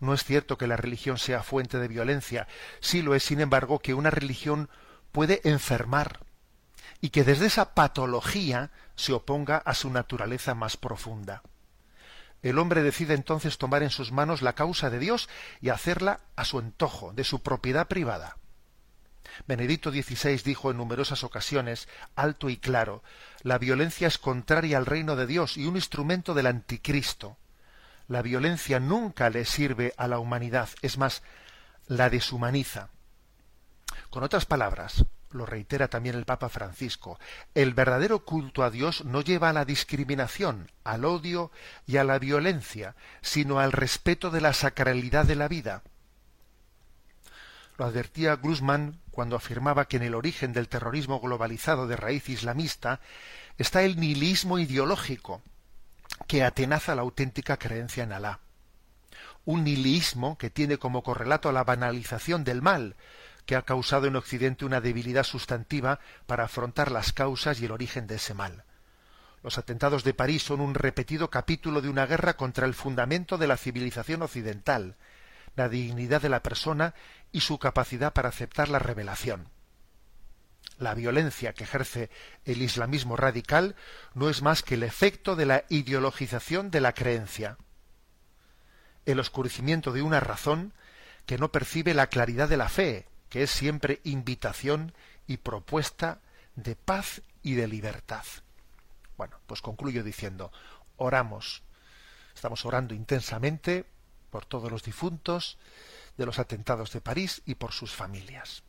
No 0.00 0.14
es 0.14 0.24
cierto 0.24 0.58
que 0.58 0.66
la 0.66 0.76
religión 0.76 1.18
sea 1.18 1.42
fuente 1.42 1.78
de 1.78 1.88
violencia, 1.88 2.48
sí 2.80 3.02
lo 3.02 3.14
es, 3.14 3.22
sin 3.22 3.40
embargo, 3.40 3.78
que 3.78 3.94
una 3.94 4.10
religión 4.10 4.68
puede 5.12 5.40
enfermar 5.44 6.20
y 7.00 7.10
que 7.10 7.24
desde 7.24 7.46
esa 7.46 7.74
patología 7.74 8.70
se 8.96 9.12
oponga 9.12 9.58
a 9.58 9.74
su 9.74 9.90
naturaleza 9.90 10.54
más 10.54 10.76
profunda 10.76 11.42
el 12.42 12.58
hombre 12.58 12.82
decide 12.82 13.14
entonces 13.14 13.56
tomar 13.56 13.82
en 13.82 13.90
sus 13.90 14.10
manos 14.10 14.42
la 14.42 14.54
causa 14.54 14.90
de 14.90 14.98
Dios 14.98 15.28
y 15.60 15.68
hacerla 15.68 16.20
a 16.36 16.44
su 16.44 16.58
antojo, 16.58 17.12
de 17.12 17.24
su 17.24 17.40
propiedad 17.42 17.86
privada. 17.86 18.36
Benedicto 19.46 19.90
XVI 19.90 20.42
dijo 20.42 20.70
en 20.70 20.76
numerosas 20.76 21.24
ocasiones, 21.24 21.88
alto 22.14 22.50
y 22.50 22.56
claro, 22.56 23.02
la 23.42 23.58
violencia 23.58 24.08
es 24.08 24.18
contraria 24.18 24.78
al 24.78 24.86
reino 24.86 25.16
de 25.16 25.26
Dios 25.26 25.56
y 25.56 25.66
un 25.66 25.76
instrumento 25.76 26.34
del 26.34 26.46
anticristo. 26.46 27.36
La 28.08 28.22
violencia 28.22 28.80
nunca 28.80 29.30
le 29.30 29.44
sirve 29.44 29.94
a 29.96 30.08
la 30.08 30.18
humanidad, 30.18 30.68
es 30.82 30.98
más, 30.98 31.22
la 31.86 32.10
deshumaniza. 32.10 32.90
Con 34.10 34.22
otras 34.22 34.46
palabras, 34.46 35.04
lo 35.30 35.46
reitera 35.46 35.88
también 35.88 36.14
el 36.16 36.24
Papa 36.24 36.48
Francisco, 36.48 37.18
el 37.54 37.74
verdadero 37.74 38.24
culto 38.24 38.62
a 38.62 38.70
Dios 38.70 39.04
no 39.04 39.22
lleva 39.22 39.50
a 39.50 39.52
la 39.52 39.64
discriminación, 39.64 40.70
al 40.84 41.04
odio 41.04 41.50
y 41.86 41.96
a 41.96 42.04
la 42.04 42.18
violencia, 42.18 42.94
sino 43.20 43.58
al 43.58 43.72
respeto 43.72 44.30
de 44.30 44.40
la 44.40 44.52
sacralidad 44.52 45.24
de 45.24 45.36
la 45.36 45.48
vida. 45.48 45.82
Lo 47.78 47.86
advertía 47.86 48.36
Grusman 48.36 49.00
cuando 49.12 49.36
afirmaba 49.36 49.86
que 49.86 49.98
en 49.98 50.02
el 50.02 50.14
origen 50.14 50.52
del 50.52 50.68
terrorismo 50.68 51.20
globalizado 51.20 51.86
de 51.86 51.96
raíz 51.96 52.28
islamista 52.28 53.00
está 53.58 53.82
el 53.82 54.00
nihilismo 54.00 54.58
ideológico, 54.58 55.42
que 56.26 56.42
atenaza 56.42 56.94
la 56.94 57.02
auténtica 57.02 57.58
creencia 57.58 58.02
en 58.02 58.12
Alá. 58.12 58.40
Un 59.44 59.64
nihilismo 59.64 60.38
que 60.38 60.50
tiene 60.50 60.78
como 60.78 61.02
correlato 61.02 61.52
la 61.52 61.62
banalización 61.62 62.42
del 62.42 62.62
mal, 62.62 62.96
que 63.44 63.54
ha 63.54 63.62
causado 63.62 64.06
en 64.06 64.16
Occidente 64.16 64.64
una 64.64 64.80
debilidad 64.80 65.24
sustantiva 65.24 66.00
para 66.26 66.44
afrontar 66.44 66.90
las 66.90 67.12
causas 67.12 67.60
y 67.60 67.66
el 67.66 67.72
origen 67.72 68.06
de 68.06 68.16
ese 68.16 68.34
mal. 68.34 68.64
Los 69.42 69.58
atentados 69.58 70.04
de 70.04 70.14
París 70.14 70.42
son 70.42 70.60
un 70.60 70.74
repetido 70.74 71.28
capítulo 71.28 71.82
de 71.82 71.88
una 71.88 72.06
guerra 72.06 72.36
contra 72.36 72.64
el 72.64 72.74
fundamento 72.74 73.36
de 73.36 73.48
la 73.48 73.56
civilización 73.56 74.22
occidental, 74.22 74.96
la 75.56 75.68
dignidad 75.68 76.22
de 76.22 76.28
la 76.28 76.42
persona 76.42 76.94
y 77.30 77.40
su 77.40 77.58
capacidad 77.58 78.12
para 78.12 78.28
aceptar 78.28 78.68
la 78.68 78.78
revelación. 78.78 79.48
La 80.78 80.94
violencia 80.94 81.52
que 81.52 81.64
ejerce 81.64 82.10
el 82.44 82.62
islamismo 82.62 83.16
radical 83.16 83.76
no 84.14 84.28
es 84.28 84.42
más 84.42 84.62
que 84.62 84.74
el 84.74 84.82
efecto 84.82 85.36
de 85.36 85.46
la 85.46 85.64
ideologización 85.68 86.70
de 86.70 86.80
la 86.80 86.92
creencia, 86.92 87.56
el 89.06 89.20
oscurecimiento 89.20 89.92
de 89.92 90.02
una 90.02 90.20
razón 90.20 90.72
que 91.26 91.38
no 91.38 91.52
percibe 91.52 91.94
la 91.94 92.08
claridad 92.08 92.48
de 92.48 92.56
la 92.56 92.68
fe, 92.68 93.06
que 93.28 93.42
es 93.42 93.50
siempre 93.50 94.00
invitación 94.04 94.92
y 95.26 95.38
propuesta 95.38 96.20
de 96.56 96.76
paz 96.76 97.22
y 97.42 97.54
de 97.54 97.68
libertad. 97.68 98.24
Bueno, 99.16 99.38
pues 99.46 99.62
concluyo 99.62 100.02
diciendo, 100.02 100.52
oramos, 100.96 101.62
estamos 102.34 102.64
orando 102.64 102.94
intensamente 102.94 103.86
por 104.32 104.46
todos 104.46 104.72
los 104.72 104.82
difuntos 104.82 105.58
de 106.16 106.24
los 106.24 106.38
atentados 106.38 106.90
de 106.92 107.02
París 107.02 107.42
y 107.44 107.54
por 107.54 107.72
sus 107.72 107.92
familias. 107.92 108.64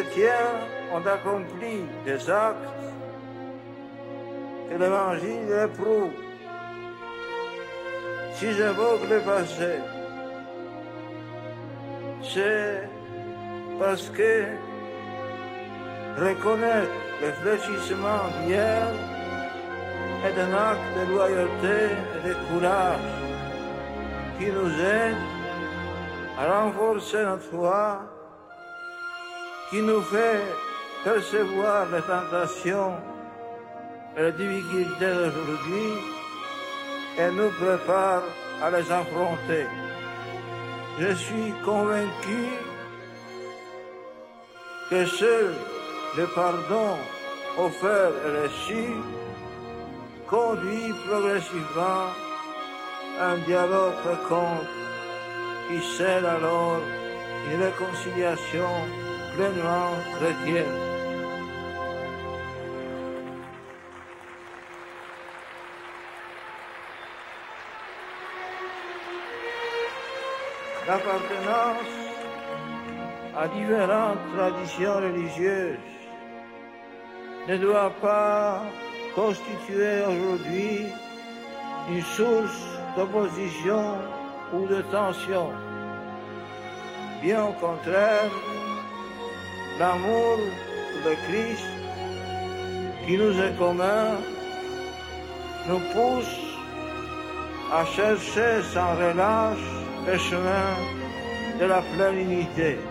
Chrétiens 0.00 0.60
ont 0.92 1.06
accompli 1.06 1.84
des 2.04 2.30
actes 2.30 2.56
que 4.68 4.76
l'Évangile 4.78 5.52
éprouve. 5.64 6.12
Si 8.34 8.52
j'évoque 8.52 9.08
le 9.10 9.20
passé, 9.20 9.74
c'est 12.22 12.88
parce 13.78 14.08
que 14.10 14.44
reconnaître 16.18 17.00
le 17.22 17.32
fléchissement 17.32 18.22
d'hier 18.44 18.86
est 20.24 20.40
un 20.40 20.54
acte 20.54 20.90
de 20.96 21.12
loyauté 21.12 21.78
et 22.16 22.28
de 22.28 22.34
courage 22.48 23.00
qui 24.38 24.46
nous 24.46 24.70
aide 24.80 25.16
à 26.38 26.62
renforcer 26.62 27.22
notre 27.22 27.42
foi 27.42 28.19
qui 29.70 29.80
nous 29.82 30.02
fait 30.02 30.42
percevoir 31.04 31.86
les 31.92 32.02
tentations 32.02 32.94
et 34.16 34.22
les 34.22 34.32
difficultés 34.32 35.14
d'aujourd'hui 35.14 35.90
et 37.18 37.30
nous 37.30 37.50
prépare 37.50 38.24
à 38.62 38.70
les 38.70 38.90
affronter. 38.90 39.66
Je 40.98 41.14
suis 41.14 41.52
convaincu 41.64 42.42
que 44.90 45.06
seul 45.06 45.54
le 46.16 46.26
pardon 46.34 46.96
offert 47.58 48.12
et 48.26 48.42
reçu 48.42 48.86
conduit 50.28 50.92
progressivement 51.08 52.06
un 53.20 53.36
dialogue 53.46 53.94
fécond 54.04 54.58
qui 55.68 55.80
scelle 55.96 56.26
alors 56.26 56.80
une 57.52 57.62
réconciliation 57.62 58.74
pleinement 59.34 59.92
chrétienne. 60.16 60.64
L'appartenance 70.86 72.00
à 73.36 73.48
différentes 73.48 74.18
traditions 74.36 74.94
religieuses 74.96 75.78
ne 77.48 77.56
doit 77.56 77.92
pas 78.02 78.62
constituer 79.14 80.02
aujourd'hui 80.06 80.86
une 81.90 82.02
source 82.02 82.62
d'opposition 82.96 83.94
ou 84.52 84.66
de 84.66 84.82
tension. 84.82 85.50
Bien 87.22 87.44
au 87.44 87.52
contraire, 87.52 88.30
l'amour 89.80 90.38
de 91.06 91.12
Christ 91.26 91.70
qui 93.06 93.16
nous 93.16 93.34
est 93.46 93.56
commun 93.56 94.08
nous 95.68 95.82
pousse 95.94 96.38
à 97.72 97.84
chercher 97.96 98.52
sans 98.74 98.92
relâche 99.02 99.68
le 100.06 100.18
chemin 100.18 100.68
de 101.58 101.64
la 101.64 101.80
pleine. 101.92 102.89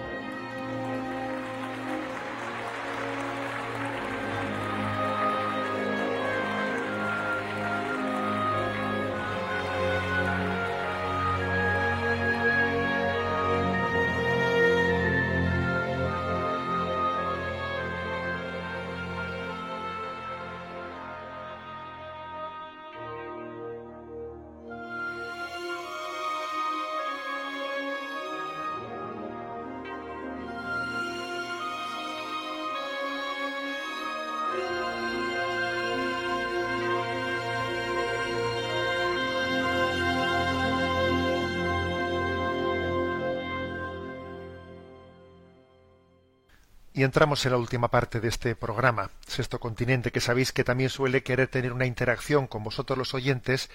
Y 46.99 47.03
entramos 47.05 47.45
en 47.45 47.53
la 47.53 47.57
última 47.57 47.87
parte 47.87 48.19
de 48.19 48.27
este 48.27 48.57
programa, 48.57 49.09
Sexto 49.25 49.57
Continente, 49.57 50.11
que 50.11 50.19
sabéis 50.19 50.51
que 50.51 50.65
también 50.65 50.89
suele 50.89 51.23
querer 51.23 51.47
tener 51.47 51.71
una 51.71 51.85
interacción 51.85 52.45
con 52.45 52.61
vosotros 52.61 52.97
los 52.97 53.13
oyentes 53.13 53.69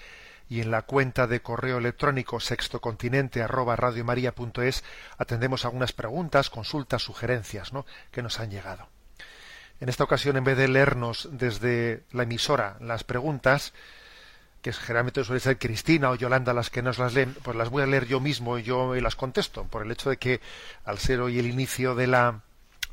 y 0.47 0.61
en 0.61 0.69
la 0.69 0.83
cuenta 0.83 1.25
de 1.25 1.41
correo 1.41 1.79
electrónico 1.79 2.39
sextocontinente 2.39 3.41
arroba 3.41 3.75
radiomaria.es 3.75 4.83
atendemos 5.17 5.65
algunas 5.65 5.91
preguntas, 5.91 6.51
consultas, 6.51 7.01
sugerencias 7.01 7.73
¿no? 7.73 7.87
que 8.11 8.21
nos 8.21 8.39
han 8.39 8.51
llegado. 8.51 8.89
En 9.79 9.89
esta 9.89 10.03
ocasión, 10.03 10.37
en 10.37 10.43
vez 10.43 10.55
de 10.55 10.67
leernos 10.67 11.27
desde 11.31 12.03
la 12.11 12.21
emisora 12.21 12.77
las 12.79 13.03
preguntas, 13.03 13.73
que 14.61 14.71
generalmente 14.71 15.23
suele 15.23 15.39
ser 15.39 15.57
Cristina 15.57 16.11
o 16.11 16.15
Yolanda 16.15 16.53
las 16.53 16.69
que 16.69 16.83
nos 16.83 16.99
las 16.99 17.15
leen, 17.15 17.35
pues 17.41 17.57
las 17.57 17.71
voy 17.71 17.81
a 17.81 17.87
leer 17.87 18.05
yo 18.05 18.19
mismo 18.19 18.59
y 18.59 18.61
yo 18.61 18.93
las 18.93 19.15
contesto, 19.15 19.63
por 19.63 19.81
el 19.81 19.91
hecho 19.91 20.11
de 20.11 20.17
que 20.17 20.41
al 20.83 20.99
ser 20.99 21.21
hoy 21.21 21.39
el 21.39 21.47
inicio 21.47 21.95
de 21.95 22.05
la 22.05 22.43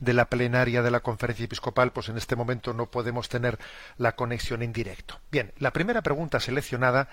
de 0.03 0.15
la 0.15 0.25
plenaria 0.25 0.83
de 0.83 0.91
la 0.91 1.01
conferencia 1.01 1.45
episcopal, 1.45 1.93
pues 1.93 2.09
en 2.09 2.19
este 2.19 2.35
momento 2.35 2.75
no 2.75 2.91
podemos 2.91 3.29
tener 3.29 3.59
la 3.99 4.17
conexión 4.17 4.63
en 4.63 4.73
directo. 4.73 5.21
Bien, 5.31 5.53
la 5.59 5.73
primera 5.73 6.03
pregunta 6.03 6.41
seleccionada 6.41 7.09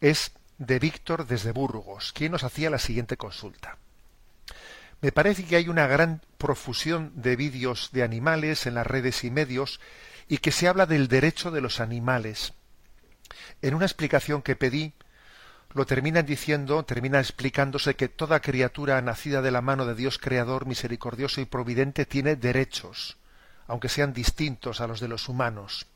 es 0.00 0.32
de 0.56 0.78
Víctor 0.78 1.26
desde 1.26 1.52
Burgos, 1.52 2.14
quien 2.14 2.32
nos 2.32 2.42
hacía 2.42 2.70
la 2.70 2.78
siguiente 2.78 3.18
consulta. 3.18 3.76
Me 5.02 5.12
parece 5.12 5.44
que 5.44 5.56
hay 5.56 5.68
una 5.68 5.86
gran 5.86 6.22
profusión 6.38 7.12
de 7.14 7.36
vídeos 7.36 7.90
de 7.92 8.02
animales 8.02 8.66
en 8.66 8.74
las 8.74 8.86
redes 8.86 9.24
y 9.24 9.30
medios 9.30 9.78
y 10.26 10.38
que 10.38 10.52
se 10.52 10.68
habla 10.68 10.86
del 10.86 11.08
derecho 11.08 11.50
de 11.50 11.60
los 11.60 11.80
animales. 11.80 12.54
En 13.60 13.74
una 13.74 13.84
explicación 13.84 14.40
que 14.40 14.56
pedí, 14.56 14.94
lo 15.74 15.86
terminan 15.86 16.26
diciendo, 16.26 16.84
termina 16.84 17.18
explicándose 17.18 17.96
que 17.96 18.08
toda 18.08 18.40
criatura 18.40 19.00
nacida 19.00 19.42
de 19.42 19.50
la 19.50 19.62
mano 19.62 19.86
de 19.86 19.94
Dios 19.94 20.18
Creador, 20.18 20.66
misericordioso 20.66 21.40
y 21.40 21.46
providente 21.46 22.04
tiene 22.04 22.36
derechos, 22.36 23.16
aunque 23.66 23.88
sean 23.88 24.12
distintos 24.12 24.80
a 24.80 24.86
los 24.86 25.00
de 25.00 25.08
los 25.08 25.28
humanos. 25.28 25.86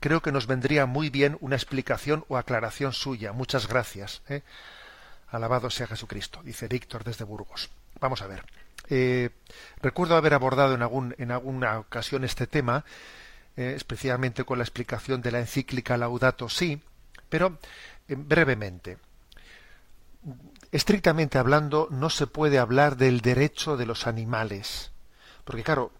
Creo 0.00 0.20
que 0.20 0.32
nos 0.32 0.46
vendría 0.46 0.84
muy 0.84 1.08
bien 1.08 1.38
una 1.40 1.56
explicación 1.56 2.24
o 2.28 2.36
aclaración 2.36 2.92
suya. 2.92 3.32
Muchas 3.32 3.66
gracias. 3.66 4.22
¿eh? 4.28 4.42
Alabado 5.28 5.70
sea 5.70 5.86
Jesucristo, 5.86 6.42
dice 6.44 6.68
Víctor 6.68 7.02
desde 7.02 7.24
Burgos. 7.24 7.70
Vamos 7.98 8.20
a 8.20 8.26
ver. 8.26 8.44
Eh, 8.90 9.30
recuerdo 9.80 10.16
haber 10.16 10.34
abordado 10.34 10.74
en, 10.74 10.82
algún, 10.82 11.14
en 11.18 11.30
alguna 11.30 11.78
ocasión 11.78 12.24
este 12.24 12.46
tema, 12.46 12.84
eh, 13.56 13.72
especialmente 13.74 14.44
con 14.44 14.58
la 14.58 14.64
explicación 14.64 15.22
de 15.22 15.32
la 15.32 15.40
encíclica 15.40 15.96
Laudato 15.96 16.50
Si, 16.50 16.82
pero 17.28 17.58
brevemente. 18.08 18.98
Estrictamente 20.72 21.38
hablando, 21.38 21.88
no 21.90 22.10
se 22.10 22.26
puede 22.26 22.58
hablar 22.58 22.96
del 22.96 23.20
derecho 23.20 23.76
de 23.76 23.86
los 23.86 24.06
animales. 24.06 24.92
Porque 25.44 25.62
claro, 25.62 25.92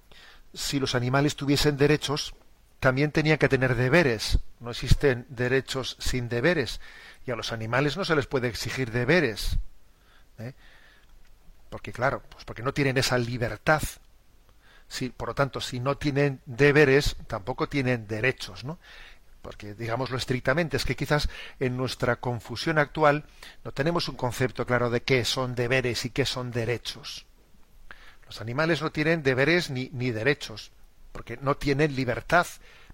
si 0.52 0.80
los 0.80 0.94
animales 0.94 1.36
tuviesen 1.36 1.76
derechos, 1.76 2.34
también 2.80 3.12
tenían 3.12 3.38
que 3.38 3.48
tener 3.48 3.74
deberes. 3.74 4.38
No 4.60 4.70
existen 4.70 5.26
derechos 5.28 5.96
sin 6.00 6.28
deberes. 6.28 6.80
Y 7.26 7.30
a 7.30 7.36
los 7.36 7.52
animales 7.52 7.96
no 7.96 8.04
se 8.04 8.16
les 8.16 8.26
puede 8.26 8.48
exigir 8.48 8.90
deberes. 8.90 9.58
¿eh? 10.38 10.54
Porque 11.70 11.92
claro, 11.92 12.22
pues 12.28 12.44
porque 12.44 12.62
no 12.62 12.74
tienen 12.74 12.96
esa 12.96 13.18
libertad. 13.18 13.82
Si, 14.88 15.08
por 15.08 15.28
lo 15.28 15.34
tanto, 15.34 15.60
si 15.60 15.80
no 15.80 15.96
tienen 15.96 16.40
deberes, 16.46 17.16
tampoco 17.26 17.68
tienen 17.68 18.06
derechos, 18.06 18.64
¿no? 18.64 18.78
Porque 19.46 19.74
digámoslo 19.74 20.16
estrictamente, 20.16 20.76
es 20.76 20.84
que 20.84 20.96
quizás 20.96 21.28
en 21.60 21.76
nuestra 21.76 22.16
confusión 22.16 22.78
actual 22.78 23.26
no 23.62 23.70
tenemos 23.70 24.08
un 24.08 24.16
concepto 24.16 24.66
claro 24.66 24.90
de 24.90 25.04
qué 25.04 25.24
son 25.24 25.54
deberes 25.54 26.04
y 26.04 26.10
qué 26.10 26.26
son 26.26 26.50
derechos. 26.50 27.26
Los 28.26 28.40
animales 28.40 28.82
no 28.82 28.90
tienen 28.90 29.22
deberes 29.22 29.70
ni, 29.70 30.10
derechos, 30.10 30.72
porque 31.12 31.36
no 31.36 31.56
tienen 31.56 31.94
libertad, 31.94 32.44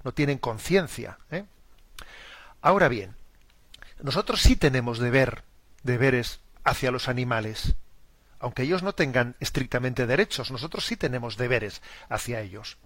no 0.05 0.13
tienen 0.13 0.37
conciencia. 0.37 1.17
¿eh? 1.31 1.47
Ahora 2.61 2.89
bien, 2.89 3.17
nosotros 4.03 4.43
sí 4.43 4.55
tenemos 4.55 4.99
deber, 4.99 5.45
deberes 5.83 6.41
hacia 6.65 6.91
los 6.91 7.09
animales. 7.09 7.77
Aunque 8.41 8.65
ellos 8.65 8.83
no 8.83 8.95
tengan 8.95 9.37
estrictamente 9.41 10.07
derechos, 10.07 10.51
nosotros 10.51 10.85
sí 10.85 10.99
tenemos 10.99 11.39
deberes 11.39 11.81
hacia 12.11 12.43
ellos. 12.43 12.77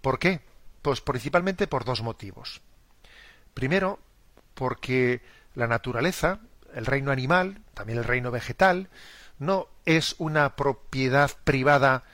¿Por 0.00 0.18
qué? 0.18 0.40
Pues 0.80 1.02
principalmente 1.02 1.66
por 1.66 1.84
dos 1.84 2.00
motivos. 2.00 2.62
Primero, 3.54 3.98
porque 4.54 5.22
la 5.54 5.66
naturaleza, 5.66 6.40
el 6.74 6.86
reino 6.86 7.10
animal, 7.10 7.60
también 7.74 7.98
el 7.98 8.04
reino 8.04 8.30
vegetal, 8.30 8.88
no 9.38 9.68
es 9.84 10.14
una 10.18 10.54
propiedad 10.56 11.30
privada 11.44 12.04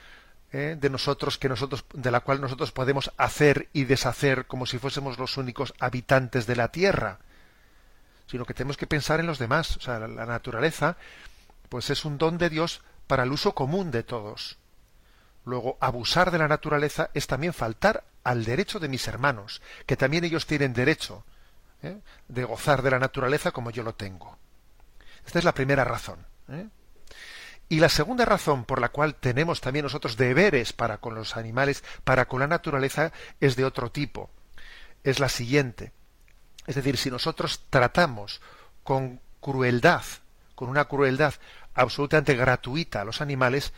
eh, 0.51 0.77
de 0.79 0.89
nosotros 0.89 1.37
que 1.37 1.49
nosotros 1.49 1.85
de 1.93 2.09
la 2.09 2.21
cual 2.21 2.39
nosotros 2.39 2.71
podemos 2.71 3.11
hacer 3.17 3.67
y 3.73 3.83
deshacer 3.83 4.47
como 4.47 4.65
si 4.65 4.79
fuésemos 4.79 5.19
los 5.19 5.35
únicos 5.35 5.73
habitantes 5.79 6.47
de 6.47 6.55
la 6.55 6.69
tierra 6.69 7.19
sino 8.27 8.45
que 8.45 8.53
tenemos 8.53 8.77
que 8.77 8.87
pensar 8.87 9.19
en 9.19 9.25
los 9.25 9.39
demás. 9.39 9.75
O 9.77 9.81
sea 9.81 9.99
la, 9.99 10.07
la 10.07 10.25
naturaleza 10.25 10.95
pues 11.67 11.89
es 11.89 12.05
un 12.05 12.17
don 12.17 12.37
de 12.37 12.49
Dios 12.49 12.81
para 13.07 13.23
el 13.23 13.31
uso 13.31 13.53
común 13.53 13.91
de 13.91 14.03
todos 14.03 14.57
luego 15.47 15.77
abusar 15.79 16.29
de 16.29 16.37
la 16.37 16.47
naturaleza 16.47 17.09
es 17.13 17.25
también 17.25 17.53
faltar 17.53 18.03
al 18.23 18.43
derecho 18.43 18.79
de 18.79 18.89
mis 18.89 19.07
hermanos, 19.07 19.61
que 19.85 19.95
también 19.95 20.25
ellos 20.25 20.45
tienen 20.45 20.73
derecho 20.73 21.23
¿eh? 21.81 21.99
de 22.27 22.43
gozar 22.43 22.81
de 22.81 22.91
la 22.91 22.99
naturaleza 22.99 23.51
como 23.51 23.71
yo 23.71 23.83
lo 23.83 23.95
tengo. 23.95 24.37
Esta 25.25 25.39
es 25.39 25.45
la 25.45 25.53
primera 25.53 25.85
razón. 25.85 26.25
¿eh? 26.49 26.67
Y 27.69 27.79
la 27.79 27.89
segunda 27.89 28.25
razón 28.25 28.65
por 28.65 28.81
la 28.81 28.89
cual 28.89 29.15
tenemos 29.15 29.61
también 29.61 29.83
nosotros 29.83 30.17
deberes 30.17 30.73
para 30.73 30.97
con 30.97 31.15
los 31.15 31.37
animales, 31.37 31.83
para 32.03 32.27
con 32.27 32.41
la 32.41 32.47
naturaleza, 32.47 33.11
es 33.39 33.55
de 33.55 33.65
otro 33.65 33.89
tipo. 33.89 34.29
Es 35.03 35.19
la 35.19 35.29
siguiente. 35.29 35.93
Es 36.65 36.75
decir, 36.75 36.97
si 36.97 37.09
nosotros 37.09 37.63
tratamos 37.69 38.41
con 38.83 39.21
crueldad, 39.39 40.03
con 40.55 40.69
una 40.69 40.85
crueldad 40.85 41.33
absolutamente 41.73 42.35
gratuita 42.35 43.01
a 43.01 43.05
los 43.05 43.21
animales, 43.21 43.71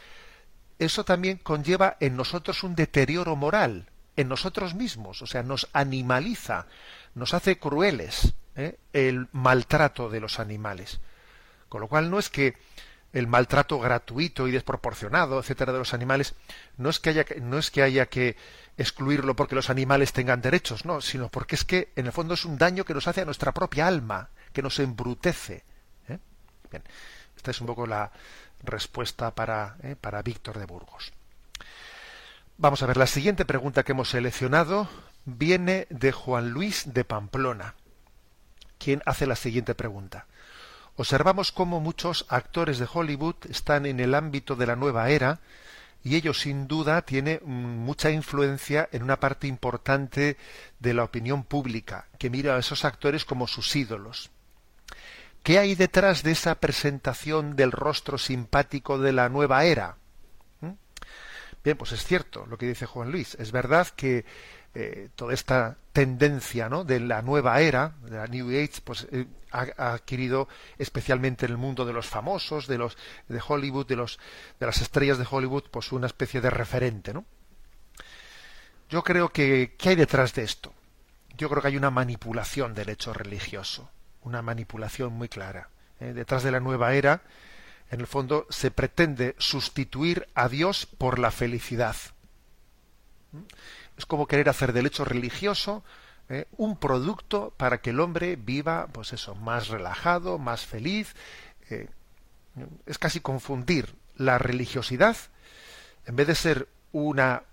eso 0.80 1.04
también 1.04 1.38
conlleva 1.38 1.98
en 2.00 2.16
nosotros 2.16 2.64
un 2.64 2.76
deterioro 2.76 3.36
moral 3.36 3.90
en 4.20 4.28
nosotros 4.28 4.76
mismos, 4.76 5.22
o 5.22 5.28
sea, 5.28 5.44
nos 5.44 5.70
animaliza, 5.72 6.66
nos 7.16 7.34
hace 7.34 7.58
crueles 7.58 8.34
¿eh? 8.58 8.78
el 8.92 9.30
maltrato 9.32 10.10
de 10.10 10.20
los 10.20 10.42
animales. 10.42 11.00
Con 11.70 11.80
lo 11.80 11.88
cual 11.88 12.12
no 12.12 12.20
es 12.20 12.30
que 12.30 12.56
el 13.14 13.28
maltrato 13.28 13.80
gratuito 13.80 14.48
y 14.48 14.52
desproporcionado, 14.52 15.40
etcétera, 15.40 15.72
de 15.72 15.80
los 15.80 15.94
animales, 15.94 16.36
no 16.76 16.90
es 16.90 17.00
que 17.00 17.12
haya, 17.12 17.26
no 17.42 17.58
es 17.58 17.72
que, 17.72 17.82
haya 17.82 18.08
que 18.08 18.36
excluirlo 18.78 19.38
porque 19.38 19.56
los 19.56 19.70
animales 19.70 20.12
tengan 20.12 20.42
derechos, 20.42 20.84
no, 20.84 21.00
sino 21.00 21.30
porque 21.30 21.56
es 21.56 21.64
que 21.64 21.94
en 21.96 22.08
el 22.08 22.12
fondo 22.12 22.34
es 22.34 22.44
un 22.44 22.58
daño 22.58 22.84
que 22.84 22.94
nos 22.94 23.08
hace 23.08 23.22
a 23.22 23.26
nuestra 23.26 23.54
propia 23.54 23.88
alma, 23.88 24.32
que 24.52 24.62
nos 24.62 24.80
embrutece. 24.80 25.64
¿eh? 26.10 26.20
Bien, 26.70 26.84
esta 27.38 27.52
es 27.52 27.62
un 27.62 27.68
poco 27.68 27.88
la 27.88 28.12
respuesta 28.64 29.34
para, 29.36 29.78
¿eh? 29.84 29.96
para 30.00 30.22
Víctor 30.22 30.60
de 30.60 30.66
Burgos. 30.66 31.12
Vamos 32.58 32.84
a 32.84 32.88
ver, 32.88 32.98
la 32.98 33.08
siguiente 33.08 33.46
pregunta 33.46 33.84
que 33.84 33.94
hemos 33.94 34.10
seleccionado 34.10 34.90
viene 35.26 35.88
de 35.90 36.12
Juan 36.12 36.50
Luis 36.50 36.94
de 36.94 37.06
Pamplona, 37.06 37.76
quien 38.78 39.02
hace 39.06 39.26
la 39.26 39.36
siguiente 39.36 39.76
pregunta. 39.76 40.26
Observamos 40.96 41.54
cómo 41.54 41.80
muchos 41.80 42.26
actores 42.28 42.78
de 42.78 42.88
Hollywood 42.92 43.36
están 43.50 43.86
en 43.86 44.02
el 44.02 44.14
ámbito 44.14 44.58
de 44.58 44.68
la 44.68 44.76
nueva 44.76 45.10
era 45.10 45.40
y 46.04 46.16
ello 46.16 46.34
sin 46.34 46.68
duda 46.68 47.02
tiene 47.04 47.40
mm, 47.44 47.50
mucha 47.50 48.12
influencia 48.12 48.90
en 48.92 49.04
una 49.04 49.20
parte 49.20 49.48
importante 49.48 50.38
de 50.80 50.94
la 50.94 51.04
opinión 51.04 51.44
pública, 51.44 52.08
que 52.18 52.30
mira 52.30 52.56
a 52.56 52.60
esos 52.60 52.86
actores 52.86 53.26
como 53.26 53.48
sus 53.48 53.74
ídolos. 53.76 54.32
¿Qué 55.44 55.58
hay 55.58 55.76
detrás 55.76 56.24
de 56.24 56.32
esa 56.32 56.56
presentación 56.56 57.56
del 57.56 57.72
rostro 57.72 58.18
simpático 58.18 59.00
de 59.00 59.14
la 59.14 59.30
nueva 59.30 59.64
era? 59.64 59.98
Bien, 61.64 61.78
pues 61.78 61.92
es 61.92 62.06
cierto 62.06 62.46
lo 62.46 62.58
que 62.58 62.68
dice 62.68 62.86
Juan 62.86 63.12
Luis. 63.12 63.36
Es 63.36 63.52
verdad 63.52 63.88
que 63.88 64.26
eh, 64.74 65.10
toda 65.16 65.34
esta 65.34 65.78
tendencia 65.92 66.70
de 66.70 67.00
la 67.00 67.22
nueva 67.22 67.60
era, 67.60 67.96
de 68.04 68.18
la 68.18 68.28
New 68.28 68.50
Age, 68.50 68.82
pues 68.84 69.08
eh, 69.12 69.26
ha, 69.52 69.94
adquirido 69.94 70.48
especialmente 70.78 71.46
en 71.46 71.52
el 71.52 71.58
mundo 71.58 71.86
de 71.86 71.94
los 71.94 72.08
famosos, 72.08 72.68
de 72.68 72.78
los 72.78 72.98
de 73.28 73.42
Hollywood, 73.46 73.88
de 73.88 73.98
los 73.98 74.20
de 74.60 74.66
las 74.66 74.82
estrellas 74.82 75.18
de 75.18 75.28
Hollywood, 75.30 75.66
pues 75.72 75.92
una 75.92 76.08
especie 76.08 76.40
de 76.40 76.50
referente, 76.50 77.14
¿no? 77.14 77.26
Yo 78.90 79.04
creo 79.04 79.30
que 79.30 79.76
¿qué 79.78 79.90
hay 79.90 79.96
detrás 79.96 80.34
de 80.34 80.44
esto? 80.44 80.74
Yo 81.38 81.50
creo 81.50 81.62
que 81.62 81.70
hay 81.70 81.78
una 81.78 81.92
manipulación 81.92 82.74
del 82.74 82.90
hecho 82.90 83.14
religioso, 83.14 83.90
una 84.24 84.42
manipulación 84.42 85.14
muy 85.14 85.30
clara. 85.30 85.70
¿eh? 86.00 86.14
Detrás 86.14 86.44
de 86.44 86.52
la 86.52 86.60
nueva 86.60 86.94
era 86.94 87.22
en 87.92 88.02
el 88.02 88.08
fondo 88.08 88.46
se 88.50 88.72
pretende 88.72 89.36
sustituir 89.40 90.28
a 90.36 90.48
Dios 90.48 90.86
por 90.86 91.18
la 91.18 91.32
felicidad. 91.32 91.96
Es 93.98 94.06
como 94.06 94.28
querer 94.28 94.50
hacer 94.50 94.74
del 94.74 94.86
hecho 94.86 95.06
religioso 95.06 95.84
¿eh? 96.30 96.46
un 96.58 96.78
producto 96.78 97.54
para 97.58 97.82
que 97.82 97.90
el 97.90 98.00
hombre 98.00 98.36
viva, 98.36 98.88
pues 98.92 99.14
eso, 99.14 99.36
más 99.36 99.70
relajado, 99.70 100.38
más 100.38 100.66
feliz. 100.66 101.16
Eh, 101.70 101.90
es 102.86 102.98
casi 103.00 103.22
confundir 103.22 103.96
la 104.16 104.38
religiosidad, 104.38 105.16
en 106.06 106.16
vez 106.16 106.28
de 106.28 106.36
ser 106.36 106.68
una, 106.92 107.44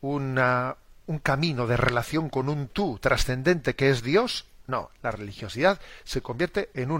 una, 0.00 0.76
un 1.06 1.18
camino 1.18 1.66
de 1.66 1.76
relación 1.76 2.28
con 2.28 2.48
un 2.48 2.68
tú 2.68 2.98
trascendente 3.00 3.74
que 3.74 3.90
es 3.90 4.02
Dios, 4.02 4.46
no, 4.72 4.90
la 5.02 5.10
religiosidad 5.10 5.78
se 6.02 6.22
convierte 6.22 6.70
en, 6.72 6.90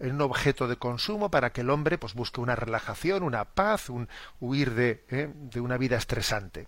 en 0.00 0.14
un 0.14 0.20
objeto 0.20 0.66
de 0.66 0.76
consumo 0.76 1.30
para 1.30 1.52
que 1.52 1.60
el 1.60 1.70
hombre 1.70 1.96
pues, 1.96 2.14
busque 2.14 2.40
una 2.40 2.56
relajación, 2.56 3.22
una 3.22 3.44
paz, 3.44 3.88
un 3.88 4.08
huir 4.40 4.74
de, 4.74 5.04
¿eh? 5.10 5.30
de 5.32 5.60
una 5.60 5.78
vida 5.78 5.96
estresante. 5.96 6.66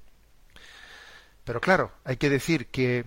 Pero 1.43 1.61
claro, 1.61 1.91
hay 2.05 2.17
que 2.17 2.31
decir 2.31 2.69
que 2.69 3.07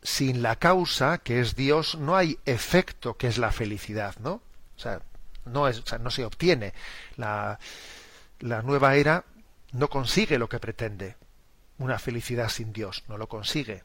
sin 0.00 0.42
la 0.42 0.54
causa, 0.56 1.18
que 1.18 1.40
es 1.40 1.56
Dios, 1.56 1.96
no 1.96 2.14
hay 2.14 2.38
efecto, 2.44 3.16
que 3.16 3.26
es 3.26 3.36
la 3.36 3.50
felicidad, 3.50 4.14
¿no? 4.20 4.34
O 4.76 4.78
sea, 4.78 5.00
no, 5.46 5.66
es, 5.66 5.80
o 5.80 5.86
sea, 5.86 5.98
no 5.98 6.12
se 6.12 6.24
obtiene. 6.24 6.72
La, 7.16 7.58
la 8.38 8.62
nueva 8.62 8.94
era 8.94 9.24
no 9.72 9.88
consigue 9.88 10.38
lo 10.38 10.48
que 10.48 10.60
pretende, 10.60 11.16
una 11.78 11.98
felicidad 11.98 12.48
sin 12.48 12.72
Dios, 12.72 13.02
no 13.08 13.18
lo 13.18 13.28
consigue. 13.28 13.82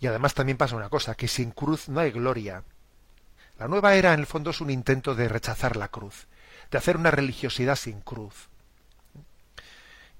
Y 0.00 0.06
además 0.06 0.34
también 0.34 0.58
pasa 0.58 0.76
una 0.76 0.88
cosa, 0.88 1.14
que 1.14 1.28
sin 1.28 1.50
cruz 1.50 1.88
no 1.88 2.00
hay 2.00 2.10
gloria. 2.10 2.64
La 3.58 3.68
nueva 3.68 3.94
era 3.94 4.12
en 4.12 4.20
el 4.20 4.26
fondo 4.26 4.50
es 4.50 4.60
un 4.60 4.70
intento 4.70 5.14
de 5.14 5.28
rechazar 5.28 5.76
la 5.76 5.88
cruz, 5.88 6.26
de 6.70 6.78
hacer 6.78 6.96
una 6.96 7.10
religiosidad 7.10 7.76
sin 7.76 8.00
cruz. 8.00 8.48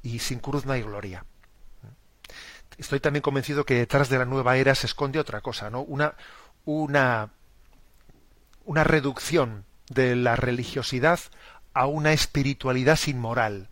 Y 0.02 0.20
sin 0.20 0.38
cruz 0.38 0.64
no 0.64 0.72
hay 0.72 0.82
gloria. 0.82 1.24
Estoy 2.78 3.00
también 3.00 3.22
convencido 3.22 3.64
que 3.64 3.74
detrás 3.74 4.08
de 4.08 4.18
la 4.18 4.24
nueva 4.24 4.56
era 4.56 4.74
se 4.74 4.86
esconde 4.86 5.18
otra 5.18 5.40
cosa, 5.40 5.70
¿no? 5.70 5.82
Una, 5.82 6.14
una, 6.64 7.30
una 8.64 8.84
reducción 8.84 9.64
de 9.88 10.16
la 10.16 10.36
religiosidad 10.36 11.20
a 11.74 11.86
una 11.86 12.12
espiritualidad 12.12 12.96
sin 12.96 13.18
moral 13.18 13.68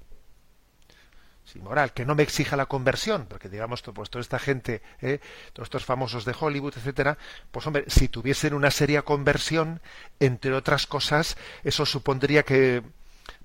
sin 1.55 1.63
moral, 1.63 1.93
que 1.93 2.05
no 2.05 2.17
me 2.17 2.25
exija 2.25 2.57
la 2.57 2.67
conversión, 2.67 3.27
porque 3.29 3.49
digamos, 3.49 3.81
pues 3.83 4.11
toda 4.11 4.21
esta 4.21 4.41
gente, 4.41 4.83
¿eh? 5.01 5.21
todos 5.53 5.69
estos 5.69 5.85
famosos 5.85 6.25
de 6.25 6.35
Hollywood, 6.39 6.75
etcétera, 6.77 7.17
pues 7.53 7.65
hombre, 7.67 7.85
si 7.87 8.09
tuviesen 8.09 8.55
una 8.55 8.73
seria 8.73 9.03
conversión, 9.03 9.81
entre 10.19 10.53
otras 10.53 10.89
cosas, 10.89 11.37
eso 11.63 11.87
supondría 11.87 12.43
que, 12.43 12.83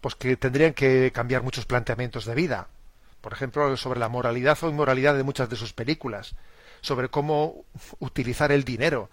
pues 0.01 0.15
que 0.15 0.35
tendrían 0.37 0.73
que 0.73 1.11
cambiar 1.13 1.43
muchos 1.43 1.67
planteamientos 1.67 2.25
de 2.25 2.33
vida. 2.33 2.67
Por 3.21 3.31
ejemplo, 3.31 3.77
sobre 3.77 3.99
la 3.99 4.09
moralidad 4.09 4.57
o 4.63 4.69
inmoralidad 4.69 5.15
de 5.15 5.23
muchas 5.23 5.49
de 5.49 5.55
sus 5.55 5.73
películas, 5.73 6.35
sobre 6.81 7.09
cómo 7.09 7.65
utilizar 7.99 8.51
el 8.51 8.63
dinero, 8.63 9.11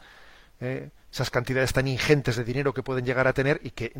¿eh? 0.60 0.88
Esas 1.16 1.30
cantidades 1.30 1.72
tan 1.72 1.88
ingentes 1.88 2.36
de 2.36 2.44
dinero 2.44 2.74
que 2.74 2.82
pueden 2.82 3.06
llegar 3.06 3.26
a 3.26 3.32
tener 3.32 3.58
y 3.64 3.70
que, 3.70 3.90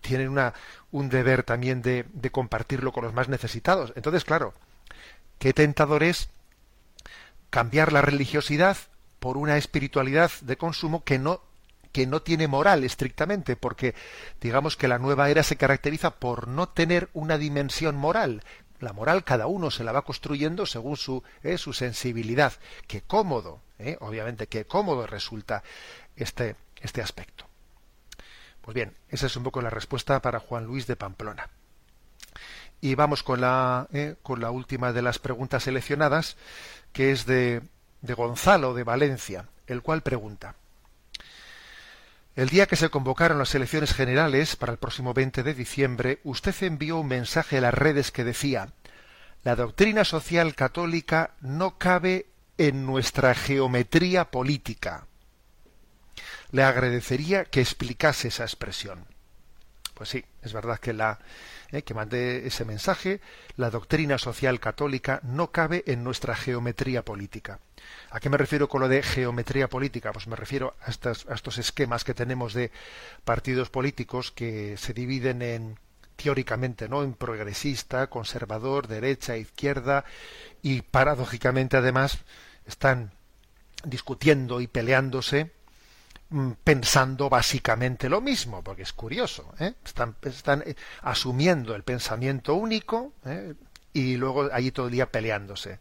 tienen 0.00 0.28
una, 0.28 0.52
un 0.90 1.08
deber 1.08 1.42
también 1.42 1.80
de, 1.80 2.04
de, 2.12 2.30
compartirlo 2.30 2.92
con 2.92 3.04
los 3.04 3.14
más 3.14 3.30
necesitados. 3.30 3.94
Entonces, 3.96 4.24
claro, 4.24 4.52
qué 5.38 5.54
tentador 5.54 6.02
es 6.02 6.28
cambiar 7.48 7.94
la 7.94 8.02
religiosidad 8.02 8.76
por 9.20 9.38
una 9.38 9.56
espiritualidad 9.56 10.30
de 10.42 10.56
consumo 10.56 11.02
que 11.02 11.18
no 11.18 11.40
que 11.92 12.06
no 12.06 12.22
tiene 12.22 12.46
moral 12.46 12.84
estrictamente, 12.84 13.56
porque 13.56 13.96
digamos 14.40 14.76
que 14.76 14.86
la 14.86 15.00
nueva 15.00 15.28
era 15.28 15.42
se 15.42 15.56
caracteriza 15.56 16.10
por 16.20 16.46
no 16.46 16.68
tener 16.68 17.08
una 17.14 17.36
dimensión 17.36 17.96
moral. 17.96 18.44
La 18.78 18.92
moral 18.92 19.24
cada 19.24 19.48
uno 19.48 19.72
se 19.72 19.82
la 19.82 19.90
va 19.90 20.02
construyendo 20.02 20.66
según 20.66 20.96
su, 20.96 21.24
eh, 21.42 21.58
su 21.58 21.72
sensibilidad. 21.72 22.52
Qué 22.86 23.00
cómodo, 23.00 23.60
eh, 23.80 23.96
obviamente, 24.00 24.46
qué 24.46 24.64
cómodo 24.64 25.06
resulta 25.06 25.62
este, 26.16 26.56
este 26.80 27.02
aspecto. 27.02 27.46
Pues 28.60 28.74
bien, 28.74 28.94
esa 29.08 29.26
es 29.26 29.36
un 29.36 29.42
poco 29.42 29.62
la 29.62 29.70
respuesta 29.70 30.20
para 30.20 30.40
Juan 30.40 30.64
Luis 30.64 30.86
de 30.86 30.96
Pamplona. 30.96 31.48
Y 32.80 32.94
vamos 32.94 33.22
con 33.22 33.40
la, 33.40 33.88
eh, 33.92 34.16
con 34.22 34.40
la 34.40 34.50
última 34.50 34.92
de 34.92 35.02
las 35.02 35.18
preguntas 35.18 35.64
seleccionadas, 35.64 36.36
que 36.92 37.12
es 37.12 37.26
de, 37.26 37.62
de 38.00 38.14
Gonzalo 38.14 38.74
de 38.74 38.84
Valencia, 38.84 39.48
el 39.66 39.82
cual 39.82 40.02
pregunta. 40.02 40.54
El 42.36 42.48
día 42.48 42.66
que 42.66 42.76
se 42.76 42.88
convocaron 42.88 43.38
las 43.38 43.54
elecciones 43.54 43.92
generales 43.92 44.56
para 44.56 44.72
el 44.72 44.78
próximo 44.78 45.12
20 45.12 45.42
de 45.42 45.52
diciembre, 45.52 46.20
usted 46.22 46.54
envió 46.62 46.98
un 46.98 47.08
mensaje 47.08 47.58
a 47.58 47.60
las 47.60 47.74
redes 47.74 48.12
que 48.12 48.24
decía 48.24 48.72
la 49.42 49.56
doctrina 49.56 50.04
social 50.04 50.54
católica 50.54 51.30
no 51.40 51.78
cabe 51.78 52.26
en 52.60 52.84
nuestra 52.84 53.34
geometría 53.34 54.30
política 54.30 55.06
le 56.50 56.62
agradecería 56.62 57.46
que 57.46 57.62
explicase 57.62 58.28
esa 58.28 58.44
expresión. 58.44 59.06
Pues 59.94 60.10
sí, 60.10 60.22
es 60.42 60.52
verdad 60.52 60.78
que 60.78 60.92
la 60.92 61.20
eh, 61.70 61.82
que 61.82 61.94
mandé 61.94 62.46
ese 62.46 62.66
mensaje, 62.66 63.22
la 63.56 63.70
doctrina 63.70 64.18
social 64.18 64.60
católica 64.60 65.20
no 65.22 65.50
cabe 65.52 65.84
en 65.86 66.04
nuestra 66.04 66.36
geometría 66.36 67.02
política. 67.02 67.60
¿A 68.10 68.20
qué 68.20 68.28
me 68.28 68.36
refiero 68.36 68.68
con 68.68 68.82
lo 68.82 68.88
de 68.88 69.02
geometría 69.02 69.68
política? 69.68 70.12
Pues 70.12 70.26
me 70.26 70.36
refiero 70.36 70.76
a, 70.82 70.90
a 70.90 71.34
estos 71.34 71.56
esquemas 71.56 72.04
que 72.04 72.12
tenemos 72.12 72.52
de 72.52 72.72
partidos 73.24 73.70
políticos 73.70 74.32
que 74.32 74.76
se 74.76 74.92
dividen 74.92 75.40
en 75.40 75.78
teóricamente, 76.22 76.88
¿no? 76.88 77.02
en 77.02 77.14
progresista, 77.14 78.08
conservador, 78.08 78.88
derecha, 78.88 79.36
izquierda 79.36 80.04
y 80.62 80.82
paradójicamente 80.82 81.78
además 81.78 82.18
están 82.70 83.12
discutiendo 83.84 84.60
y 84.60 84.66
peleándose 84.66 85.52
Mm, 86.32 86.52
pensando 86.62 87.28
básicamente 87.28 88.08
lo 88.08 88.20
mismo, 88.20 88.62
porque 88.62 88.82
es 88.82 88.92
curioso, 88.92 89.52
¿eh? 89.58 89.74
están, 89.84 90.14
están, 90.22 90.62
eh, 90.64 90.76
asumiendo 91.02 91.74
el 91.74 91.82
pensamiento 91.82 92.54
único 92.54 93.14
¿eh? 93.24 93.54
y 93.92 94.16
luego 94.16 94.48
allí 94.52 94.70
todo 94.70 94.86
el 94.86 94.92
día 94.92 95.10
peleándose. 95.10 95.80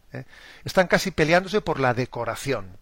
Están 0.66 0.88
casi 0.88 1.12
peleándose 1.12 1.62
por 1.62 1.80
la 1.80 1.94
decoración. 1.94 2.78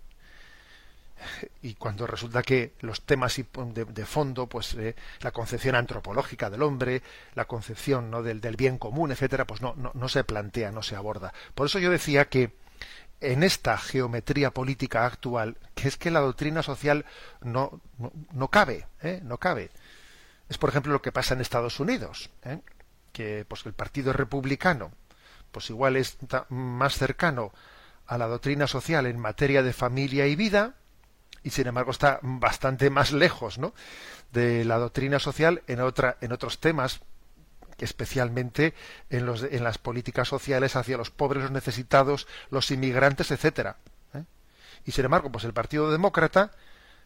Y 1.61 1.73
cuando 1.73 2.07
resulta 2.07 2.41
que 2.41 2.73
los 2.79 3.01
temas 3.01 3.35
de, 3.35 3.83
de 3.83 4.05
fondo, 4.05 4.47
pues 4.47 4.77
la 5.19 5.31
concepción 5.31 5.75
antropológica 5.75 6.49
del 6.49 6.61
hombre, 6.61 7.01
la 7.35 7.45
concepción 7.45 8.09
¿no? 8.09 8.23
del, 8.23 8.39
del 8.39 8.55
bien 8.55 8.77
común, 8.77 9.11
etcétera, 9.11 9.45
pues 9.45 9.61
no, 9.61 9.73
no, 9.75 9.91
no 9.93 10.07
se 10.07 10.23
plantea, 10.23 10.71
no 10.71 10.83
se 10.83 10.95
aborda. 10.95 11.33
Por 11.53 11.65
eso 11.65 11.79
yo 11.79 11.91
decía 11.91 12.29
que 12.29 12.53
en 13.21 13.43
esta 13.43 13.77
geometría 13.77 14.51
política 14.51 15.05
actual, 15.05 15.57
que 15.75 15.87
es 15.87 15.97
que 15.97 16.11
la 16.11 16.19
doctrina 16.19 16.61
social 16.63 17.05
no, 17.41 17.81
no, 18.31 18.47
cabe, 18.49 18.87
¿eh? 19.01 19.21
no 19.23 19.37
cabe. 19.37 19.71
Es, 20.49 20.57
por 20.57 20.69
ejemplo, 20.69 20.93
lo 20.93 21.01
que 21.01 21.11
pasa 21.11 21.33
en 21.33 21.41
Estados 21.41 21.79
Unidos, 21.79 22.29
¿eh? 22.43 22.59
que 23.11 23.45
pues, 23.47 23.65
el 23.65 23.73
Partido 23.73 24.13
Republicano, 24.13 24.91
pues 25.51 25.69
igual 25.69 25.95
es 25.95 26.17
más 26.49 26.97
cercano 26.97 27.51
a 28.05 28.17
la 28.17 28.27
doctrina 28.27 28.67
social 28.67 29.05
en 29.05 29.19
materia 29.19 29.63
de 29.63 29.73
familia 29.73 30.27
y 30.27 30.35
vida, 30.35 30.75
y 31.43 31.49
sin 31.49 31.67
embargo 31.67 31.91
está 31.91 32.19
bastante 32.21 32.89
más 32.89 33.11
lejos 33.11 33.57
¿no? 33.57 33.73
de 34.31 34.65
la 34.65 34.77
doctrina 34.77 35.19
social 35.19 35.63
en, 35.67 35.81
otra, 35.81 36.17
en 36.21 36.31
otros 36.31 36.59
temas 36.59 37.01
especialmente 37.85 38.73
en, 39.09 39.25
los, 39.25 39.43
en 39.43 39.63
las 39.63 39.77
políticas 39.77 40.27
sociales 40.27 40.75
hacia 40.75 40.97
los 40.97 41.11
pobres, 41.11 41.43
los 41.43 41.51
necesitados, 41.51 42.27
los 42.49 42.71
inmigrantes, 42.71 43.31
etcétera. 43.31 43.77
¿eh? 44.13 44.23
Y 44.85 44.91
sin 44.91 45.05
embargo, 45.05 45.31
pues 45.31 45.43
el 45.43 45.53
Partido 45.53 45.91
Demócrata, 45.91 46.51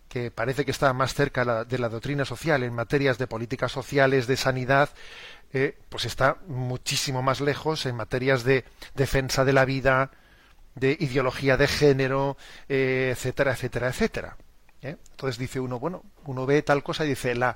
que 0.07 0.31
parece 0.31 0.65
que 0.65 0.71
está 0.71 0.91
más 0.93 1.13
cerca 1.13 1.63
de 1.63 1.77
la 1.79 1.89
doctrina 1.89 2.25
social 2.25 2.63
en 2.63 2.73
materias 2.73 3.17
de 3.17 3.27
políticas 3.27 3.71
sociales, 3.71 4.27
de 4.27 4.37
sanidad, 4.37 4.89
eh, 5.53 5.77
pues 5.89 6.05
está 6.05 6.37
muchísimo 6.47 7.21
más 7.21 7.41
lejos 7.41 7.85
en 7.85 7.95
materias 7.95 8.43
de 8.43 8.65
defensa 8.95 9.45
de 9.45 9.53
la 9.53 9.65
vida, 9.65 10.11
de 10.75 10.97
ideología 10.99 11.57
de 11.57 11.67
género, 11.67 12.37
eh, 12.69 13.09
etcétera, 13.13 13.53
etcétera, 13.53 13.87
etcétera. 13.89 14.37
Entonces 14.81 15.37
dice 15.37 15.59
uno, 15.59 15.79
bueno, 15.79 16.03
uno 16.25 16.45
ve 16.45 16.61
tal 16.63 16.83
cosa 16.83 17.05
y 17.05 17.09
dice 17.09 17.35
la, 17.35 17.55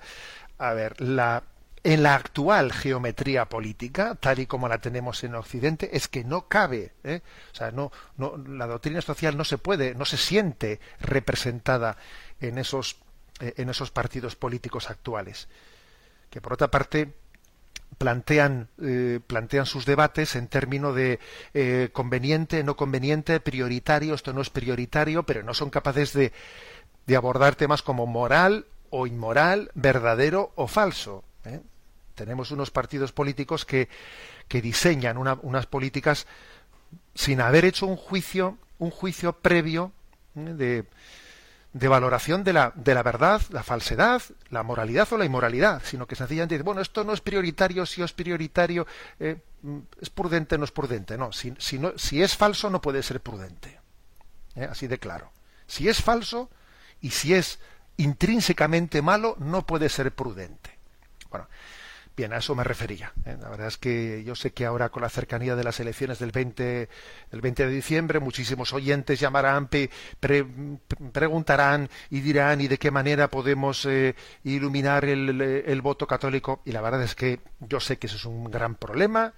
a 0.57 0.73
ver, 0.73 1.01
la 1.01 1.43
en 1.85 2.01
la 2.01 2.15
actual 2.15 2.73
geometría 2.73 3.45
política, 3.45 4.15
tal 4.15 4.39
y 4.39 4.47
como 4.47 4.67
la 4.67 4.79
tenemos 4.79 5.23
en 5.23 5.35
Occidente, 5.35 5.95
es 5.95 6.07
que 6.07 6.23
no 6.23 6.47
cabe, 6.47 6.93
¿eh? 7.03 7.21
o 7.53 7.55
sea, 7.55 7.71
la 7.71 8.65
doctrina 8.65 9.01
social 9.01 9.37
no 9.37 9.43
se 9.43 9.59
puede, 9.59 9.93
no 9.93 10.03
se 10.03 10.17
siente 10.17 10.79
representada 10.99 11.95
en 12.41 12.57
esos, 12.57 12.97
eh, 13.39 13.53
en 13.57 13.69
esos 13.69 13.91
partidos 13.91 14.35
políticos 14.35 14.89
actuales, 14.89 15.47
que 16.31 16.41
por 16.41 16.53
otra 16.53 16.71
parte 16.71 17.13
plantean, 17.99 18.67
eh, 18.81 19.19
sus 19.65 19.85
debates 19.85 20.35
en 20.35 20.47
términos 20.47 20.95
de 20.95 21.19
conveniente, 21.93 22.63
no 22.63 22.75
conveniente, 22.75 23.39
prioritario, 23.39 24.15
esto 24.15 24.33
no 24.33 24.41
es 24.41 24.49
prioritario, 24.49 25.21
pero 25.21 25.43
no 25.43 25.53
son 25.53 25.69
capaces 25.69 26.13
de 26.13 27.15
abordar 27.15 27.53
temas 27.53 27.83
como 27.83 28.07
moral 28.07 28.65
o 28.89 29.05
inmoral, 29.05 29.69
verdadero 29.75 30.51
o 30.55 30.65
falso. 30.65 31.23
Tenemos 32.15 32.51
unos 32.51 32.71
partidos 32.71 33.11
políticos 33.11 33.65
que, 33.65 33.89
diseñan 34.49 35.17
unas 35.17 35.65
políticas 35.65 36.27
sin 37.13 37.41
haber 37.41 37.65
hecho 37.65 37.85
un 37.85 37.97
juicio, 37.97 38.57
previo 39.41 39.91
¿eh? 40.35 40.85
de, 41.73 41.87
valoración 41.87 42.43
de 42.43 42.53
la, 42.53 42.71
verdad, 42.75 43.41
la 43.49 43.63
falsedad, 43.63 44.21
la 44.49 44.63
moralidad 44.63 45.11
o 45.11 45.17
la 45.17 45.25
inmoralidad, 45.25 45.81
sino 45.83 46.07
que 46.07 46.15
sencillamente 46.15 46.55
dice, 46.55 46.63
bueno, 46.63 46.81
esto 46.81 47.03
no 47.03 47.13
es 47.13 47.21
prioritario, 47.21 47.85
si 47.85 48.01
es 48.01 48.13
prioritario, 48.13 48.87
eh, 49.19 49.37
es 49.99 50.09
prudente, 50.09 50.57
no 50.57 50.63
es 50.63 50.71
prudente. 50.71 51.17
No, 51.17 51.31
si, 51.31 51.53
si, 51.57 51.79
no, 51.79 51.97
si 51.97 52.23
es 52.23 52.35
falso 52.35 52.69
no 52.69 52.81
puede 52.81 53.03
ser 53.03 53.21
prudente. 53.21 53.79
¿eh? 54.55 54.67
Así 54.69 54.87
de 54.87 54.99
claro. 54.99 55.31
Si 55.67 55.89
es 55.89 56.01
falso 56.01 56.49
y 57.01 57.09
si 57.11 57.33
es 57.33 57.59
intrínsecamente 57.97 59.01
malo, 59.01 59.35
no 59.39 59.65
puede 59.65 59.89
ser 59.89 60.13
prudente. 60.13 60.77
Bueno, 61.29 61.47
Bien, 62.15 62.31
a 62.31 62.37
eso 62.37 62.55
me 62.55 62.63
refería. 62.63 63.11
¿eh? 63.25 63.35
La 63.41 63.49
verdad 63.49 63.67
es 63.67 63.77
que 63.77 64.23
yo 64.23 64.35
sé 64.35 64.53
que 64.53 64.65
ahora 64.65 64.87
con 64.87 65.01
la 65.01 65.09
cercanía 65.09 65.55
de 65.57 65.65
las 65.65 65.81
elecciones 65.81 66.17
del 66.17 66.31
20, 66.31 66.87
del 67.31 67.41
20 67.41 67.65
de 67.67 67.71
diciembre, 67.73 68.19
muchísimos 68.21 68.71
oyentes 68.71 69.19
llamarán, 69.19 69.69
preguntarán 71.11 71.89
y 72.09 72.21
dirán 72.21 72.61
y 72.61 72.69
de 72.69 72.77
qué 72.77 72.89
manera 72.89 73.29
podemos 73.29 73.85
eh, 73.85 74.15
iluminar 74.45 75.03
el, 75.03 75.41
el 75.41 75.81
voto 75.81 76.07
católico. 76.07 76.61
Y 76.63 76.71
la 76.71 76.79
verdad 76.79 77.03
es 77.03 77.15
que 77.15 77.41
yo 77.59 77.81
sé 77.81 77.97
que 77.97 78.07
eso 78.07 78.15
es 78.15 78.25
un 78.25 78.45
gran 78.49 78.75
problema, 78.75 79.33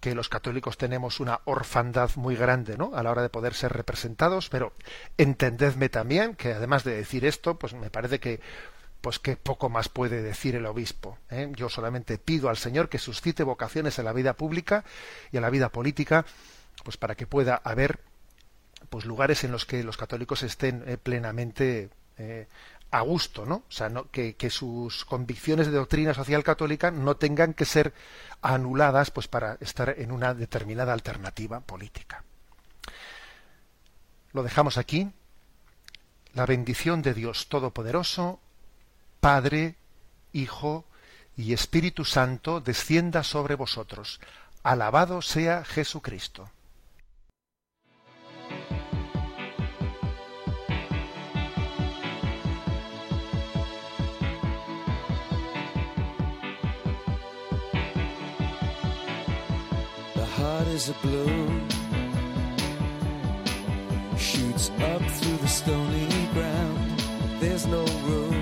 que 0.00 0.14
los 0.14 0.30
católicos 0.30 0.78
tenemos 0.78 1.20
una 1.20 1.40
orfandad 1.44 2.10
muy 2.16 2.34
grande, 2.34 2.78
¿no? 2.78 2.92
A 2.94 3.02
la 3.02 3.10
hora 3.10 3.22
de 3.22 3.28
poder 3.28 3.52
ser 3.52 3.72
representados, 3.74 4.48
pero 4.48 4.72
entendedme 5.18 5.90
también 5.90 6.34
que 6.34 6.54
además 6.54 6.82
de 6.82 6.96
decir 6.96 7.26
esto, 7.26 7.58
pues 7.58 7.74
me 7.74 7.90
parece 7.90 8.18
que 8.20 8.40
pues 9.02 9.18
que 9.18 9.36
poco 9.36 9.68
más 9.68 9.88
puede 9.88 10.22
decir 10.22 10.54
el 10.54 10.64
obispo. 10.64 11.18
¿eh? 11.28 11.50
Yo 11.54 11.68
solamente 11.68 12.18
pido 12.18 12.48
al 12.48 12.56
Señor 12.56 12.88
que 12.88 12.98
suscite 12.98 13.42
vocaciones 13.42 13.98
en 13.98 14.04
la 14.06 14.12
vida 14.12 14.34
pública 14.34 14.84
y 15.32 15.36
en 15.36 15.42
la 15.42 15.50
vida 15.50 15.68
política, 15.68 16.24
pues 16.84 16.96
para 16.96 17.16
que 17.16 17.26
pueda 17.26 17.60
haber 17.64 18.00
pues 18.88 19.04
lugares 19.04 19.42
en 19.42 19.50
los 19.50 19.66
que 19.66 19.82
los 19.82 19.96
católicos 19.96 20.44
estén 20.44 20.84
eh, 20.86 20.96
plenamente 20.98 21.90
eh, 22.16 22.46
a 22.92 23.00
gusto, 23.00 23.44
¿no? 23.44 23.56
O 23.56 23.72
sea, 23.72 23.90
que, 24.12 24.36
que, 24.36 24.50
sus 24.50 25.04
convicciones 25.04 25.66
de 25.66 25.72
doctrina 25.72 26.14
social 26.14 26.44
católica 26.44 26.90
no 26.90 27.16
tengan 27.16 27.54
que 27.54 27.64
ser 27.64 27.94
anuladas, 28.40 29.10
pues 29.10 29.28
para 29.28 29.56
estar 29.60 29.94
en 29.98 30.12
una 30.12 30.34
determinada 30.34 30.92
alternativa 30.92 31.60
política. 31.60 32.22
Lo 34.32 34.42
dejamos 34.42 34.76
aquí. 34.78 35.10
La 36.34 36.46
bendición 36.46 37.02
de 37.02 37.14
Dios 37.14 37.48
Todopoderoso, 37.48 38.40
Padre, 39.22 39.76
Hijo 40.32 40.84
y 41.36 41.52
Espíritu 41.52 42.04
Santo 42.04 42.60
descienda 42.60 43.22
sobre 43.22 43.54
vosotros. 43.54 44.18
Alabado 44.64 45.22
sea 45.22 45.62
Jesucristo. 45.62 46.50
The 60.16 60.26
heart 60.36 60.66
is 60.66 60.88
a 60.88 60.94
bloom, 61.00 61.68
shoots 64.18 64.70
up 64.80 65.00
through 65.20 65.38
the 65.38 65.46
stony 65.46 66.08
ground. 66.34 66.98
There's 67.38 67.66
no 67.66 67.84
room 68.08 68.41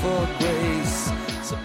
For 0.00 0.26
grace. 0.38 1.12
So 1.42 1.56